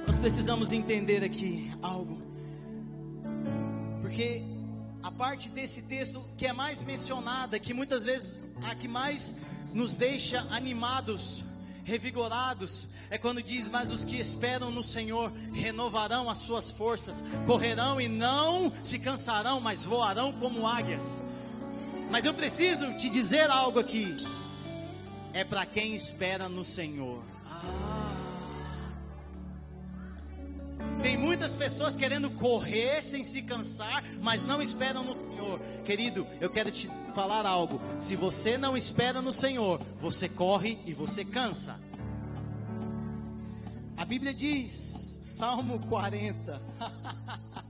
Nós 0.06 0.16
precisamos 0.16 0.70
entender 0.70 1.24
aqui 1.24 1.72
algo. 1.82 2.22
Porque 4.00 4.44
a 5.02 5.10
parte 5.10 5.48
desse 5.48 5.82
texto 5.82 6.24
que 6.38 6.46
é 6.46 6.52
mais 6.52 6.84
mencionada, 6.84 7.58
que 7.58 7.74
muitas 7.74 8.04
vezes 8.04 8.38
a 8.62 8.76
que 8.76 8.86
mais 8.86 9.34
nos 9.74 9.96
deixa 9.96 10.46
animados, 10.52 11.42
revigorados, 11.82 12.86
é 13.10 13.18
quando 13.18 13.42
diz: 13.42 13.68
Mas 13.68 13.90
os 13.90 14.04
que 14.04 14.20
esperam 14.20 14.70
no 14.70 14.84
Senhor 14.84 15.32
renovarão 15.52 16.30
as 16.30 16.38
suas 16.38 16.70
forças, 16.70 17.24
correrão 17.44 18.00
e 18.00 18.06
não 18.06 18.72
se 18.84 19.00
cansarão, 19.00 19.58
mas 19.58 19.84
voarão 19.84 20.32
como 20.32 20.64
águias. 20.64 21.02
Mas 22.08 22.24
eu 22.24 22.34
preciso 22.34 22.96
te 22.96 23.08
dizer 23.08 23.50
algo 23.50 23.80
aqui. 23.80 24.14
É 25.32 25.42
para 25.42 25.66
quem 25.66 25.92
espera 25.96 26.48
no 26.48 26.64
Senhor. 26.64 27.31
Tem 31.02 31.16
muitas 31.16 31.52
pessoas 31.52 31.96
querendo 31.96 32.30
correr 32.30 33.02
sem 33.02 33.24
se 33.24 33.42
cansar, 33.42 34.04
mas 34.20 34.44
não 34.44 34.62
esperam 34.62 35.02
no 35.02 35.14
Senhor. 35.14 35.58
Querido, 35.84 36.26
eu 36.40 36.48
quero 36.48 36.70
te 36.70 36.88
falar 37.12 37.44
algo. 37.44 37.80
Se 37.98 38.14
você 38.14 38.56
não 38.56 38.76
espera 38.76 39.20
no 39.20 39.32
Senhor, 39.32 39.80
você 40.00 40.28
corre 40.28 40.78
e 40.86 40.92
você 40.92 41.24
cansa. 41.24 41.80
A 43.96 44.04
Bíblia 44.04 44.32
diz, 44.32 45.18
Salmo 45.22 45.80
40. 45.88 46.62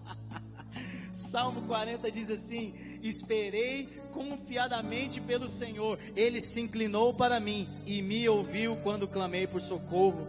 Salmo 1.33 1.62
40 1.62 2.12
diz 2.12 2.30
assim: 2.30 2.74
Esperei 3.03 3.89
confiadamente 4.12 5.18
pelo 5.18 5.49
Senhor, 5.49 5.99
ele 6.14 6.43
se 6.43 6.61
inclinou 6.61 7.14
para 7.14 7.41
mim 7.41 7.66
e 7.87 8.03
me 8.03 8.28
ouviu 8.28 8.76
quando 8.83 9.09
clamei 9.09 9.47
por 9.47 9.62
socorro. 9.62 10.28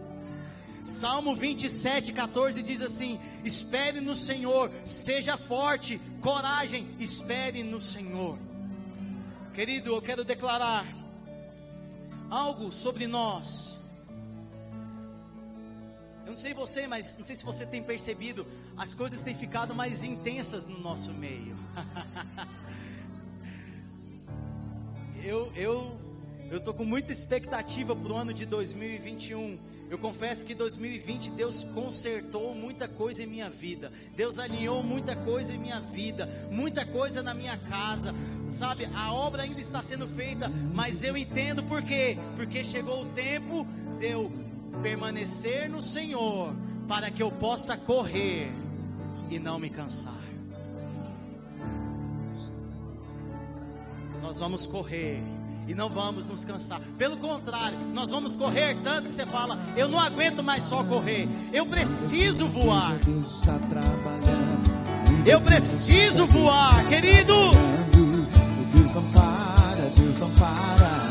Salmo 0.86 1.36
27, 1.36 2.10
14 2.10 2.62
diz 2.62 2.80
assim: 2.80 3.20
Espere 3.44 4.00
no 4.00 4.16
Senhor, 4.16 4.70
seja 4.82 5.36
forte, 5.36 6.00
coragem, 6.22 6.88
espere 6.98 7.62
no 7.62 7.80
Senhor. 7.80 8.38
Querido, 9.52 9.94
eu 9.94 10.00
quero 10.00 10.24
declarar 10.24 10.86
algo 12.30 12.72
sobre 12.72 13.06
nós. 13.06 13.78
Eu 16.24 16.30
não 16.30 16.38
sei 16.38 16.54
você, 16.54 16.86
mas 16.86 17.14
não 17.18 17.26
sei 17.26 17.36
se 17.36 17.44
você 17.44 17.66
tem 17.66 17.82
percebido, 17.82 18.46
as 18.76 18.92
coisas 18.92 19.22
têm 19.22 19.34
ficado 19.34 19.74
mais 19.74 20.02
intensas 20.02 20.66
no 20.66 20.80
nosso 20.80 21.12
meio. 21.12 21.56
eu, 25.22 25.52
eu, 25.54 25.96
eu 26.50 26.60
tô 26.60 26.74
com 26.74 26.84
muita 26.84 27.12
expectativa 27.12 27.94
para 27.94 28.12
o 28.12 28.16
ano 28.16 28.34
de 28.34 28.44
2021. 28.44 29.58
Eu 29.88 29.98
confesso 29.98 30.44
que 30.44 30.54
2020 30.54 31.30
Deus 31.30 31.62
consertou 31.72 32.54
muita 32.54 32.88
coisa 32.88 33.22
em 33.22 33.26
minha 33.26 33.48
vida. 33.48 33.92
Deus 34.16 34.40
alinhou 34.40 34.82
muita 34.82 35.14
coisa 35.14 35.52
em 35.52 35.58
minha 35.58 35.78
vida, 35.78 36.28
muita 36.50 36.84
coisa 36.84 37.22
na 37.22 37.32
minha 37.32 37.56
casa. 37.56 38.12
Sabe, 38.50 38.88
a 38.92 39.12
obra 39.12 39.42
ainda 39.42 39.60
está 39.60 39.82
sendo 39.82 40.08
feita, 40.08 40.48
mas 40.48 41.04
eu 41.04 41.16
entendo 41.16 41.62
por 41.62 41.82
quê? 41.82 42.18
Porque 42.34 42.64
chegou 42.64 43.02
o 43.02 43.08
tempo 43.10 43.64
de 43.98 44.10
eu 44.10 44.32
permanecer 44.82 45.70
no 45.70 45.80
Senhor, 45.80 46.54
para 46.88 47.10
que 47.10 47.22
eu 47.22 47.30
possa 47.30 47.76
correr 47.76 48.63
e 49.30 49.38
não 49.38 49.58
me 49.58 49.70
cansar. 49.70 50.22
Nós 54.22 54.38
vamos 54.38 54.66
correr 54.66 55.22
e 55.68 55.74
não 55.74 55.88
vamos 55.88 56.28
nos 56.28 56.44
cansar. 56.44 56.80
Pelo 56.98 57.16
contrário, 57.16 57.78
nós 57.92 58.10
vamos 58.10 58.34
correr 58.34 58.76
tanto 58.82 59.08
que 59.08 59.14
você 59.14 59.26
fala: 59.26 59.58
eu 59.76 59.88
não 59.88 60.00
aguento 60.00 60.42
mais 60.42 60.62
só 60.64 60.82
correr, 60.84 61.28
eu 61.52 61.66
preciso 61.66 62.46
voar. 62.46 62.96
Eu 65.26 65.40
preciso 65.40 66.26
voar, 66.26 66.86
querido. 66.88 67.34
Deus 68.72 68.94
não 68.94 69.10
para, 69.12 69.90
Deus 69.94 70.18
não 70.18 70.30
para. 70.30 71.04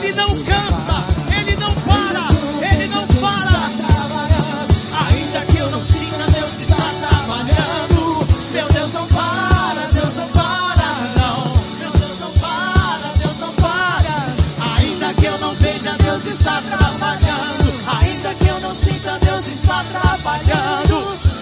Ele 0.00 0.12
não 0.12 0.39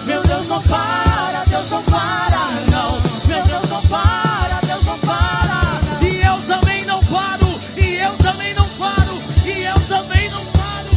Meu 0.05 0.23
Deus 0.23 0.47
não 0.47 0.61
para, 0.63 1.43
Deus 1.45 1.69
não 1.69 1.83
para, 1.83 2.49
não. 2.71 2.99
Meu 3.27 3.43
Deus 3.45 3.69
não 3.69 3.81
para, 3.83 4.59
Deus 4.65 4.83
não 4.83 4.99
para. 4.99 5.79
E 6.03 6.21
eu 6.25 6.41
também 6.47 6.83
não 6.85 6.99
paro, 7.03 7.47
e 7.77 7.95
eu 7.97 8.17
também 8.17 8.53
não 8.55 8.67
paro, 8.69 9.13
e 9.45 9.63
eu 9.63 9.79
também 9.87 10.29
não 10.31 10.43
paro. 10.45 10.89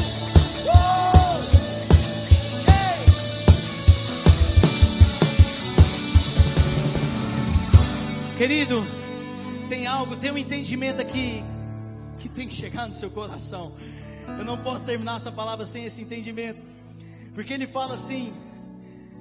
Uh! 0.65 1.43
Ei! 2.67 3.05
Querido, 8.39 8.87
tem 9.69 9.87
algo, 9.87 10.17
tem 10.17 10.31
um 10.31 10.39
entendimento 10.39 11.03
aqui 11.03 11.45
que 12.19 12.29
tem 12.31 12.49
que 12.49 12.55
chegar 12.55 12.87
no 12.87 12.95
seu 12.95 13.11
coração. 13.11 13.73
Eu 14.39 14.45
não 14.47 14.57
posso 14.57 14.85
terminar 14.87 15.17
essa 15.17 15.31
palavra 15.31 15.67
sem 15.67 15.85
esse 15.85 16.01
entendimento, 16.01 16.72
porque 17.35 17.53
ele 17.53 17.67
fala 17.67 17.95
assim, 17.95 18.33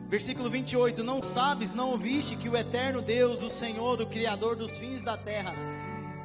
versículo 0.10 0.50
28: 0.50 1.04
Não 1.04 1.22
sabes, 1.22 1.74
não 1.74 1.90
ouviste 1.90 2.36
que 2.36 2.50
o 2.50 2.58
eterno 2.58 3.02
Deus, 3.02 3.42
o 3.42 3.50
Senhor, 3.50 4.02
o 4.02 4.08
Criador 4.08 4.56
dos 4.56 4.72
fins 4.78 5.04
da 5.04 5.18
terra, 5.18 5.54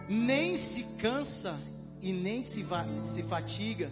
nem 0.09 0.57
se 0.57 0.83
cansa 0.99 1.61
e 2.03 2.13
nem 2.13 2.43
se, 2.43 2.65
se 3.03 3.23
fatiga. 3.23 3.91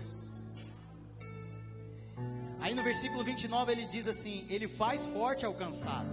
Aí 2.60 2.74
no 2.74 2.82
versículo 2.82 3.22
29 3.22 3.72
ele 3.72 3.84
diz 3.86 4.08
assim: 4.08 4.44
Ele 4.48 4.66
faz 4.66 5.06
forte 5.06 5.44
ao 5.44 5.54
cansado 5.54 6.08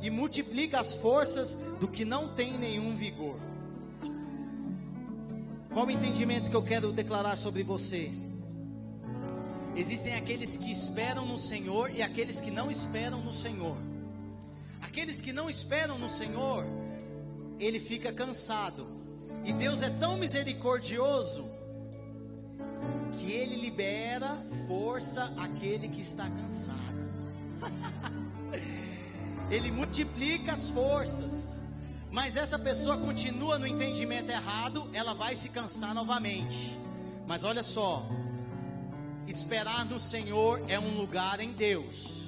e 0.00 0.10
multiplica 0.10 0.80
as 0.80 0.92
forças 0.94 1.54
do 1.78 1.86
que 1.86 2.04
não 2.04 2.34
tem 2.34 2.58
nenhum 2.58 2.96
vigor. 2.96 3.36
Qual 5.72 5.86
o 5.86 5.90
entendimento 5.90 6.50
que 6.50 6.56
eu 6.56 6.62
quero 6.62 6.92
declarar 6.92 7.36
sobre 7.36 7.62
você? 7.62 8.10
Existem 9.76 10.14
aqueles 10.14 10.56
que 10.56 10.70
esperam 10.70 11.26
no 11.26 11.36
Senhor 11.36 11.90
e 11.90 12.00
aqueles 12.00 12.40
que 12.40 12.50
não 12.50 12.70
esperam 12.70 13.20
no 13.20 13.32
Senhor. 13.32 13.76
Aqueles 14.80 15.20
que 15.20 15.32
não 15.32 15.50
esperam 15.50 15.98
no 15.98 16.08
Senhor, 16.08 16.64
ele 17.58 17.80
fica 17.80 18.12
cansado. 18.12 18.86
E 19.44 19.52
Deus 19.52 19.82
é 19.82 19.90
tão 19.90 20.16
misericordioso 20.16 21.44
que 23.18 23.32
ele 23.32 23.56
libera 23.56 24.38
força 24.68 25.32
àquele 25.36 25.88
que 25.88 26.00
está 26.00 26.28
cansado. 26.28 26.94
ele 29.50 29.72
multiplica 29.72 30.52
as 30.52 30.68
forças. 30.68 31.58
Mas 32.12 32.36
essa 32.36 32.56
pessoa 32.56 32.96
continua 32.96 33.58
no 33.58 33.66
entendimento 33.66 34.30
errado, 34.30 34.88
ela 34.92 35.14
vai 35.14 35.34
se 35.34 35.48
cansar 35.48 35.92
novamente. 35.92 36.78
Mas 37.26 37.42
olha 37.42 37.64
só, 37.64 38.06
esperar 39.26 39.84
no 39.84 39.98
Senhor 39.98 40.62
é 40.68 40.78
um 40.78 40.96
lugar 40.96 41.40
em 41.40 41.52
Deus. 41.52 42.24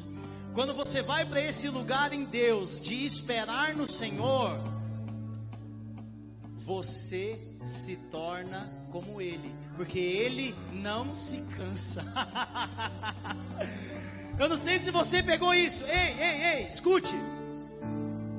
Quando 0.55 0.73
você 0.73 1.03
vai 1.03 1.27
para 1.27 1.41
esse 1.41 1.69
lugar 1.69 2.13
em 2.13 2.25
Deus 2.25 2.81
de 2.81 3.05
esperar 3.05 3.75
no 3.75 3.87
Senhor, 3.87 4.59
você 6.57 7.39
se 7.67 7.97
torna 8.11 8.73
como 8.91 9.21
Ele, 9.21 9.55
porque 9.77 9.99
Ele 9.99 10.55
não 10.73 11.13
se 11.13 11.43
cansa. 11.57 12.03
Eu 14.39 14.49
não 14.49 14.57
sei 14.57 14.79
se 14.79 14.91
você 14.91 15.23
pegou 15.23 15.55
isso. 15.55 15.85
Ei, 15.85 16.17
ei, 16.19 16.45
ei, 16.45 16.67
escute. 16.67 17.15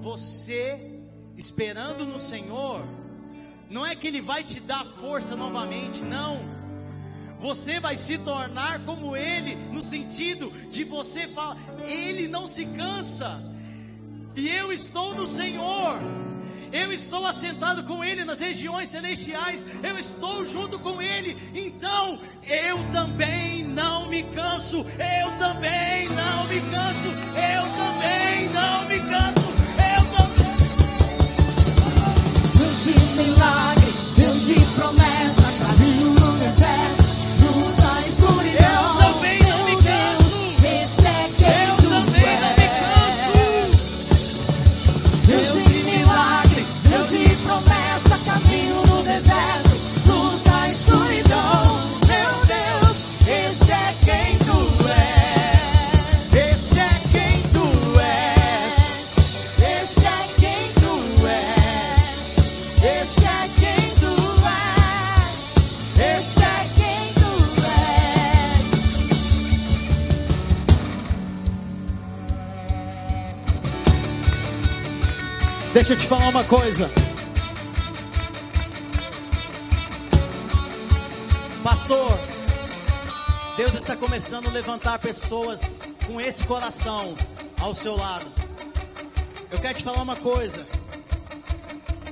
Você 0.01 0.99
esperando 1.35 2.05
no 2.05 2.19
Senhor, 2.19 2.85
não 3.69 3.85
é 3.85 3.95
que 3.95 4.07
Ele 4.07 4.21
vai 4.21 4.43
te 4.43 4.59
dar 4.59 4.85
força 4.85 5.35
novamente, 5.35 6.01
não. 6.01 6.56
Você 7.39 7.79
vai 7.79 7.95
se 7.95 8.17
tornar 8.17 8.79
como 8.79 9.15
Ele, 9.15 9.55
no 9.71 9.81
sentido 9.81 10.51
de 10.69 10.83
você 10.83 11.27
falar, 11.27 11.57
Ele 11.87 12.27
não 12.27 12.47
se 12.47 12.65
cansa, 12.65 13.41
e 14.35 14.49
eu 14.49 14.71
estou 14.71 15.15
no 15.15 15.27
Senhor. 15.27 15.99
Eu 16.69 16.91
estou 16.91 17.25
assentado 17.25 17.83
com 17.83 18.03
Ele 18.03 18.25
nas 18.25 18.41
regiões 18.41 18.89
celestiais, 18.89 19.63
eu 19.81 19.97
estou 19.97 20.43
junto 20.43 20.77
com 20.77 21.01
Ele, 21.01 21.37
então 21.55 22.19
eu 22.45 22.77
também 22.91 23.63
não 23.63 24.09
me 24.09 24.21
canso, 24.23 24.79
eu 24.79 25.31
também 25.39 26.09
não 26.09 26.43
me 26.45 26.59
canso, 26.69 27.07
eu 27.37 27.63
também 27.77 28.49
não 28.49 28.85
me 28.85 28.99
canso, 28.99 29.47
eu 29.77 30.05
também. 30.17 30.37
Deus 32.57 32.83
de 32.83 32.91
milagre, 33.21 33.93
uma 76.37 76.43
coisa. 76.43 76.91
Pastor, 81.63 82.19
Deus 83.57 83.73
está 83.73 83.95
começando 83.95 84.45
a 84.45 84.51
levantar 84.51 84.99
pessoas 84.99 85.81
com 86.05 86.21
esse 86.21 86.43
coração 86.43 87.17
ao 87.59 87.73
seu 87.73 87.97
lado. 87.97 88.27
Eu 89.49 89.57
quero 89.57 89.79
te 89.79 89.83
falar 89.83 90.03
uma 90.03 90.15
coisa. 90.15 90.63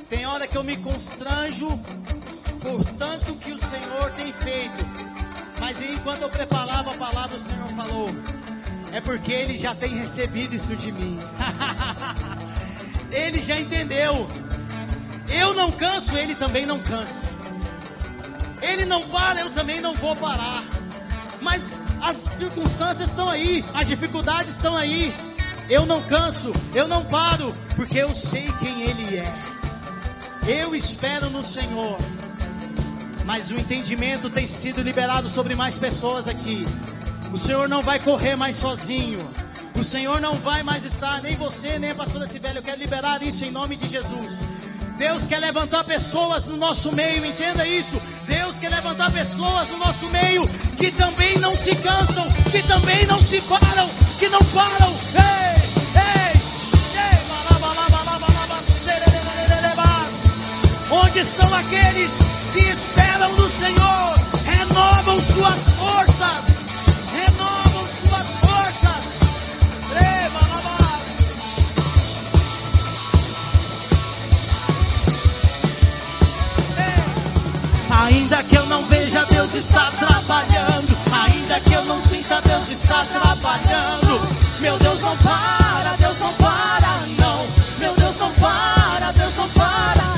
Tem 0.09 0.25
hora 0.25 0.47
que 0.47 0.57
eu 0.57 0.63
me 0.63 0.77
constranjo 0.77 1.79
por 2.63 2.83
tanto 2.97 3.35
que 3.35 3.51
o 3.51 3.59
Senhor 3.59 4.09
tem 4.17 4.33
feito. 4.33 4.83
Mas 5.59 5.79
enquanto 5.83 6.23
eu 6.23 6.29
preparava 6.31 6.95
a 6.95 6.97
palavra, 6.97 7.37
o 7.37 7.39
Senhor 7.39 7.69
falou: 7.75 8.09
É 8.91 8.99
porque 8.99 9.31
Ele 9.31 9.55
já 9.55 9.75
tem 9.75 9.99
recebido 9.99 10.55
isso 10.55 10.75
de 10.75 10.91
mim. 10.91 11.19
Ele 13.15 13.41
já 13.41 13.57
entendeu. 13.57 14.29
Eu 15.29 15.53
não 15.53 15.71
canso, 15.71 16.15
ele 16.17 16.35
também 16.35 16.65
não 16.65 16.77
cansa. 16.79 17.27
Ele 18.61 18.85
não 18.85 19.07
para, 19.07 19.39
eu 19.39 19.49
também 19.51 19.79
não 19.79 19.95
vou 19.95 20.15
parar. 20.17 20.63
Mas 21.41 21.77
as 22.01 22.17
circunstâncias 22.37 23.07
estão 23.09 23.29
aí, 23.29 23.63
as 23.73 23.87
dificuldades 23.87 24.53
estão 24.53 24.75
aí. 24.75 25.15
Eu 25.69 25.85
não 25.85 26.01
canso, 26.01 26.53
eu 26.73 26.87
não 26.87 27.05
paro, 27.05 27.55
porque 27.75 27.99
eu 27.99 28.13
sei 28.13 28.51
quem 28.59 28.83
Ele 28.83 29.17
é. 29.17 29.33
Eu 30.45 30.75
espero 30.75 31.29
no 31.29 31.43
Senhor. 31.43 31.97
Mas 33.25 33.49
o 33.49 33.55
entendimento 33.55 34.29
tem 34.29 34.45
sido 34.45 34.81
liberado 34.81 35.29
sobre 35.29 35.55
mais 35.55 35.77
pessoas 35.77 36.27
aqui. 36.27 36.67
O 37.31 37.37
Senhor 37.37 37.69
não 37.69 37.81
vai 37.81 37.97
correr 37.97 38.35
mais 38.35 38.57
sozinho. 38.57 39.25
O 39.75 39.83
Senhor 39.83 40.21
não 40.21 40.37
vai 40.37 40.63
mais 40.63 40.85
estar, 40.85 41.21
nem 41.21 41.35
você, 41.35 41.77
nem 41.77 41.91
a 41.91 41.95
pastora 41.95 42.27
Sibeli. 42.27 42.57
Eu 42.57 42.63
quero 42.63 42.79
liberar 42.79 43.21
isso 43.21 43.43
em 43.43 43.51
nome 43.51 43.75
de 43.75 43.87
Jesus. 43.87 44.31
Deus 44.97 45.25
quer 45.25 45.39
levantar 45.39 45.83
pessoas 45.83 46.45
no 46.45 46.55
nosso 46.55 46.91
meio, 46.91 47.25
entenda 47.25 47.67
isso. 47.67 48.01
Deus 48.25 48.57
quer 48.57 48.69
levantar 48.69 49.11
pessoas 49.11 49.69
no 49.69 49.77
nosso 49.77 50.07
meio 50.09 50.47
que 50.77 50.91
também 50.91 51.37
não 51.39 51.55
se 51.55 51.75
cansam, 51.75 52.25
que 52.51 52.63
também 52.63 53.05
não 53.05 53.19
se 53.19 53.41
param, 53.41 53.89
que 54.17 54.29
não 54.29 54.39
param. 54.45 54.93
Ei, 55.13 55.61
ei, 55.95 56.41
ei. 56.95 57.25
Onde 60.89 61.19
estão 61.19 61.53
aqueles 61.53 62.11
que 62.53 62.59
esperam 62.59 63.33
no 63.35 63.49
Senhor? 63.49 64.15
Renovam 64.45 65.21
suas 65.21 65.69
forças. 65.77 66.64
está 79.55 79.91
trabalhando. 79.91 80.97
Ainda 81.11 81.59
que 81.61 81.73
eu 81.73 81.85
não 81.85 81.99
sinta, 82.01 82.41
Deus 82.41 82.69
está 82.69 83.05
trabalhando. 83.05 84.19
Meu 84.59 84.77
Deus 84.79 85.01
não 85.01 85.15
para, 85.17 85.95
Deus 85.97 86.19
não 86.19 86.33
para, 86.33 87.05
não. 87.17 87.47
Meu 87.79 87.95
Deus 87.95 88.15
não 88.17 88.31
para, 88.33 89.11
Deus 89.13 89.35
não 89.35 89.49
para. 89.49 90.15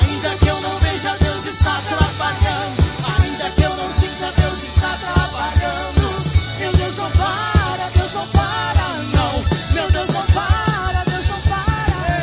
Ainda 0.00 0.36
que 0.36 0.48
eu 0.48 0.60
não 0.60 0.78
veja, 0.78 1.16
Deus 1.18 1.46
está 1.46 1.80
trabalhando. 1.88 2.84
Ainda 3.20 3.50
que 3.50 3.62
eu 3.62 3.76
não 3.76 3.88
sinta, 3.94 4.32
Deus 4.36 4.62
está 4.64 4.98
trabalhando. 4.98 6.24
Meu 6.58 6.72
Deus 6.72 6.96
não 6.96 7.10
para, 7.10 7.90
Deus 7.96 8.12
não 8.12 8.26
para, 8.28 8.88
não. 9.16 9.74
Meu 9.74 9.90
Deus 9.90 10.08
não 10.08 10.26
para, 10.26 11.04
Deus 11.04 11.28
não 11.28 11.40
para. 11.40 12.20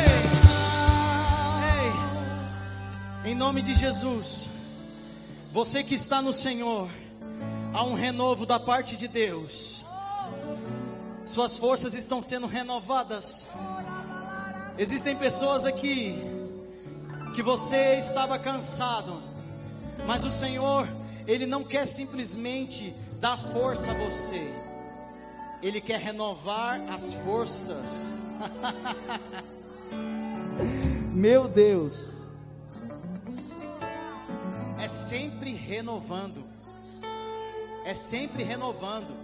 Ei, 1.74 1.92
ei. 3.24 3.32
em 3.32 3.34
nome 3.34 3.62
de 3.62 3.74
Jesus 3.74 4.41
você 5.52 5.84
que 5.84 5.94
está 5.94 6.22
no 6.22 6.32
Senhor, 6.32 6.88
há 7.74 7.84
um 7.84 7.92
renovo 7.92 8.46
da 8.46 8.58
parte 8.58 8.96
de 8.96 9.06
Deus. 9.06 9.84
Suas 11.26 11.58
forças 11.58 11.92
estão 11.92 12.22
sendo 12.22 12.46
renovadas. 12.46 13.46
Existem 14.78 15.14
pessoas 15.14 15.66
aqui 15.66 16.16
que 17.34 17.42
você 17.42 17.98
estava 17.98 18.38
cansado, 18.38 19.22
mas 20.06 20.24
o 20.24 20.30
Senhor, 20.30 20.88
Ele 21.26 21.44
não 21.44 21.62
quer 21.62 21.84
simplesmente 21.84 22.94
dar 23.20 23.38
força 23.38 23.90
a 23.90 23.94
você, 23.94 24.54
Ele 25.62 25.82
quer 25.82 26.00
renovar 26.00 26.80
as 26.88 27.12
forças. 27.12 28.22
Meu 31.12 31.46
Deus, 31.46 32.21
é 34.82 34.88
sempre 34.88 35.52
renovando, 35.54 36.42
é 37.84 37.94
sempre 37.94 38.42
renovando. 38.42 39.16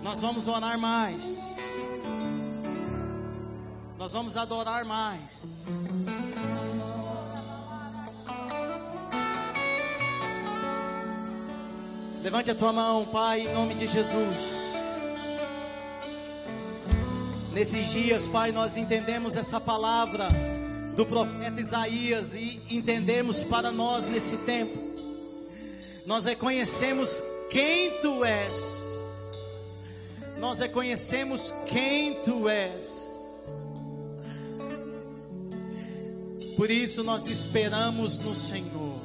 Nós 0.00 0.20
vamos 0.20 0.46
orar 0.46 0.78
mais. 0.78 1.40
Nós 3.98 4.12
vamos 4.12 4.36
adorar 4.36 4.84
mais. 4.84 5.44
Levante 12.22 12.52
a 12.52 12.54
tua 12.54 12.72
mão, 12.72 13.04
Pai, 13.06 13.40
em 13.40 13.52
nome 13.52 13.74
de 13.74 13.88
Jesus. 13.88 14.36
Nesses 17.52 17.88
dias, 17.90 18.28
Pai, 18.28 18.52
nós 18.52 18.76
entendemos 18.76 19.36
essa 19.36 19.60
palavra 19.60 20.53
do 20.94 21.04
profeta 21.04 21.60
Isaías 21.60 22.34
e 22.34 22.62
entendemos 22.70 23.42
para 23.44 23.70
nós 23.70 24.06
nesse 24.06 24.36
tempo. 24.38 24.78
Nós 26.06 26.24
reconhecemos 26.24 27.22
quem 27.50 27.90
tu 28.00 28.24
és 28.24 28.84
nós 30.44 30.58
reconhecemos 30.58 31.54
quem 31.66 32.20
tu 32.22 32.48
és. 32.48 33.08
Por 36.56 36.70
isso 36.70 37.02
nós 37.02 37.26
esperamos 37.26 38.18
no 38.18 38.36
Senhor. 38.36 39.00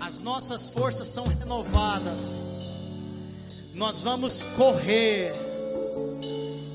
As 0.00 0.18
nossas 0.20 0.70
forças 0.70 1.08
são 1.08 1.26
renovadas. 1.26 2.18
Nós 3.74 4.00
vamos 4.00 4.40
correr 4.56 5.34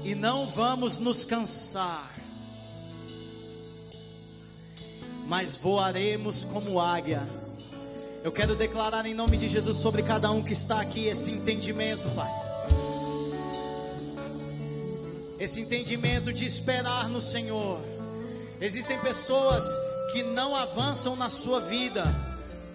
e 0.03 0.15
não 0.15 0.47
vamos 0.47 0.97
nos 0.97 1.23
cansar. 1.23 2.13
Mas 5.25 5.55
voaremos 5.55 6.43
como 6.43 6.79
águia 6.79 7.23
eu 8.23 8.31
quero 8.31 8.55
declarar 8.55 9.05
em 9.05 9.13
nome 9.13 9.35
de 9.35 9.49
Jesus 9.49 9.75
sobre 9.75 10.01
cada 10.01 10.31
um 10.31 10.41
que 10.41 10.53
está 10.53 10.79
aqui 10.79 11.07
esse 11.07 11.29
entendimento, 11.29 12.09
Pai. 12.15 12.31
Esse 15.37 15.59
entendimento 15.59 16.31
de 16.31 16.45
esperar 16.45 17.09
no 17.09 17.19
Senhor. 17.19 17.81
Existem 18.61 18.97
pessoas 19.01 19.65
que 20.13 20.23
não 20.23 20.55
avançam 20.55 21.17
na 21.17 21.29
sua 21.29 21.59
vida. 21.59 22.05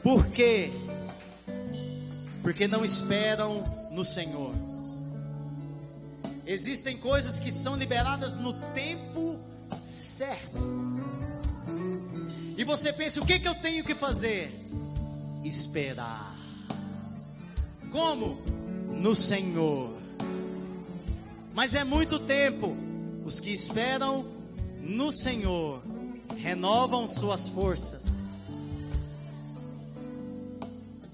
Por 0.03 0.26
quê? 0.26 0.70
Porque 2.43 2.68
não 2.68 2.85
esperam 2.85 3.89
no 3.91 4.05
Senhor. 4.05 4.53
Existem 6.49 6.96
coisas 6.96 7.38
que 7.38 7.53
são 7.53 7.76
liberadas 7.76 8.34
no 8.34 8.55
tempo 8.72 9.38
certo. 9.84 10.59
E 12.57 12.64
você 12.64 12.92
pensa, 12.92 13.20
o 13.20 13.26
que, 13.26 13.38
que 13.38 13.46
eu 13.46 13.55
tenho 13.55 13.84
que 13.84 13.94
fazer? 13.94 14.66
esperar. 15.44 16.36
Como? 17.90 18.38
No 18.90 19.14
Senhor. 19.14 19.90
Mas 21.55 21.74
é 21.74 21.84
muito 21.84 22.18
tempo. 22.18 22.76
Os 23.24 23.40
que 23.40 23.51
esperam 23.51 24.26
no 24.80 25.12
Senhor 25.12 25.82
renovam 26.36 27.07
suas 27.07 27.49
forças. 27.49 28.05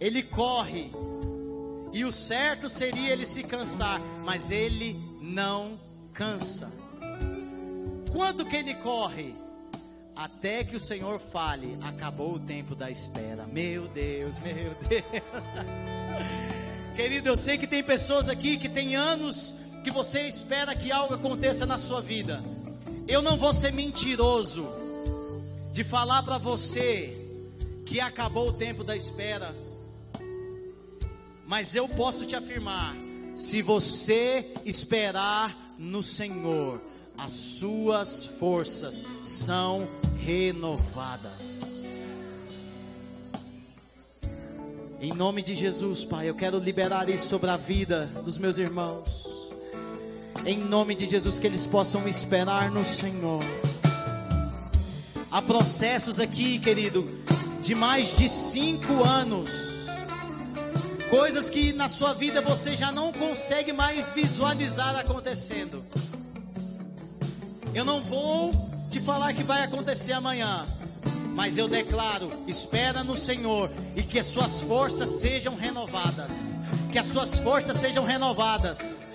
Ele 0.01 0.23
corre. 0.23 0.93
E 1.93 2.05
o 2.05 2.13
certo 2.13 2.69
seria 2.69 3.13
ele 3.13 3.27
se 3.27 3.45
cansar, 3.45 4.01
mas 4.25 4.51
ele 4.51 5.01
não 5.25 5.79
cansa. 6.13 6.71
Quanto 8.13 8.45
que 8.45 8.57
ele 8.57 8.75
corre? 8.75 9.35
até 10.17 10.63
que 10.63 10.77
o 10.77 10.81
Senhor 10.81 11.19
fale, 11.19 11.77
acabou 11.83 12.35
o 12.35 12.39
tempo 12.39 12.75
da 12.75 12.91
espera. 12.91 13.47
Meu 13.47 13.89
Deus, 13.89 14.39
meu 14.39 14.75
Deus. 14.89 15.05
Querido, 16.95 17.29
eu 17.29 17.37
sei 17.37 17.59
que 17.59 17.67
tem 17.67 17.83
pessoas 17.83 18.29
aqui 18.29 18.57
que 18.57 18.69
tem 18.69 18.95
anos 18.95 19.55
que 19.83 19.91
você 19.91 20.29
espera 20.29 20.75
que 20.75 20.93
algo 20.93 21.15
aconteça 21.15 21.67
na 21.67 21.77
sua 21.77 22.01
vida. 22.01 22.43
Eu 23.09 23.21
não 23.21 23.37
vou 23.37 23.53
ser 23.53 23.73
mentiroso 23.73 24.69
de 25.73 25.83
falar 25.83 26.23
para 26.23 26.39
você 26.39 27.19
que 27.85 28.01
acabou 28.01 28.51
o 28.51 28.53
tempo 28.53 28.85
da 28.85 28.97
espera. 28.97 29.55
Mas 31.47 31.75
eu 31.75 31.89
posso 31.89 32.25
te 32.25 32.37
afirmar, 32.37 32.97
se 33.35 33.63
você 33.63 34.53
esperar 34.65 35.75
no 35.79 36.03
Senhor, 36.03 36.81
as 37.17 37.33
suas 37.33 38.25
forças 38.25 39.05
são 39.23 39.89
renovadas. 40.19 41.61
Em 45.01 45.13
nome 45.13 45.43
de 45.43 45.55
Jesus, 45.55 46.05
Pai, 46.05 46.29
eu 46.29 46.35
quero 46.35 46.59
liberar 46.59 47.11
isso 47.11 47.29
sobre 47.29 47.51
a 47.51 47.57
vida 47.57 48.07
dos 48.25 48.39
meus 48.39 48.57
irmãos. 48.57 49.29
Em 50.47 50.59
nome 50.59 50.95
de 50.95 51.07
Jesus, 51.07 51.39
que 51.39 51.47
eles 51.47 51.67
possam 51.67 52.07
esperar 52.09 52.71
no 52.71 52.85
Senhor. 52.85 53.45
Há 55.31 55.43
processos 55.43 56.21
aqui, 56.21 56.59
querido, 56.59 57.09
de 57.61 57.75
mais 57.75 58.15
de 58.17 58.29
cinco 58.29 59.03
anos. 59.03 59.74
Coisas 61.11 61.51
que 61.51 61.73
na 61.73 61.89
sua 61.89 62.13
vida 62.13 62.41
você 62.41 62.75
já 62.75 62.91
não 62.91 63.13
consegue 63.13 63.73
mais 63.73 64.09
visualizar 64.11 64.97
acontecendo. 64.97 65.85
Eu 67.75 67.85
não 67.85 68.03
vou 68.03 68.53
te 68.91 69.01
falar 69.01 69.33
que 69.35 69.43
vai 69.43 69.63
acontecer 69.63 70.13
amanhã, 70.13 70.67
mas 71.35 71.59
eu 71.59 71.69
declaro: 71.69 72.33
espera 72.47 73.05
no 73.05 73.17
Senhor 73.17 73.71
e 73.95 74.03
que 74.03 74.19
as 74.19 74.27
suas 74.27 74.61
forças 74.61 75.11
sejam 75.11 75.57
renovadas. 75.57 76.61
Que 76.91 76.99
as 76.99 77.07
suas 77.07 77.37
forças 77.39 77.77
sejam 77.79 78.05
renovadas. 78.05 79.07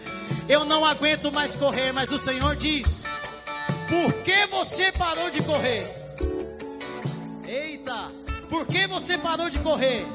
Eu 0.48 0.66
não 0.66 0.86
aguento 0.86 1.32
mais 1.32 1.56
correr, 1.56 1.92
mas 1.92 2.12
o 2.12 2.20
Senhor 2.20 2.56
diz: 2.56 3.06
por 3.90 4.14
que 4.24 4.46
você 4.46 4.92
parou 4.92 5.30
de 5.30 5.42
correr? 5.42 5.88
Eita, 7.48 8.12
por 8.48 8.68
que 8.68 8.86
você 8.86 9.18
parou 9.18 9.50
de 9.50 9.58
correr? 9.60 10.06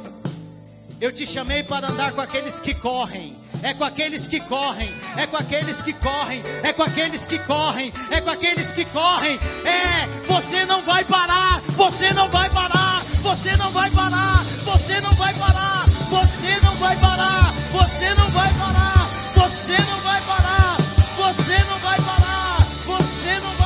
Eu 1.01 1.13
te 1.13 1.27
chamei 1.27 1.63
para 1.63 1.89
andar 1.89 2.13
com 2.13 2.21
aqueles 2.21 2.61
que 2.61 2.75
correm. 2.75 3.37
É 3.63 3.73
com 3.73 3.85
aqueles 3.85 4.27
que 4.27 4.41
correm, 4.41 4.93
é 5.17 5.27
com 5.27 5.37
aqueles 5.39 5.81
que 5.81 5.93
correm, 5.95 6.43
é 6.63 6.73
com 6.73 6.83
aqueles 6.83 7.25
que 7.25 7.39
correm, 7.39 7.93
é 8.11 8.21
com 8.21 8.29
aqueles 8.29 8.73
que 8.73 8.85
correm. 8.85 9.39
É, 9.65 10.07
você 10.27 10.67
não 10.67 10.83
vai 10.83 11.03
parar, 11.03 11.63
você 11.69 12.13
não 12.13 12.29
vai 12.29 12.51
parar, 12.51 13.03
você 13.23 13.57
não 13.57 13.71
vai 13.71 13.91
parar, 13.91 14.45
você 14.65 15.01
não 15.01 15.13
vai 15.13 15.33
parar, 15.33 15.87
você 16.11 16.61
não 16.61 16.75
vai 16.75 16.97
parar, 16.97 17.55
você 17.73 18.15
não 18.15 18.31
vai 18.31 18.53
parar, 18.53 19.09
você 19.35 19.79
não 19.79 20.01
vai 20.01 20.21
parar, 20.21 20.77
você 21.17 21.65
não 21.65 21.79
vai 21.79 21.97
parar, 22.03 22.67
você 22.87 23.41
não 23.41 23.41
vai 23.41 23.57
parar. 23.57 23.64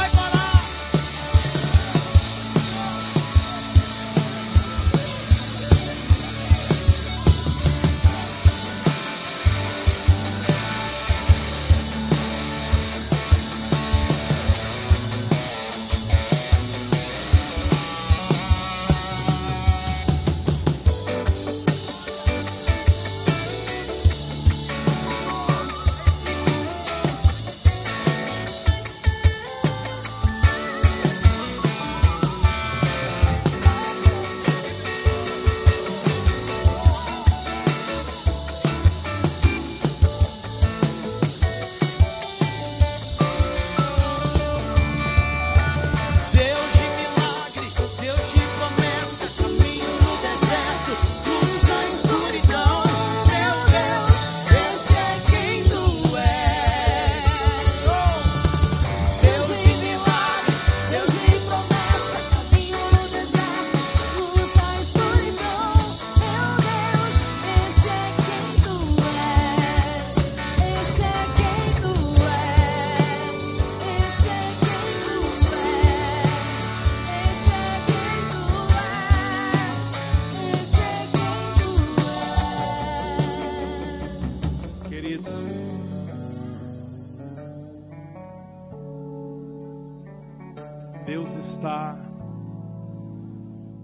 Está 91.58 91.98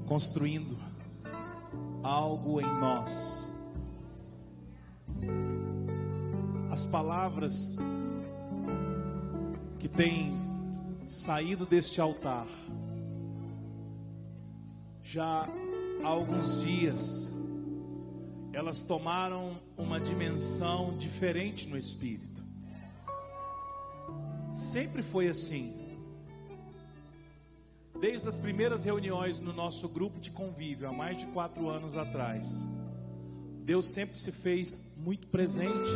construindo 0.06 0.78
algo 2.04 2.60
em 2.60 2.80
nós. 2.80 3.52
As 6.70 6.86
palavras 6.86 7.76
que 9.80 9.88
têm 9.88 10.40
saído 11.04 11.66
deste 11.66 12.00
altar 12.00 12.46
já 15.02 15.48
há 16.04 16.06
alguns 16.06 16.62
dias 16.62 17.32
elas 18.52 18.82
tomaram 18.82 19.60
uma 19.76 19.98
dimensão 19.98 20.96
diferente 20.96 21.68
no 21.68 21.76
espírito. 21.76 22.44
Sempre 24.54 25.02
foi 25.02 25.26
assim. 25.26 25.83
Desde 28.00 28.28
as 28.28 28.36
primeiras 28.36 28.84
reuniões 28.84 29.38
no 29.38 29.52
nosso 29.52 29.88
grupo 29.88 30.18
de 30.20 30.30
convívio, 30.30 30.88
há 30.88 30.92
mais 30.92 31.18
de 31.18 31.26
quatro 31.26 31.68
anos 31.68 31.96
atrás, 31.96 32.66
Deus 33.64 33.86
sempre 33.86 34.18
se 34.18 34.32
fez 34.32 34.92
muito 34.96 35.26
presente 35.28 35.88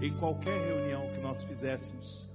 em 0.00 0.16
qualquer 0.16 0.58
reunião 0.58 1.12
que 1.12 1.20
nós 1.20 1.42
fizéssemos. 1.42 2.28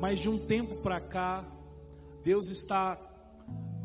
Mas 0.00 0.18
de 0.18 0.28
um 0.28 0.38
tempo 0.38 0.76
para 0.76 1.00
cá, 1.00 1.44
Deus 2.24 2.48
está 2.48 2.98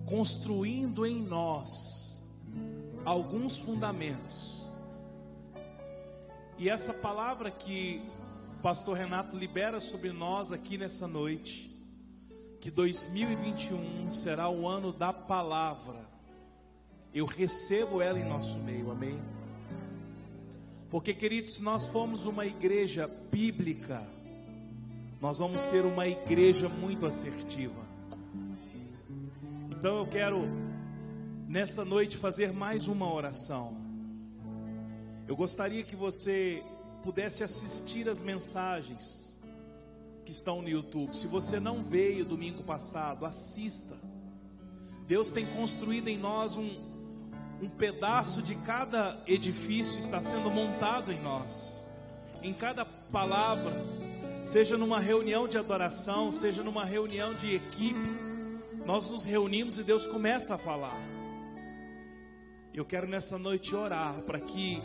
construindo 0.06 1.06
em 1.06 1.22
nós 1.22 2.18
alguns 3.04 3.58
fundamentos. 3.58 4.72
E 6.58 6.70
essa 6.70 6.93
palavra 6.93 7.52
que 7.52 8.02
o 8.58 8.62
pastor 8.62 8.98
Renato 8.98 9.38
libera 9.38 9.80
sobre 9.82 10.14
nós 10.14 10.54
aqui 10.54 10.78
nessa 10.78 11.06
noite, 11.06 11.75
que 12.66 12.72
2021 12.72 14.11
será 14.11 14.49
o 14.49 14.68
ano 14.68 14.91
da 14.91 15.13
palavra. 15.13 16.03
Eu 17.13 17.28
recebo 17.28 18.01
ela 18.01 18.20
em 18.20 18.28
nosso 18.28 18.57
meio, 18.57 18.89
amém? 18.89 19.22
Porque, 20.89 21.13
queridos, 21.13 21.53
se 21.53 21.61
nós 21.61 21.86
formos 21.86 22.26
uma 22.26 22.43
igreja 22.43 23.07
bíblica, 23.32 24.01
nós 25.22 25.38
vamos 25.38 25.61
ser 25.61 25.86
uma 25.86 26.07
igreja 26.07 26.68
muito 26.68 27.05
assertiva. 27.05 27.86
Então 29.70 29.99
eu 29.99 30.07
quero, 30.07 30.47
nessa 31.47 31.86
noite, 31.86 32.18
fazer 32.18 32.51
mais 32.51 32.88
uma 32.88 33.13
oração. 33.13 33.78
Eu 35.28 35.36
gostaria 35.36 35.84
que 35.84 35.95
você 35.95 36.63
pudesse 37.03 37.43
assistir 37.43 38.09
as 38.09 38.24
mensagens 38.24 39.35
que 40.26 40.32
estão 40.32 40.62
no 40.62 40.68
YouTube. 40.68 41.16
Se 41.16 41.28
você 41.28 41.60
não 41.60 41.84
veio 41.84 42.26
domingo 42.26 42.64
passado, 42.64 43.26
assista. 43.26 43.96
Deus 45.08 45.30
tem 45.30 45.46
construído 45.46 46.08
em 46.08 46.18
nós 46.18 46.58
um, 46.58 46.70
um 47.62 47.70
pedaço 47.70 48.42
de 48.42 48.56
cada 48.56 49.22
edifício 49.28 50.00
está 50.00 50.20
sendo 50.20 50.50
montado 50.50 51.12
em 51.12 51.22
nós. 51.22 51.88
Em 52.42 52.54
cada 52.54 52.84
palavra, 52.84 53.86
seja 54.44 54.78
numa 54.78 55.00
reunião 55.00 55.48
de 55.48 55.58
adoração, 55.58 56.32
seja 56.32 56.64
numa 56.64 56.84
reunião 56.84 57.34
de 57.36 57.54
equipe, 57.54 58.26
nós 58.86 59.10
nos 59.10 59.26
reunimos 59.26 59.78
e 59.78 59.84
Deus 59.84 60.06
começa 60.08 60.56
a 60.56 60.58
falar. 60.58 61.00
Eu 62.74 62.84
quero 62.84 63.08
nessa 63.08 63.38
noite 63.38 63.76
orar 63.76 64.22
para 64.24 64.40
que 64.40 64.82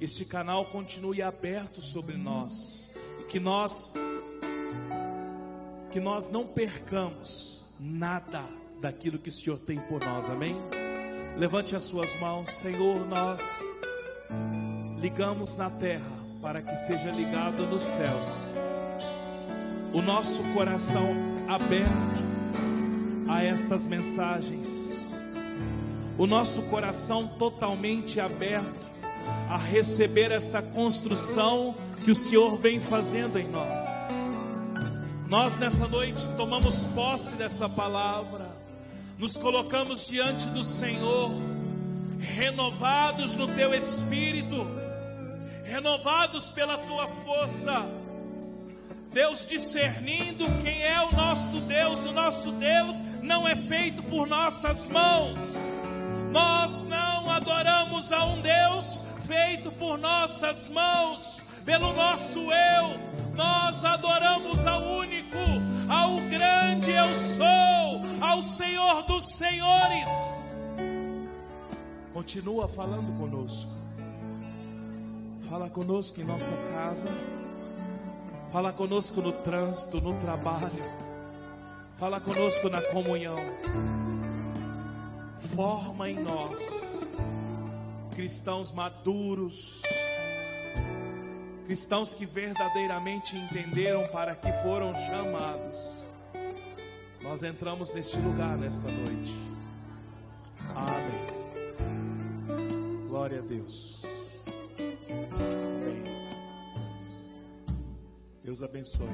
este 0.00 0.24
canal 0.24 0.66
continue 0.66 1.20
aberto 1.20 1.82
sobre 1.82 2.16
nós 2.16 2.92
e 3.20 3.24
que 3.24 3.40
nós 3.40 3.92
que 5.90 6.00
nós 6.00 6.30
não 6.30 6.46
percamos 6.46 7.64
nada 7.80 8.44
daquilo 8.80 9.18
que 9.18 9.28
o 9.28 9.32
Senhor 9.32 9.58
tem 9.58 9.80
por 9.80 10.00
nós, 10.04 10.28
amém? 10.28 10.56
Levante 11.36 11.74
as 11.74 11.84
suas 11.84 12.18
mãos, 12.20 12.52
Senhor, 12.52 13.06
nós 13.06 13.62
ligamos 15.00 15.56
na 15.56 15.70
terra 15.70 16.18
para 16.42 16.60
que 16.60 16.74
seja 16.76 17.10
ligado 17.10 17.66
nos 17.66 17.82
céus. 17.82 18.26
O 19.92 20.02
nosso 20.02 20.42
coração 20.52 21.14
aberto 21.48 22.22
a 23.28 23.42
estas 23.42 23.86
mensagens, 23.86 25.24
o 26.18 26.26
nosso 26.26 26.62
coração 26.62 27.26
totalmente 27.26 28.20
aberto 28.20 28.90
a 29.48 29.56
receber 29.56 30.30
essa 30.30 30.60
construção 30.60 31.74
que 32.04 32.10
o 32.10 32.14
Senhor 32.14 32.56
vem 32.56 32.80
fazendo 32.80 33.38
em 33.38 33.48
nós. 33.48 34.17
Nós 35.28 35.58
nessa 35.58 35.86
noite 35.86 36.26
tomamos 36.38 36.84
posse 36.94 37.34
dessa 37.36 37.68
palavra, 37.68 38.46
nos 39.18 39.36
colocamos 39.36 40.06
diante 40.06 40.46
do 40.46 40.64
Senhor, 40.64 41.30
renovados 42.18 43.34
no 43.34 43.46
teu 43.48 43.74
espírito, 43.74 44.66
renovados 45.64 46.46
pela 46.46 46.78
tua 46.78 47.08
força. 47.08 47.84
Deus 49.12 49.44
discernindo 49.44 50.46
quem 50.62 50.82
é 50.82 50.98
o 51.02 51.14
nosso 51.14 51.60
Deus, 51.60 52.06
o 52.06 52.12
nosso 52.12 52.50
Deus 52.52 52.96
não 53.20 53.46
é 53.46 53.54
feito 53.54 54.02
por 54.04 54.26
nossas 54.26 54.88
mãos. 54.88 55.38
Nós 56.32 56.84
não 56.84 57.30
adoramos 57.30 58.12
a 58.12 58.24
um 58.24 58.40
Deus 58.40 59.02
feito 59.26 59.70
por 59.72 59.98
nossas 59.98 60.68
mãos, 60.68 61.42
pelo 61.68 61.92
nosso 61.92 62.50
eu, 62.50 62.98
nós 63.34 63.84
adoramos 63.84 64.66
ao 64.66 64.82
único, 64.82 65.36
ao 65.86 66.16
grande 66.30 66.92
eu 66.92 67.14
sou, 67.14 68.26
ao 68.26 68.42
Senhor 68.42 69.02
dos 69.02 69.36
Senhores. 69.36 70.08
Continua 72.14 72.66
falando 72.68 73.12
conosco. 73.18 73.70
Fala 75.46 75.68
conosco 75.68 76.18
em 76.18 76.24
nossa 76.24 76.54
casa. 76.72 77.10
Fala 78.50 78.72
conosco 78.72 79.20
no 79.20 79.32
trânsito, 79.32 80.00
no 80.00 80.14
trabalho. 80.14 80.90
Fala 81.98 82.18
conosco 82.18 82.70
na 82.70 82.80
comunhão. 82.80 83.36
Forma 85.54 86.08
em 86.08 86.18
nós 86.18 86.62
cristãos 88.14 88.72
maduros 88.72 89.82
cristãos 91.68 92.14
que 92.14 92.24
verdadeiramente 92.24 93.36
entenderam 93.36 94.08
para 94.08 94.34
que 94.34 94.50
foram 94.62 94.94
chamados. 95.06 95.78
Nós 97.20 97.42
entramos 97.42 97.92
neste 97.92 98.16
lugar 98.16 98.56
nesta 98.56 98.90
noite. 98.90 99.34
Amém. 100.74 101.28
Glória 103.06 103.40
a 103.40 103.42
Deus. 103.42 104.02
Amém. 104.78 106.04
Deus 108.42 108.62
abençoe. 108.62 109.06